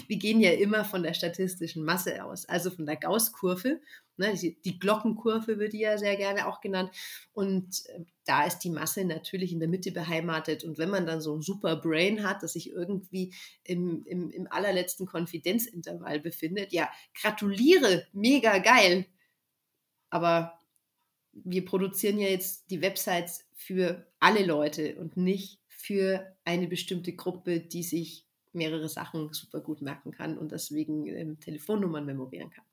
wir 0.05 0.18
gehen 0.18 0.39
ja 0.39 0.51
immer 0.51 0.86
von 0.86 1.01
der 1.01 1.16
statistischen 1.16 1.84
Masse 1.84 2.24
aus, 2.24 2.45
also 2.45 2.70
von 2.70 2.86
der 2.86 2.97
Gauss-Kurve. 2.97 3.82
Ne, 4.18 4.36
die, 4.36 4.80
Glockenkurve 4.80 5.58
wird 5.58 5.74
die 5.74 5.80
ja 5.80 5.97
sehr 5.97 6.16
gerne 6.16 6.47
auch 6.47 6.62
genannt. 6.62 6.91
Und 7.34 7.84
äh, 7.88 8.01
da 8.26 8.45
ist 8.45 8.60
die 8.60 8.70
Masse 8.70 9.03
natürlich 9.03 9.51
in 9.51 9.60
der 9.60 9.68
Mitte 9.68 9.91
beheimatet. 9.91 10.64
Und 10.64 10.78
wenn 10.78 10.91
man 10.91 11.08
dann 11.08 11.22
so 11.22 11.36
ein 11.36 11.41
super 11.41 11.76
Brain 11.76 12.24
hat, 12.24 12.43
das 12.43 12.53
sich 12.53 12.70
irgendwie 12.70 13.34
im, 13.64 14.03
im, 14.05 14.30
im 14.30 14.47
allerletzten 14.51 15.08
Konfidenzintervall 15.08 16.20
befindet, 16.20 16.72
ja, 16.72 16.88
gratuliere, 17.20 18.05
mega 18.14 18.60
geil. 18.60 19.08
Aber 20.12 20.57
wir 21.43 21.65
produzieren 21.65 22.19
ja 22.19 22.27
jetzt 22.27 22.69
die 22.69 22.81
Websites 22.81 23.45
für 23.53 24.07
alle 24.19 24.45
Leute 24.45 24.95
und 24.95 25.17
nicht 25.17 25.59
für 25.67 26.35
eine 26.43 26.67
bestimmte 26.67 27.13
Gruppe, 27.13 27.59
die 27.59 27.83
sich 27.83 28.25
mehrere 28.53 28.89
Sachen 28.89 29.33
super 29.33 29.61
gut 29.61 29.81
merken 29.81 30.11
kann 30.11 30.38
und 30.38 30.51
deswegen 30.51 31.07
ähm, 31.07 31.39
Telefonnummern 31.39 32.05
memorieren 32.05 32.49
kann. 32.49 32.65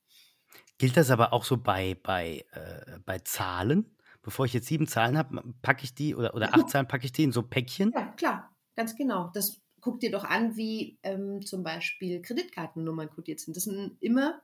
Gilt 0.78 0.96
das 0.96 1.10
aber 1.10 1.32
auch 1.32 1.44
so 1.44 1.56
bei, 1.56 1.96
bei, 2.02 2.44
äh, 2.52 2.98
bei 3.04 3.18
Zahlen? 3.20 3.96
Bevor 4.22 4.46
ich 4.46 4.54
jetzt 4.54 4.66
sieben 4.66 4.86
Zahlen 4.86 5.18
habe, 5.18 5.42
packe 5.60 5.84
ich 5.84 5.94
die 5.94 6.14
oder, 6.14 6.34
oder 6.34 6.54
acht 6.54 6.70
Zahlen 6.70 6.88
packe 6.88 7.04
ich 7.04 7.12
die 7.12 7.24
in 7.24 7.32
so 7.32 7.42
Päckchen? 7.42 7.92
Ja, 7.94 8.06
klar, 8.12 8.56
ganz 8.74 8.96
genau. 8.96 9.30
Das 9.34 9.60
guck 9.80 10.00
dir 10.00 10.10
doch 10.10 10.24
an, 10.24 10.56
wie 10.56 10.98
ähm, 11.02 11.44
zum 11.44 11.62
Beispiel 11.62 12.22
Kreditkartennummern 12.22 13.10
kodiert 13.10 13.40
sind. 13.40 13.54
Das 13.54 13.64
sind 13.64 13.98
immer 14.00 14.40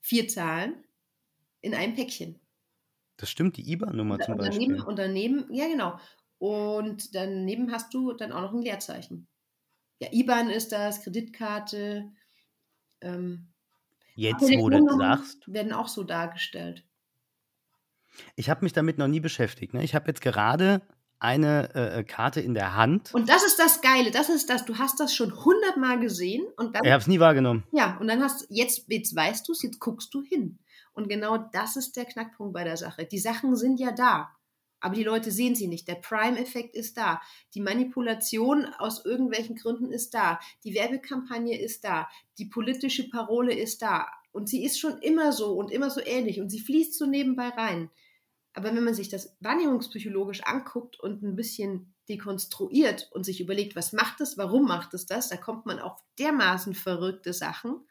vier 0.00 0.28
Zahlen 0.28 0.84
in 1.62 1.74
einem 1.74 1.94
Päckchen. 1.94 2.38
Das 3.18 3.30
stimmt, 3.30 3.56
die 3.56 3.70
IBAN-Nummer 3.70 4.18
zum 4.20 4.34
und 4.34 4.42
daneben, 4.42 4.72
Beispiel. 4.72 4.88
Und 4.88 4.98
daneben, 4.98 5.44
ja 5.50 5.66
genau. 5.66 5.98
Und 6.38 7.14
daneben 7.14 7.72
hast 7.72 7.92
du 7.92 8.12
dann 8.12 8.32
auch 8.32 8.42
noch 8.42 8.54
ein 8.54 8.62
Leerzeichen. 8.62 9.28
Ja, 10.00 10.08
IBAN 10.12 10.50
ist 10.50 10.72
das, 10.72 11.02
Kreditkarte. 11.02 12.10
Ähm, 13.00 13.52
Jetzt, 14.14 14.42
wo 14.42 14.70
du 14.70 14.84
das 14.84 14.96
sagst. 14.96 15.52
Werden 15.52 15.72
auch 15.72 15.88
so 15.88 16.04
dargestellt. 16.04 16.84
Ich 18.36 18.50
habe 18.50 18.64
mich 18.64 18.72
damit 18.72 18.98
noch 18.98 19.08
nie 19.08 19.20
beschäftigt. 19.20 19.74
Ne? 19.74 19.84
Ich 19.84 19.94
habe 19.94 20.08
jetzt 20.08 20.20
gerade 20.20 20.82
eine 21.20 21.74
äh, 21.74 22.04
Karte 22.04 22.40
in 22.40 22.54
der 22.54 22.76
Hand. 22.76 23.12
Und 23.14 23.28
das 23.28 23.44
ist 23.44 23.58
das 23.58 23.80
Geile, 23.80 24.10
das 24.10 24.28
ist 24.28 24.48
das, 24.48 24.64
du 24.64 24.78
hast 24.78 25.00
das 25.00 25.14
schon 25.14 25.44
hundertmal 25.44 25.98
gesehen 25.98 26.46
und 26.56 26.74
dann. 26.74 26.84
Ich 26.84 26.90
habe 26.90 27.00
es 27.00 27.08
nie 27.08 27.18
wahrgenommen. 27.18 27.64
Ja, 27.72 27.96
und 27.98 28.06
dann 28.08 28.22
hast 28.22 28.46
jetzt, 28.50 28.84
jetzt 28.88 29.14
weißt 29.14 29.46
du 29.48 29.52
es, 29.52 29.62
jetzt 29.62 29.80
guckst 29.80 30.14
du 30.14 30.22
hin. 30.22 30.58
Und 30.98 31.08
genau 31.08 31.38
das 31.38 31.76
ist 31.76 31.94
der 31.94 32.06
Knackpunkt 32.06 32.52
bei 32.52 32.64
der 32.64 32.76
Sache. 32.76 33.06
Die 33.06 33.20
Sachen 33.20 33.54
sind 33.54 33.78
ja 33.78 33.92
da, 33.92 34.34
aber 34.80 34.96
die 34.96 35.04
Leute 35.04 35.30
sehen 35.30 35.54
sie 35.54 35.68
nicht. 35.68 35.86
Der 35.86 35.94
Prime-Effekt 35.94 36.74
ist 36.74 36.96
da. 36.96 37.20
Die 37.54 37.60
Manipulation 37.60 38.64
aus 38.64 39.04
irgendwelchen 39.04 39.54
Gründen 39.54 39.92
ist 39.92 40.12
da. 40.12 40.40
Die 40.64 40.74
Werbekampagne 40.74 41.56
ist 41.56 41.84
da. 41.84 42.08
Die 42.38 42.46
politische 42.46 43.08
Parole 43.10 43.54
ist 43.54 43.80
da. 43.80 44.08
Und 44.32 44.48
sie 44.48 44.64
ist 44.64 44.80
schon 44.80 44.98
immer 44.98 45.30
so 45.30 45.52
und 45.52 45.70
immer 45.70 45.88
so 45.88 46.00
ähnlich 46.04 46.40
und 46.40 46.50
sie 46.50 46.58
fließt 46.58 46.98
so 46.98 47.06
nebenbei 47.06 47.50
rein. 47.50 47.92
Aber 48.54 48.74
wenn 48.74 48.82
man 48.82 48.94
sich 48.94 49.08
das 49.08 49.36
wahrnehmungspsychologisch 49.38 50.42
anguckt 50.42 50.98
und 50.98 51.22
ein 51.22 51.36
bisschen 51.36 51.94
dekonstruiert 52.08 53.08
und 53.12 53.22
sich 53.22 53.40
überlegt, 53.40 53.76
was 53.76 53.92
macht 53.92 54.20
es, 54.20 54.36
warum 54.36 54.64
macht 54.64 54.94
es 54.94 55.06
das, 55.06 55.28
da 55.28 55.36
kommt 55.36 55.64
man 55.64 55.78
auf 55.78 55.96
dermaßen 56.18 56.74
verrückte 56.74 57.32
Sachen. 57.32 57.86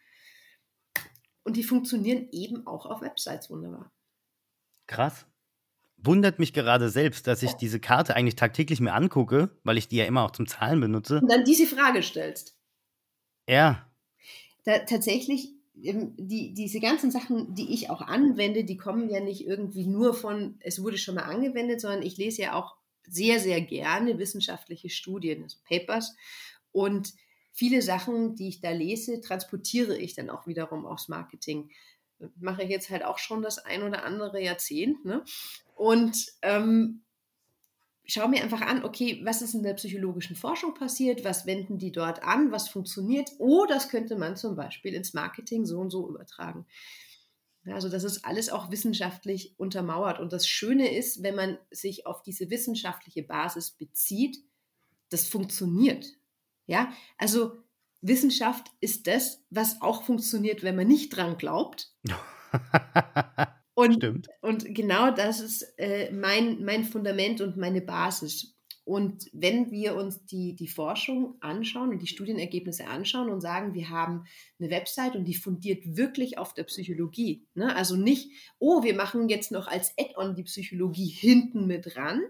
Und 1.48 1.56
die 1.56 1.64
funktionieren 1.64 2.28
eben 2.34 2.68
auch 2.68 2.86
auf 2.86 3.00
Websites 3.00 3.50
wunderbar. 3.50 3.90
Krass. 4.86 5.26
Wundert 5.96 6.40
mich 6.40 6.52
gerade 6.52 6.90
selbst, 6.90 7.26
dass 7.26 7.42
ich 7.42 7.54
diese 7.54 7.80
Karte 7.80 8.18
eigentlich 8.18 8.36
tagtäglich 8.36 8.82
mir 8.82 8.92
angucke, 8.92 9.58
weil 9.64 9.78
ich 9.78 9.88
die 9.88 9.96
ja 9.96 10.04
immer 10.04 10.26
auch 10.26 10.32
zum 10.32 10.46
Zahlen 10.46 10.82
benutze. 10.82 11.22
Und 11.22 11.32
dann 11.32 11.46
diese 11.46 11.66
Frage 11.66 12.04
stellst. 12.04 12.58
Ja. 13.48 13.90
Da, 14.66 14.80
tatsächlich 14.80 15.54
die, 15.74 16.54
diese 16.54 16.82
ganzen 16.82 17.12
Sachen, 17.12 17.56
die 17.56 17.74
ich 17.74 17.90
auch 17.90 18.02
anwende, 18.02 18.66
die 18.66 18.76
kommen 18.76 19.10
ja 19.10 19.22
nicht 19.22 19.48
irgendwie 19.48 19.88
nur 19.88 20.14
von, 20.14 20.58
es 20.60 20.84
wurde 20.84 20.98
schon 20.98 21.16
mal 21.16 21.24
angewendet, 21.34 21.80
sondern 21.80 22.02
ich 22.02 22.18
lese 22.18 22.42
ja 22.42 22.56
auch 22.56 22.76
sehr, 23.08 23.40
sehr 23.40 23.62
gerne 23.62 24.20
wissenschaftliche 24.20 24.90
Studien, 24.90 25.44
also 25.44 25.60
Papers. 25.66 26.14
Und 26.74 27.14
viele 27.58 27.82
Sachen, 27.82 28.36
die 28.36 28.50
ich 28.50 28.62
da 28.62 28.70
lese, 28.70 29.20
transportiere 29.20 29.98
ich 29.98 30.14
dann 30.14 30.30
auch 30.30 30.46
wiederum 30.46 30.86
aufs 30.86 31.08
Marketing. 31.08 31.72
Mache 32.40 32.64
ich 32.64 32.70
jetzt 32.70 32.92
halt 32.92 33.04
auch 33.04 33.18
schon 33.18 33.42
das 33.42 33.58
ein 33.58 33.82
oder 33.82 34.04
andere 34.04 34.42
Jahrzehnt. 34.42 35.04
Ne? 35.06 35.24
Und 35.74 36.28
ähm, 36.44 37.02
schau 38.06 38.28
mir 38.28 38.44
einfach 38.44 38.62
an, 38.62 38.84
okay, 38.84 39.22
was 39.24 39.42
ist 39.42 39.56
in 39.56 39.64
der 39.64 39.74
psychologischen 39.74 40.36
Forschung 40.36 40.76
passiert, 40.76 41.24
was 41.24 41.48
wenden 41.48 41.80
die 41.80 41.92
dort 41.92 42.22
an, 42.22 42.52
was 42.52 42.70
funktioniert. 42.70 43.32
Oh, 43.40 43.66
das 43.68 43.90
könnte 43.90 44.18
man 44.18 44.36
zum 44.36 44.56
Beispiel 44.56 44.94
ins 44.94 45.16
Marketing 45.16 45.66
so 45.66 45.80
und 45.80 45.90
so 45.90 46.08
übertragen. 46.08 46.68
Also 47.66 47.90
das 47.90 48.04
ist 48.04 48.24
alles 48.24 48.50
auch 48.50 48.70
wissenschaftlich 48.70 49.56
untermauert. 49.58 50.20
Und 50.20 50.32
das 50.32 50.48
Schöne 50.48 50.96
ist, 50.96 51.24
wenn 51.24 51.36
man 51.36 51.58
sich 51.72 52.06
auf 52.06 52.22
diese 52.22 52.52
wissenschaftliche 52.52 53.24
Basis 53.24 53.72
bezieht, 53.72 54.38
das 55.10 55.28
funktioniert. 55.28 56.06
Ja, 56.68 56.92
also 57.18 57.54
Wissenschaft 58.02 58.72
ist 58.80 59.08
das, 59.08 59.44
was 59.50 59.82
auch 59.82 60.04
funktioniert, 60.04 60.64
wenn 60.64 60.76
man 60.76 60.88
nicht 60.88 61.16
dran 61.16 61.38
glaubt. 61.38 61.94
Und, 63.74 63.98
Stimmt. 63.98 64.28
und 64.42 64.74
genau 64.74 65.12
das 65.12 65.40
ist 65.40 65.62
äh, 65.78 66.12
mein, 66.12 66.66
mein 66.66 66.84
Fundament 66.84 67.42
und 67.42 67.58
meine 67.58 67.82
Basis. 67.82 68.58
Und 68.88 69.30
wenn 69.34 69.70
wir 69.70 69.96
uns 69.96 70.26
die, 70.26 70.56
die 70.56 70.68
Forschung 70.68 71.36
anschauen 71.42 71.90
und 71.90 72.02
die 72.02 72.08
Studienergebnisse 72.08 72.88
anschauen 72.88 73.30
und 73.30 73.40
sagen, 73.40 73.76
wir 73.76 73.90
haben 73.90 74.24
eine 74.60 74.72
Website 74.72 75.16
und 75.16 75.26
die 75.26 75.36
fundiert 75.36 75.96
wirklich 75.96 76.40
auf 76.40 76.56
der 76.56 76.64
Psychologie. 76.64 77.46
Ne? 77.54 77.76
Also 77.76 77.98
nicht, 77.98 78.32
oh, 78.58 78.82
wir 78.82 78.96
machen 78.96 79.30
jetzt 79.30 79.52
noch 79.52 79.68
als 79.68 79.94
Add-on 80.00 80.34
die 80.34 80.46
Psychologie 80.46 81.10
hinten 81.10 81.68
mit 81.68 81.98
ran 81.98 82.22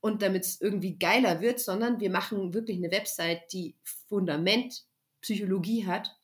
und 0.00 0.22
damit 0.22 0.44
es 0.44 0.60
irgendwie 0.60 0.98
geiler 0.98 1.40
wird, 1.40 1.60
sondern 1.60 2.00
wir 2.00 2.10
machen 2.10 2.54
wirklich 2.54 2.78
eine 2.78 2.90
Website, 2.90 3.52
die 3.52 3.76
Fundament 4.08 4.84
Psychologie 5.20 5.86
hat, 5.86 6.16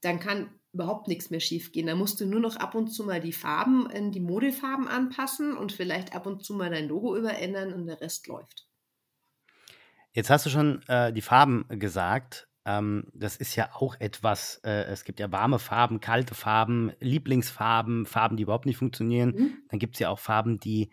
dann 0.00 0.18
kann 0.18 0.50
überhaupt 0.72 1.08
nichts 1.08 1.30
mehr 1.30 1.40
schief 1.40 1.72
gehen. 1.72 1.86
Da 1.86 1.94
musst 1.94 2.20
du 2.20 2.26
nur 2.26 2.40
noch 2.40 2.56
ab 2.56 2.74
und 2.74 2.88
zu 2.88 3.04
mal 3.04 3.20
die 3.20 3.32
Farben, 3.32 3.88
in 3.90 4.12
die 4.12 4.20
Modefarben 4.20 4.88
anpassen 4.88 5.56
und 5.56 5.72
vielleicht 5.72 6.14
ab 6.14 6.26
und 6.26 6.44
zu 6.44 6.54
mal 6.54 6.70
dein 6.70 6.88
Logo 6.88 7.16
überändern 7.16 7.72
und 7.72 7.86
der 7.86 8.00
Rest 8.00 8.26
läuft. 8.26 8.66
Jetzt 10.12 10.30
hast 10.30 10.46
du 10.46 10.50
schon 10.50 10.82
äh, 10.88 11.12
die 11.12 11.22
Farben 11.22 11.66
gesagt. 11.68 12.48
Ähm, 12.64 13.04
das 13.14 13.36
ist 13.36 13.56
ja 13.56 13.70
auch 13.74 13.98
etwas, 14.00 14.60
äh, 14.64 14.84
es 14.84 15.04
gibt 15.04 15.20
ja 15.20 15.32
warme 15.32 15.58
Farben, 15.58 16.00
kalte 16.00 16.34
Farben, 16.34 16.92
Lieblingsfarben, 17.00 18.06
Farben, 18.06 18.36
die 18.36 18.42
überhaupt 18.42 18.66
nicht 18.66 18.76
funktionieren. 18.76 19.30
Mhm. 19.30 19.58
Dann 19.68 19.78
gibt 19.78 19.94
es 19.94 20.00
ja 20.00 20.08
auch 20.08 20.18
Farben, 20.18 20.58
die 20.58 20.92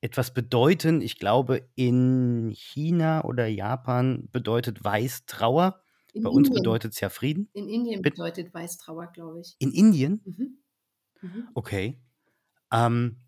etwas 0.00 0.32
bedeuten. 0.32 1.00
Ich 1.00 1.18
glaube, 1.18 1.68
in 1.74 2.52
China 2.54 3.24
oder 3.24 3.46
Japan 3.46 4.28
bedeutet 4.30 4.84
Weiß 4.84 5.26
Trauer. 5.26 5.82
In 6.12 6.22
Bei 6.22 6.30
uns 6.30 6.50
bedeutet 6.50 6.94
es 6.94 7.00
ja 7.00 7.10
Frieden. 7.10 7.50
In 7.52 7.68
Indien 7.68 8.02
bedeutet 8.02 8.54
Weißtrauer, 8.54 9.08
glaube 9.12 9.40
ich. 9.40 9.54
In 9.58 9.72
Indien? 9.72 10.22
Mhm. 10.24 10.58
Mhm. 11.20 11.48
Okay. 11.54 12.00
Ähm, 12.72 13.18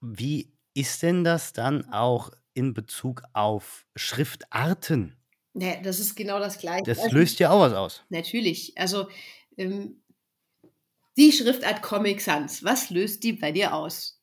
wie 0.00 0.52
ist 0.74 1.02
denn 1.02 1.24
das 1.24 1.52
dann 1.52 1.90
auch 1.92 2.30
in 2.54 2.74
Bezug 2.74 3.22
auf 3.32 3.86
Schriftarten? 3.96 5.16
Ja, 5.54 5.80
das 5.80 5.98
ist 5.98 6.14
genau 6.14 6.38
das 6.38 6.58
Gleiche. 6.58 6.84
Das 6.84 6.98
also, 6.98 7.16
löst 7.16 7.38
ja 7.38 7.50
auch 7.50 7.60
was 7.60 7.72
aus. 7.72 8.04
Natürlich. 8.10 8.76
Also 8.76 9.08
ähm, 9.56 10.02
die 11.16 11.32
Schriftart 11.32 11.80
Comic 11.80 12.20
Sans, 12.20 12.62
was 12.62 12.90
löst 12.90 13.22
die 13.24 13.32
bei 13.32 13.52
dir 13.52 13.74
aus? 13.74 14.15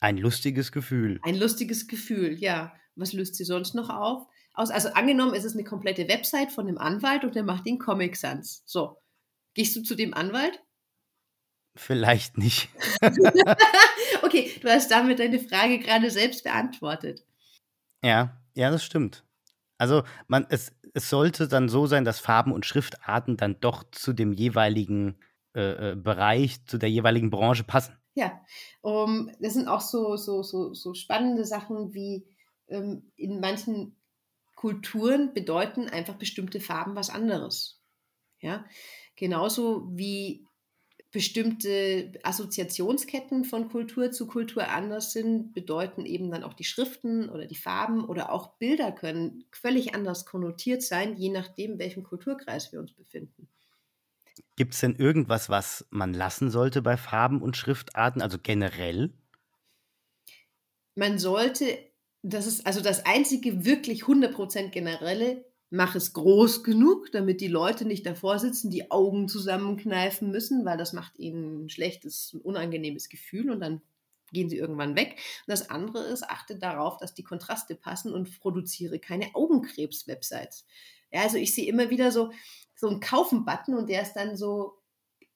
Ein 0.00 0.16
lustiges 0.16 0.72
Gefühl. 0.72 1.20
Ein 1.22 1.36
lustiges 1.36 1.86
Gefühl, 1.86 2.38
ja. 2.38 2.74
Was 2.96 3.12
löst 3.12 3.36
sie 3.36 3.44
sonst 3.44 3.74
noch 3.74 3.88
auf? 3.88 4.26
aus. 4.54 4.70
Also 4.70 4.90
angenommen, 4.90 5.34
es 5.34 5.44
ist 5.44 5.54
eine 5.54 5.64
komplette 5.64 6.08
Website 6.08 6.52
von 6.52 6.68
einem 6.68 6.78
Anwalt 6.78 7.24
und 7.24 7.34
der 7.34 7.42
macht 7.42 7.66
den 7.66 7.78
Comic 7.78 8.16
Sans. 8.16 8.62
So, 8.66 8.98
gehst 9.54 9.74
du 9.76 9.82
zu 9.82 9.94
dem 9.94 10.14
Anwalt? 10.14 10.60
Vielleicht 11.76 12.36
nicht. 12.38 12.68
okay, 14.22 14.52
du 14.60 14.68
hast 14.68 14.90
damit 14.90 15.18
deine 15.18 15.38
Frage 15.38 15.78
gerade 15.78 16.10
selbst 16.10 16.44
beantwortet. 16.44 17.24
Ja, 18.04 18.40
ja, 18.54 18.70
das 18.70 18.84
stimmt. 18.84 19.24
Also 19.78 20.02
man, 20.26 20.46
es, 20.50 20.72
es 20.94 21.08
sollte 21.08 21.48
dann 21.48 21.68
so 21.68 21.86
sein, 21.86 22.04
dass 22.04 22.20
Farben 22.20 22.52
und 22.52 22.66
Schriftarten 22.66 23.36
dann 23.36 23.60
doch 23.60 23.84
zu 23.92 24.12
dem 24.12 24.32
jeweiligen 24.32 25.18
äh, 25.54 25.92
äh 25.92 25.96
Bereich, 25.96 26.64
zu 26.66 26.76
der 26.76 26.90
jeweiligen 26.90 27.30
Branche 27.30 27.64
passen. 27.64 27.96
Ja, 28.14 28.44
um, 28.80 29.30
das 29.40 29.54
sind 29.54 29.68
auch 29.68 29.80
so, 29.80 30.16
so, 30.16 30.42
so, 30.42 30.74
so 30.74 30.94
spannende 30.94 31.44
Sachen 31.44 31.94
wie 31.94 32.26
ähm, 32.68 33.10
in 33.16 33.40
manchen 33.40 33.96
Kulturen 34.56 35.32
bedeuten 35.32 35.88
einfach 35.88 36.16
bestimmte 36.16 36.60
Farben 36.60 36.94
was 36.96 37.08
anderes. 37.08 37.80
Ja, 38.40 38.64
genauso 39.16 39.88
wie 39.92 40.46
bestimmte 41.12 42.12
Assoziationsketten 42.22 43.44
von 43.44 43.68
Kultur 43.68 44.12
zu 44.12 44.26
Kultur 44.26 44.68
anders 44.68 45.12
sind, 45.12 45.52
bedeuten 45.52 46.06
eben 46.06 46.30
dann 46.30 46.44
auch 46.44 46.54
die 46.54 46.64
Schriften 46.64 47.28
oder 47.28 47.46
die 47.46 47.56
Farben 47.56 48.04
oder 48.04 48.32
auch 48.32 48.58
Bilder 48.58 48.92
können 48.92 49.44
völlig 49.50 49.94
anders 49.94 50.24
konnotiert 50.24 50.82
sein, 50.82 51.16
je 51.16 51.30
nachdem, 51.30 51.78
welchem 51.78 52.04
Kulturkreis 52.04 52.72
wir 52.72 52.78
uns 52.80 52.92
befinden. 52.92 53.48
Gibt 54.60 54.74
es 54.74 54.80
denn 54.80 54.94
irgendwas, 54.94 55.48
was 55.48 55.86
man 55.88 56.12
lassen 56.12 56.50
sollte 56.50 56.82
bei 56.82 56.98
Farben 56.98 57.40
und 57.40 57.56
Schriftarten, 57.56 58.20
also 58.20 58.36
generell? 58.38 59.10
Man 60.94 61.18
sollte 61.18 61.78
das 62.22 62.46
ist 62.46 62.66
also 62.66 62.82
das 62.82 63.06
einzige 63.06 63.64
wirklich 63.64 64.02
100% 64.02 64.68
generelle, 64.68 65.46
mach 65.70 65.94
es 65.94 66.12
groß 66.12 66.62
genug, 66.62 67.10
damit 67.10 67.40
die 67.40 67.48
Leute 67.48 67.86
nicht 67.86 68.04
davor 68.04 68.38
sitzen, 68.38 68.70
die 68.70 68.90
Augen 68.90 69.28
zusammenkneifen 69.28 70.30
müssen, 70.30 70.66
weil 70.66 70.76
das 70.76 70.92
macht 70.92 71.18
ihnen 71.18 71.64
ein 71.64 71.68
schlechtes, 71.70 72.36
unangenehmes 72.42 73.08
Gefühl 73.08 73.50
und 73.50 73.60
dann 73.60 73.80
gehen 74.30 74.50
sie 74.50 74.58
irgendwann 74.58 74.94
weg. 74.94 75.12
Und 75.46 75.52
das 75.52 75.70
andere 75.70 76.00
ist, 76.00 76.28
achte 76.28 76.58
darauf, 76.58 76.98
dass 76.98 77.14
die 77.14 77.24
Kontraste 77.24 77.76
passen 77.76 78.12
und 78.12 78.38
produziere 78.40 78.98
keine 78.98 79.34
Augenkrebs-Websites. 79.34 80.66
Ja, 81.12 81.22
also 81.22 81.38
ich 81.38 81.54
sehe 81.54 81.66
immer 81.66 81.90
wieder 81.90 82.12
so, 82.12 82.30
so 82.80 82.88
einen 82.88 83.00
Kaufen-Button 83.00 83.74
und 83.74 83.88
der 83.88 84.02
ist 84.02 84.14
dann 84.14 84.36
so, 84.36 84.78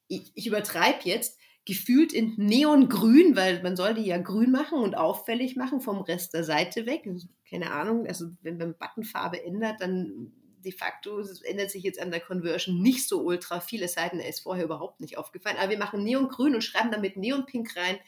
ich, 0.09 0.33
ich 0.35 0.47
übertreibe 0.47 1.01
jetzt, 1.05 1.39
gefühlt 1.67 2.13
in 2.13 2.35
Neongrün, 2.37 3.37
weil 3.37 3.63
man 3.63 3.77
soll 3.77 3.95
die 3.95 4.05
ja 4.05 4.19
grün 4.19 4.51
machen 4.51 4.79
und 4.79 4.97
auffällig 4.97 5.57
machen 5.57 5.81
vom 5.81 6.01
Rest 6.01 6.35
der 6.35 6.45
Seite 6.45 6.85
weg. 6.87 7.09
Keine 7.49 7.73
Ahnung, 7.73 8.07
also 8.07 8.27
wenn 8.43 8.59
man 8.59 8.77
Buttonfarbe 8.77 9.43
ändert, 9.43 9.81
dann 9.81 10.33
de 10.65 10.73
facto 10.73 11.23
ändert 11.45 11.71
sich 11.71 11.83
jetzt 11.83 12.01
an 12.01 12.11
der 12.11 12.21
Conversion 12.21 12.81
nicht 12.81 13.09
so 13.09 13.23
ultra 13.23 13.61
viel, 13.61 13.83
es 13.83 13.95
sei 13.95 14.09
denn, 14.09 14.21
er 14.21 14.29
ist 14.29 14.41
vorher 14.41 14.65
überhaupt 14.65 15.01
nicht 15.01 15.17
aufgefallen. 15.17 15.57
Aber 15.59 15.71
wir 15.71 15.79
machen 15.79 16.03
Neongrün 16.03 16.55
und 16.55 16.65
schreiben 16.65 16.91
damit 16.91 17.17
Neonpink 17.17 17.77
rein. 17.77 17.99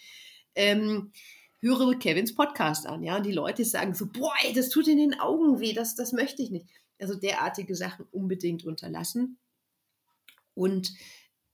Ähm, 0.54 1.12
höre 1.60 1.98
Kevins 1.98 2.34
Podcast 2.34 2.86
an, 2.86 3.02
ja, 3.02 3.16
und 3.16 3.26
die 3.26 3.32
Leute 3.32 3.64
sagen 3.64 3.94
so, 3.94 4.06
boah, 4.06 4.32
ey, 4.44 4.52
das 4.52 4.68
tut 4.68 4.88
in 4.88 4.98
den 4.98 5.18
Augen 5.18 5.60
weh, 5.60 5.72
das, 5.72 5.94
das 5.94 6.12
möchte 6.12 6.42
ich 6.42 6.50
nicht. 6.50 6.66
Also 6.98 7.14
derartige 7.14 7.74
Sachen 7.74 8.06
unbedingt 8.10 8.64
unterlassen. 8.64 9.38
Und 10.54 10.92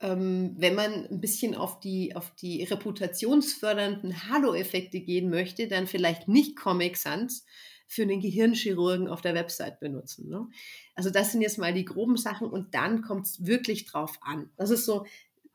ähm, 0.00 0.54
wenn 0.56 0.74
man 0.74 1.06
ein 1.06 1.20
bisschen 1.20 1.54
auf 1.54 1.80
die, 1.80 2.14
auf 2.14 2.34
die 2.34 2.64
reputationsfördernden 2.64 4.28
Halo-Effekte 4.28 5.00
gehen 5.00 5.30
möchte, 5.30 5.68
dann 5.68 5.86
vielleicht 5.86 6.28
nicht 6.28 6.56
Comic 6.56 6.96
Sans 6.96 7.44
für 7.86 8.02
einen 8.02 8.20
Gehirnchirurgen 8.20 9.06
auf 9.06 9.20
der 9.20 9.34
Website 9.34 9.78
benutzen. 9.78 10.28
Ne? 10.28 10.48
Also 10.94 11.10
das 11.10 11.30
sind 11.30 11.42
jetzt 11.42 11.58
mal 11.58 11.74
die 11.74 11.84
groben 11.84 12.16
Sachen 12.16 12.48
und 12.48 12.74
dann 12.74 13.02
kommt 13.02 13.26
es 13.26 13.44
wirklich 13.44 13.84
drauf 13.84 14.18
an. 14.22 14.50
Das 14.56 14.70
ist 14.70 14.86
so, 14.86 15.04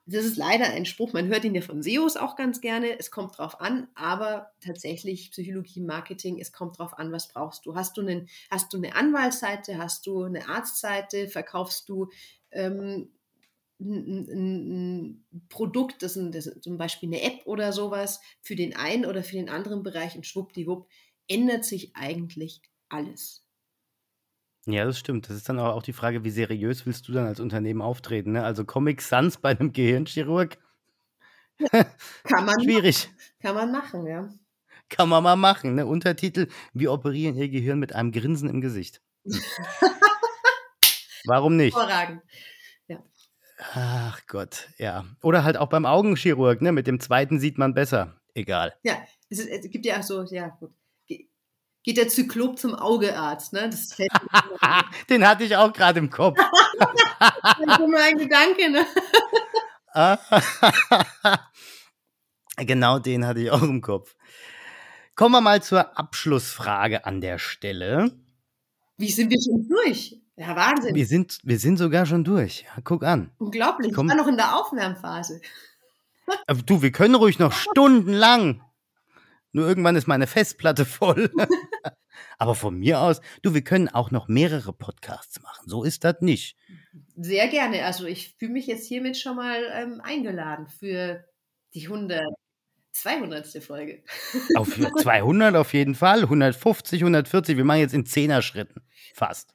das 0.09 0.23
ist 0.23 0.37
leider 0.37 0.67
ein 0.67 0.85
Spruch, 0.85 1.11
man 1.11 1.27
hört 1.27 1.43
ihn 1.43 1.53
ja 1.53 1.61
von 1.61 1.83
SEOs 1.83 2.15
auch 2.15 2.37
ganz 2.37 2.61
gerne, 2.61 2.97
es 2.97 3.11
kommt 3.11 3.37
drauf 3.37 3.59
an, 3.59 3.89
aber 3.93 4.51
tatsächlich 4.61 5.31
Psychologie, 5.31 5.81
Marketing, 5.81 6.39
es 6.39 6.53
kommt 6.53 6.79
drauf 6.79 6.97
an, 6.97 7.11
was 7.11 7.27
brauchst 7.27 7.65
du. 7.65 7.75
Hast 7.75 7.97
du, 7.97 8.01
einen, 8.01 8.29
hast 8.49 8.73
du 8.73 8.77
eine 8.77 8.95
Anwaltsseite, 8.95 9.77
hast 9.77 10.07
du 10.07 10.23
eine 10.23 10.47
Arztseite, 10.47 11.27
verkaufst 11.27 11.89
du 11.89 12.09
ähm, 12.51 13.09
ein, 13.79 14.27
ein, 14.29 15.25
Produkt, 15.49 16.01
das, 16.01 16.15
ist 16.15 16.63
zum 16.63 16.77
Beispiel 16.77 17.09
eine 17.09 17.21
App 17.21 17.45
oder 17.45 17.73
sowas, 17.73 18.21
für 18.41 18.55
den 18.55 18.75
einen 18.75 19.05
oder 19.05 19.23
für 19.23 19.35
den 19.35 19.49
anderen 19.49 19.83
Bereich 19.83 20.15
und 20.15 20.25
schwuppdiwupp 20.25 20.87
ändert 21.27 21.65
sich 21.65 21.95
eigentlich 21.95 22.61
alles. 22.87 23.46
Ja, 24.67 24.83
das 24.83 24.99
stimmt. 24.99 25.29
Das 25.29 25.35
ist 25.37 25.47
dann 25.47 25.59
auch 25.59 25.81
die 25.81 25.93
Frage, 25.93 26.25
wie 26.25 26.29
seriös 26.29 26.85
willst 26.85 27.07
du 27.07 27.13
dann 27.13 27.25
als 27.25 27.39
Unternehmen 27.39 27.81
auftreten? 27.81 28.33
Ne? 28.33 28.43
Also 28.43 28.65
Comic 28.65 29.01
Sans 29.01 29.37
bei 29.37 29.51
einem 29.51 29.71
Gehirnchirurg? 29.71 30.57
Ja, 31.59 31.69
kann 32.23 32.45
man 32.45 32.61
Schwierig. 32.61 33.07
Machen. 33.07 33.17
Kann 33.41 33.55
man 33.55 33.71
machen, 33.71 34.05
ja. 34.07 34.29
Kann 34.89 35.07
man 35.09 35.23
mal 35.23 35.37
machen. 35.37 35.75
Ne? 35.75 35.85
Untertitel, 35.85 36.47
wir 36.73 36.91
operieren 36.91 37.35
Ihr 37.35 37.47
Gehirn 37.47 37.79
mit 37.79 37.95
einem 37.95 38.11
Grinsen 38.11 38.49
im 38.49 38.59
Gesicht. 38.59 39.01
Warum 41.25 41.55
nicht? 41.55 41.75
Hervorragend. 41.75 42.21
Ach 43.73 44.21
Gott, 44.27 44.69
ja. 44.77 45.05
Oder 45.23 45.43
halt 45.43 45.57
auch 45.57 45.69
beim 45.69 45.85
Augenchirurg, 45.85 46.61
ne? 46.61 46.71
Mit 46.71 46.85
dem 46.87 46.99
zweiten 46.99 47.39
sieht 47.39 47.57
man 47.57 47.73
besser. 47.73 48.15
Egal. 48.35 48.75
Ja, 48.83 48.97
es, 49.29 49.39
ist, 49.39 49.49
es 49.49 49.71
gibt 49.71 49.85
ja 49.85 49.97
auch 49.97 50.03
so, 50.03 50.23
ja, 50.25 50.49
gut. 50.59 50.71
Geht 51.87 51.95
der 51.95 52.09
Zyklop 52.09 52.59
zum 52.59 52.75
Augearzt, 52.75 53.53
ne? 53.53 53.69
Das 53.69 53.93
fällt 53.93 54.11
Den 55.09 55.25
hatte 55.25 55.45
ich 55.45 55.55
auch 55.55 55.71
gerade 55.71 55.99
im 55.99 56.09
Kopf. 56.09 56.37
das 56.37 57.59
ist 57.59 57.79
immer 57.79 58.03
ein 58.03 58.17
Gedanke, 58.17 58.69
ne? 58.69 58.85
genau 62.57 62.99
den 62.99 63.25
hatte 63.25 63.39
ich 63.39 63.51
auch 63.51 63.61
im 63.61 63.79
Kopf. 63.79 64.17
Kommen 65.15 65.31
wir 65.35 65.39
mal 65.39 65.63
zur 65.63 65.97
Abschlussfrage 65.97 67.05
an 67.05 67.21
der 67.21 67.39
Stelle. 67.39 68.11
Wie 68.97 69.09
sind 69.09 69.31
wir 69.31 69.39
schon 69.41 69.69
durch? 69.69 70.19
Ja, 70.35 70.57
Wahnsinn. 70.57 70.93
Wir 70.93 71.05
sind, 71.05 71.39
wir 71.43 71.57
sind 71.57 71.77
sogar 71.77 72.05
schon 72.05 72.25
durch. 72.25 72.63
Ja, 72.63 72.81
guck 72.83 73.05
an. 73.05 73.31
Unglaublich. 73.37 73.93
Komm. 73.93 74.07
Ich 74.07 74.11
war 74.11 74.21
noch 74.21 74.27
in 74.27 74.35
der 74.35 74.57
Aufwärmphase. 74.57 75.39
Äh, 76.47 76.55
du, 76.65 76.81
wir 76.81 76.91
können 76.91 77.15
ruhig 77.15 77.39
noch 77.39 77.53
stundenlang. 77.53 78.61
Nur 79.53 79.67
irgendwann 79.69 79.95
ist 79.95 80.07
meine 80.07 80.27
Festplatte 80.27 80.83
voll. 80.83 81.31
Aber 82.37 82.55
von 82.55 82.77
mir 82.77 82.99
aus, 83.01 83.21
du, 83.41 83.53
wir 83.53 83.63
können 83.63 83.89
auch 83.89 84.11
noch 84.11 84.27
mehrere 84.27 84.73
Podcasts 84.73 85.41
machen. 85.41 85.67
So 85.67 85.83
ist 85.83 86.03
das 86.03 86.21
nicht. 86.21 86.57
Sehr 87.15 87.47
gerne. 87.47 87.85
Also 87.85 88.05
ich 88.05 88.35
fühle 88.37 88.53
mich 88.53 88.67
jetzt 88.67 88.87
hiermit 88.87 89.17
schon 89.17 89.35
mal 89.35 89.63
ähm, 89.73 90.01
eingeladen 90.03 90.67
für 90.67 91.25
die 91.73 91.85
100, 91.85 92.23
200. 92.93 93.63
Folge. 93.63 94.03
Auf 94.55 94.69
200 94.75 95.55
auf 95.55 95.73
jeden 95.73 95.95
Fall, 95.95 96.23
150, 96.23 97.01
140. 97.01 97.57
Wir 97.57 97.65
machen 97.65 97.79
jetzt 97.79 97.93
in 97.93 98.05
10er 98.05 98.41
Schritten. 98.41 98.81
Fast. 99.13 99.53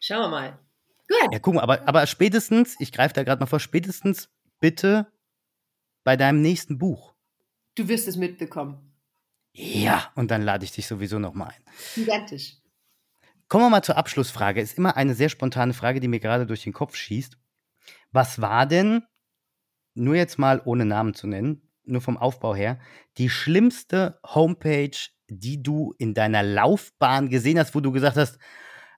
Schauen 0.00 0.22
wir 0.22 0.28
mal. 0.28 0.58
Gut. 1.08 1.32
Ja, 1.32 1.38
guck 1.38 1.54
mal, 1.54 1.62
aber, 1.62 1.86
aber 1.86 2.06
spätestens, 2.06 2.76
ich 2.78 2.92
greife 2.92 3.14
da 3.14 3.22
gerade 3.22 3.40
mal 3.40 3.46
vor, 3.46 3.60
spätestens 3.60 4.30
bitte 4.60 5.06
bei 6.02 6.16
deinem 6.16 6.40
nächsten 6.40 6.78
Buch. 6.78 7.14
Du 7.74 7.88
wirst 7.88 8.08
es 8.08 8.16
mitbekommen. 8.16 8.93
Ja, 9.54 10.10
und 10.16 10.30
dann 10.30 10.42
lade 10.42 10.64
ich 10.64 10.72
dich 10.72 10.86
sowieso 10.86 11.18
nochmal 11.18 11.48
ein. 11.48 11.64
Gigantisch. 11.94 12.56
Kommen 13.48 13.64
wir 13.64 13.70
mal 13.70 13.82
zur 13.82 13.96
Abschlussfrage. 13.96 14.60
Ist 14.60 14.78
immer 14.78 14.96
eine 14.96 15.14
sehr 15.14 15.28
spontane 15.28 15.74
Frage, 15.74 16.00
die 16.00 16.08
mir 16.08 16.20
gerade 16.20 16.46
durch 16.46 16.64
den 16.64 16.72
Kopf 16.72 16.96
schießt. 16.96 17.38
Was 18.10 18.40
war 18.40 18.66
denn, 18.66 19.04
nur 19.94 20.16
jetzt 20.16 20.38
mal 20.38 20.60
ohne 20.64 20.84
Namen 20.84 21.14
zu 21.14 21.26
nennen, 21.28 21.70
nur 21.84 22.00
vom 22.00 22.16
Aufbau 22.16 22.54
her, 22.54 22.80
die 23.16 23.30
schlimmste 23.30 24.18
Homepage, 24.24 24.96
die 25.28 25.62
du 25.62 25.94
in 25.98 26.14
deiner 26.14 26.42
Laufbahn 26.42 27.28
gesehen 27.28 27.58
hast, 27.58 27.74
wo 27.74 27.80
du 27.80 27.92
gesagt 27.92 28.16
hast, 28.16 28.38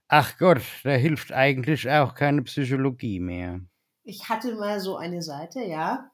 Ach 0.08 0.38
Gott, 0.38 0.62
da 0.84 0.90
hilft 0.90 1.32
eigentlich 1.32 1.90
auch 1.90 2.14
keine 2.14 2.42
Psychologie 2.42 3.18
mehr. 3.18 3.60
Ich 4.04 4.28
hatte 4.28 4.54
mal 4.54 4.78
so 4.78 4.96
eine 4.96 5.20
Seite, 5.20 5.62
ja. 5.64 6.12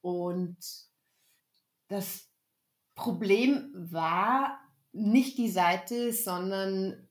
Und 0.00 0.56
das 1.88 2.28
Problem 2.94 3.70
war 3.74 4.58
nicht 4.92 5.38
die 5.38 5.50
Seite, 5.50 6.12
sondern 6.12 7.08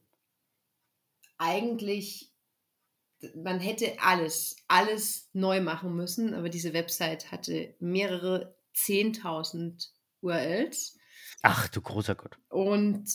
eigentlich, 1.37 2.31
man 3.35 3.59
hätte 3.59 3.99
alles, 3.99 4.55
alles 4.67 5.29
neu 5.33 5.61
machen 5.61 5.95
müssen, 5.95 6.33
aber 6.33 6.49
diese 6.49 6.73
Website 6.73 7.31
hatte 7.31 7.75
mehrere 7.79 8.55
10.000 8.75 9.89
URLs. 10.21 10.97
Ach 11.41 11.67
du 11.67 11.81
großer 11.81 12.15
Gott. 12.15 12.37
Und 12.49 13.09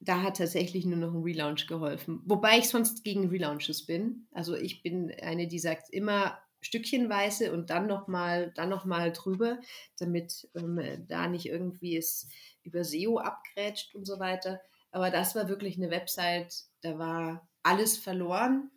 da 0.00 0.22
hat 0.22 0.38
tatsächlich 0.38 0.86
nur 0.86 0.96
noch 0.96 1.12
ein 1.12 1.22
Relaunch 1.22 1.66
geholfen. 1.66 2.22
Wobei 2.24 2.58
ich 2.58 2.68
sonst 2.68 3.04
gegen 3.04 3.28
Relaunches 3.28 3.86
bin. 3.86 4.26
Also 4.32 4.56
ich 4.56 4.82
bin 4.82 5.12
eine, 5.22 5.46
die 5.46 5.58
sagt 5.58 5.90
immer 5.90 6.38
stückchenweise 6.60 7.52
und 7.52 7.70
dann 7.70 7.86
nochmal 7.86 8.52
noch 8.66 8.84
drüber, 9.12 9.58
damit 9.98 10.48
ähm, 10.54 11.06
da 11.08 11.28
nicht 11.28 11.46
irgendwie 11.46 11.96
es 11.96 12.28
über 12.62 12.84
SEO 12.84 13.18
abgrätscht 13.18 13.94
und 13.94 14.06
so 14.06 14.18
weiter. 14.18 14.60
Aber 14.90 15.10
das 15.10 15.34
war 15.34 15.48
wirklich 15.48 15.76
eine 15.76 15.90
Website, 15.90 16.64
da 16.82 16.98
war 16.98 17.48
alles 17.62 17.98
verloren, 17.98 18.70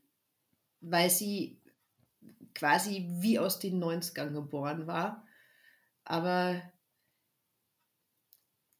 weil 0.81 1.09
sie 1.09 1.59
quasi 2.55 3.07
wie 3.19 3.39
aus 3.39 3.59
den 3.59 3.79
90ern 3.83 4.31
geboren 4.31 4.87
war. 4.87 5.25
Aber 6.05 6.61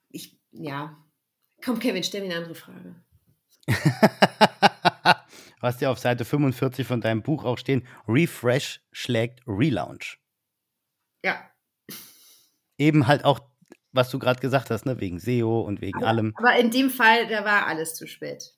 ich, 0.10 0.38
ja, 0.52 1.04
Komm, 1.64 1.80
Kevin, 1.80 2.04
stell 2.04 2.22
mir 2.22 2.28
eine 2.28 2.38
andere 2.38 2.56
Frage. 2.56 2.96
Was 5.64 5.80
ja 5.80 5.90
auf 5.90 5.98
Seite 5.98 6.26
45 6.26 6.86
von 6.86 7.00
deinem 7.00 7.22
Buch 7.22 7.46
auch 7.46 7.58
stehen, 7.58 7.88
Refresh 8.06 8.82
schlägt 8.92 9.40
Relaunch. 9.48 10.20
Ja. 11.24 11.40
Eben 12.78 13.08
halt 13.08 13.24
auch, 13.24 13.40
was 13.94 14.10
du 14.10 14.20
gerade 14.20 14.42
gesagt 14.42 14.72
hast, 14.72 14.86
ne? 14.86 15.00
wegen 15.00 15.20
SEO 15.20 15.62
und 15.62 15.80
wegen 15.80 16.00
aber, 16.00 16.08
allem. 16.08 16.34
Aber 16.36 16.58
in 16.58 16.70
dem 16.70 16.90
Fall, 16.90 17.30
da 17.30 17.46
war 17.46 17.66
alles 17.66 17.96
zu 17.96 18.08
spät. 18.08 18.52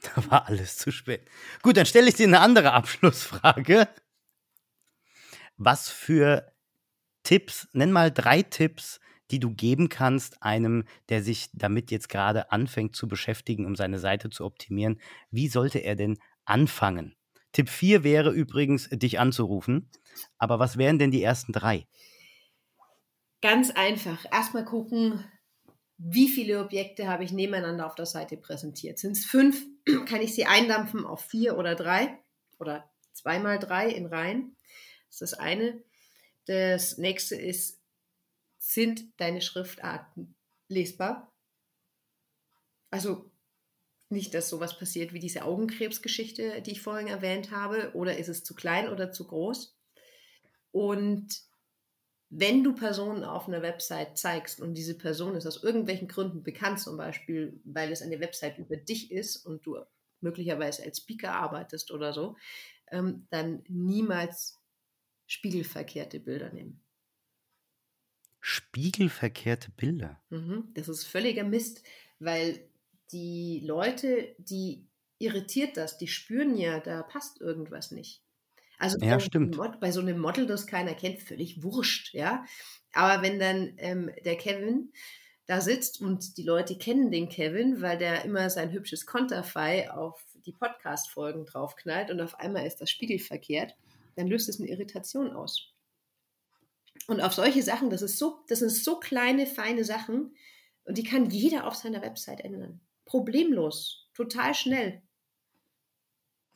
Da 0.14 0.30
war 0.30 0.46
alles 0.46 0.76
zu 0.76 0.92
spät. 0.92 1.28
Gut, 1.62 1.76
dann 1.76 1.86
stelle 1.86 2.08
ich 2.08 2.14
dir 2.14 2.28
eine 2.28 2.38
andere 2.38 2.74
Abschlussfrage. 2.74 3.88
Was 5.56 5.88
für 5.88 6.52
Tipps, 7.24 7.66
nenn 7.72 7.90
mal 7.90 8.12
drei 8.12 8.42
Tipps, 8.42 9.00
die 9.34 9.40
du 9.40 9.50
geben 9.50 9.88
kannst 9.88 10.44
einem, 10.44 10.84
der 11.08 11.20
sich 11.20 11.48
damit 11.52 11.90
jetzt 11.90 12.08
gerade 12.08 12.52
anfängt 12.52 12.94
zu 12.94 13.08
beschäftigen, 13.08 13.66
um 13.66 13.74
seine 13.74 13.98
Seite 13.98 14.30
zu 14.30 14.44
optimieren? 14.44 15.00
Wie 15.32 15.48
sollte 15.48 15.80
er 15.80 15.96
denn 15.96 16.18
anfangen? 16.44 17.16
Tipp 17.50 17.68
4 17.68 18.04
wäre 18.04 18.30
übrigens, 18.30 18.88
dich 18.90 19.18
anzurufen. 19.18 19.90
Aber 20.38 20.60
was 20.60 20.76
wären 20.78 21.00
denn 21.00 21.10
die 21.10 21.22
ersten 21.22 21.52
drei? 21.52 21.88
Ganz 23.42 23.72
einfach. 23.72 24.24
Erstmal 24.30 24.64
gucken, 24.64 25.24
wie 25.98 26.28
viele 26.28 26.60
Objekte 26.60 27.08
habe 27.08 27.24
ich 27.24 27.32
nebeneinander 27.32 27.86
auf 27.86 27.96
der 27.96 28.06
Seite 28.06 28.36
präsentiert. 28.36 29.00
Sind 29.00 29.16
es 29.16 29.24
fünf? 29.24 29.66
Kann 30.06 30.20
ich 30.20 30.32
sie 30.32 30.46
eindampfen 30.46 31.04
auf 31.04 31.24
vier 31.24 31.58
oder 31.58 31.74
drei? 31.74 32.18
Oder 32.60 32.88
zweimal 33.12 33.58
drei 33.58 33.88
in 33.88 34.06
Reihen? 34.06 34.54
Das 35.08 35.20
ist 35.20 35.32
das 35.32 35.34
eine. 35.34 35.82
Das 36.46 36.98
nächste 36.98 37.34
ist, 37.34 37.80
sind 38.64 39.04
deine 39.18 39.42
Schriftarten 39.42 40.34
lesbar? 40.68 41.30
Also 42.90 43.30
nicht, 44.08 44.32
dass 44.32 44.48
sowas 44.48 44.78
passiert 44.78 45.12
wie 45.12 45.18
diese 45.18 45.44
Augenkrebsgeschichte, 45.44 46.62
die 46.62 46.72
ich 46.72 46.80
vorhin 46.80 47.08
erwähnt 47.08 47.50
habe, 47.50 47.90
oder 47.94 48.16
ist 48.16 48.28
es 48.28 48.42
zu 48.42 48.54
klein 48.54 48.88
oder 48.88 49.12
zu 49.12 49.26
groß? 49.26 49.76
Und 50.70 51.42
wenn 52.30 52.64
du 52.64 52.74
Personen 52.74 53.22
auf 53.22 53.48
einer 53.48 53.60
Website 53.60 54.16
zeigst 54.16 54.60
und 54.60 54.74
diese 54.74 54.96
Person 54.96 55.36
ist 55.36 55.46
aus 55.46 55.62
irgendwelchen 55.62 56.08
Gründen 56.08 56.42
bekannt, 56.42 56.80
zum 56.80 56.96
Beispiel, 56.96 57.60
weil 57.64 57.92
es 57.92 58.02
eine 58.02 58.20
Website 58.20 58.58
über 58.58 58.76
dich 58.76 59.12
ist 59.12 59.44
und 59.44 59.66
du 59.66 59.78
möglicherweise 60.20 60.84
als 60.84 60.98
Speaker 60.98 61.32
arbeitest 61.32 61.90
oder 61.90 62.12
so, 62.14 62.36
ähm, 62.90 63.26
dann 63.30 63.62
niemals 63.68 64.58
spiegelverkehrte 65.26 66.18
Bilder 66.18 66.50
nehmen. 66.50 66.83
Spiegelverkehrte 68.46 69.70
Bilder? 69.70 70.20
Mhm, 70.28 70.68
das 70.74 70.90
ist 70.90 71.06
völliger 71.06 71.44
Mist, 71.44 71.82
weil 72.18 72.60
die 73.10 73.62
Leute, 73.64 74.34
die 74.36 74.84
irritiert 75.18 75.78
das, 75.78 75.96
die 75.96 76.08
spüren 76.08 76.54
ja, 76.54 76.78
da 76.78 77.02
passt 77.04 77.40
irgendwas 77.40 77.90
nicht. 77.90 78.20
Also 78.78 78.98
ja, 78.98 79.16
bei, 79.16 79.68
bei 79.68 79.90
so 79.90 80.02
einem 80.02 80.18
Model, 80.18 80.46
das 80.46 80.66
keiner 80.66 80.92
kennt, 80.92 81.22
völlig 81.22 81.62
wurscht, 81.62 82.12
ja. 82.12 82.44
Aber 82.92 83.22
wenn 83.22 83.38
dann 83.38 83.72
ähm, 83.78 84.10
der 84.26 84.36
Kevin 84.36 84.92
da 85.46 85.62
sitzt 85.62 86.02
und 86.02 86.36
die 86.36 86.42
Leute 86.42 86.76
kennen 86.76 87.10
den 87.10 87.30
Kevin, 87.30 87.80
weil 87.80 87.96
der 87.96 88.26
immer 88.26 88.50
sein 88.50 88.72
hübsches 88.72 89.06
Konterfei 89.06 89.90
auf 89.90 90.22
die 90.44 90.52
Podcast-Folgen 90.52 91.46
draufknallt 91.46 92.10
und 92.10 92.20
auf 92.20 92.38
einmal 92.38 92.66
ist 92.66 92.82
das 92.82 92.90
spiegelverkehrt, 92.90 93.74
dann 94.16 94.26
löst 94.26 94.50
es 94.50 94.60
eine 94.60 94.68
Irritation 94.68 95.32
aus. 95.32 95.73
Und 97.06 97.20
auf 97.20 97.34
solche 97.34 97.62
Sachen, 97.62 97.90
das 97.90 98.02
ist 98.02 98.18
so, 98.18 98.44
das 98.48 98.60
sind 98.60 98.70
so 98.70 98.98
kleine, 98.98 99.46
feine 99.46 99.84
Sachen 99.84 100.34
und 100.84 100.98
die 100.98 101.04
kann 101.04 101.30
jeder 101.30 101.66
auf 101.66 101.74
seiner 101.74 102.02
Website 102.02 102.40
ändern. 102.40 102.80
Problemlos, 103.04 104.08
total 104.14 104.54
schnell. 104.54 105.02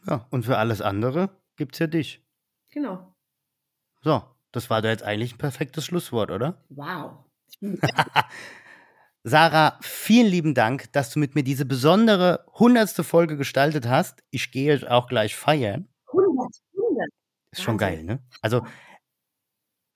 Ja, 0.06 0.26
und 0.30 0.44
für 0.44 0.56
alles 0.56 0.80
andere 0.80 1.30
gibt 1.56 1.74
es 1.74 1.80
ja 1.80 1.86
dich. 1.86 2.24
Genau. 2.70 3.14
So, 4.02 4.22
das 4.52 4.70
war 4.70 4.80
da 4.80 4.88
jetzt 4.88 5.02
eigentlich 5.02 5.34
ein 5.34 5.38
perfektes 5.38 5.84
Schlusswort, 5.84 6.30
oder? 6.30 6.64
Wow. 6.70 7.24
Sarah, 9.24 9.78
vielen 9.82 10.28
lieben 10.28 10.54
Dank, 10.54 10.92
dass 10.92 11.10
du 11.10 11.18
mit 11.18 11.34
mir 11.34 11.42
diese 11.42 11.66
besondere 11.66 12.46
hundertste 12.54 13.04
Folge 13.04 13.36
gestaltet 13.36 13.86
hast. 13.86 14.22
Ich 14.30 14.52
gehe 14.52 14.90
auch 14.90 15.08
gleich 15.08 15.36
feiern. 15.36 15.88
100, 16.08 16.48
100. 16.74 17.08
Ist 17.50 17.62
schon 17.62 17.76
geil, 17.76 18.04
ne? 18.04 18.20
Also, 18.40 18.64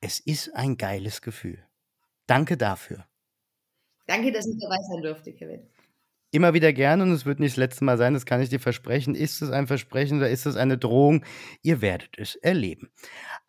es 0.03 0.18
ist 0.20 0.55
ein 0.55 0.76
geiles 0.76 1.22
Gefühl. 1.22 1.64
Danke 2.26 2.57
dafür. 2.57 3.07
Danke, 4.07 4.32
dass 4.32 4.46
ich 4.46 4.59
dabei 4.61 4.76
sein 4.90 5.03
durfte, 5.03 5.32
Kevin. 5.32 5.62
Immer 6.32 6.55
wieder 6.55 6.72
gern 6.72 7.03
und 7.03 7.12
es 7.12 7.24
wird 7.24 7.40
nicht 7.40 7.53
das 7.53 7.59
letzte 7.59 7.84
Mal 7.84 7.98
sein, 7.98 8.14
das 8.14 8.26
kann 8.26 8.40
ich 8.40 8.48
dir 8.48 8.59
versprechen. 8.59 9.14
Ist 9.14 9.42
es 9.42 9.50
ein 9.50 9.66
Versprechen 9.66 10.18
oder 10.18 10.30
ist 10.30 10.46
es 10.46 10.57
eine 10.57 10.78
Drohung? 10.78 11.24
Ihr 11.62 11.82
werdet 11.82 12.18
es 12.18 12.36
erleben. 12.36 12.90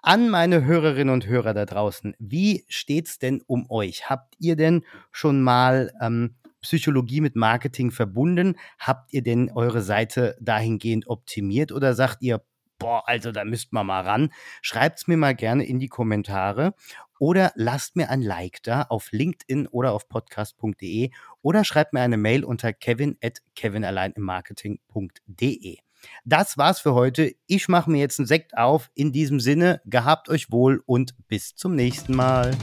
An 0.02 0.30
meine 0.30 0.66
Hörerinnen 0.66 1.14
und 1.14 1.26
Hörer 1.26 1.54
da 1.54 1.66
draußen, 1.66 2.14
wie 2.20 2.66
steht's 2.68 3.20
denn 3.20 3.42
um 3.48 3.70
euch? 3.72 4.10
Habt 4.10 4.36
ihr 4.38 4.56
denn 4.56 4.84
schon 5.12 5.42
mal 5.42 5.92
ähm, 6.02 6.36
Psychologie 6.62 7.22
mit 7.22 7.36
Marketing 7.36 7.90
verbunden? 7.90 8.58
Habt 8.78 9.14
ihr 9.14 9.24
denn 9.24 9.50
eure 9.50 9.82
Seite 9.82 10.36
dahingehend 10.42 11.08
optimiert 11.08 11.72
oder 11.72 11.96
sagt 11.96 12.22
ihr, 12.22 12.44
boah, 12.80 13.08
also 13.08 13.32
da 13.32 13.46
müsst 13.46 13.74
man 13.74 13.88
mal 13.88 14.02
ran? 14.02 14.32
Schreibt's 14.62 15.08
mir 15.08 15.18
mal 15.18 15.36
gerne 15.36 15.66
in 15.66 15.80
die 15.80 15.88
Kommentare 15.88 16.76
oder 17.20 17.52
lasst 17.56 17.96
mir 17.96 18.10
ein 18.10 18.22
Like 18.22 18.62
da 18.64 18.82
auf 18.84 19.12
LinkedIn 19.12 19.68
oder 19.68 19.94
auf 19.94 20.10
podcast.de 20.10 21.12
oder 21.42 21.64
schreibt 21.64 21.94
mir 21.94 22.02
eine 22.02 22.18
Mail 22.18 22.44
unter 22.44 22.74
kevin 22.74 23.18
at 23.24 23.40
kevinalleinimmarketing.de. 23.56 25.78
Das 26.26 26.58
war's 26.58 26.82
für 26.82 26.94
heute. 26.94 27.34
Ich 27.48 27.70
mache 27.70 27.90
mir 27.90 28.00
jetzt 28.00 28.20
einen 28.20 28.28
Sekt 28.28 28.58
auf. 28.58 28.92
In 28.94 29.14
diesem 29.14 29.40
Sinne, 29.40 29.82
gehabt 29.86 30.30
euch 30.30 30.52
wohl 30.52 30.84
und 30.86 31.16
bis 31.28 31.56
zum 31.56 31.76
nächsten 31.76 32.16
Mal. 32.16 32.56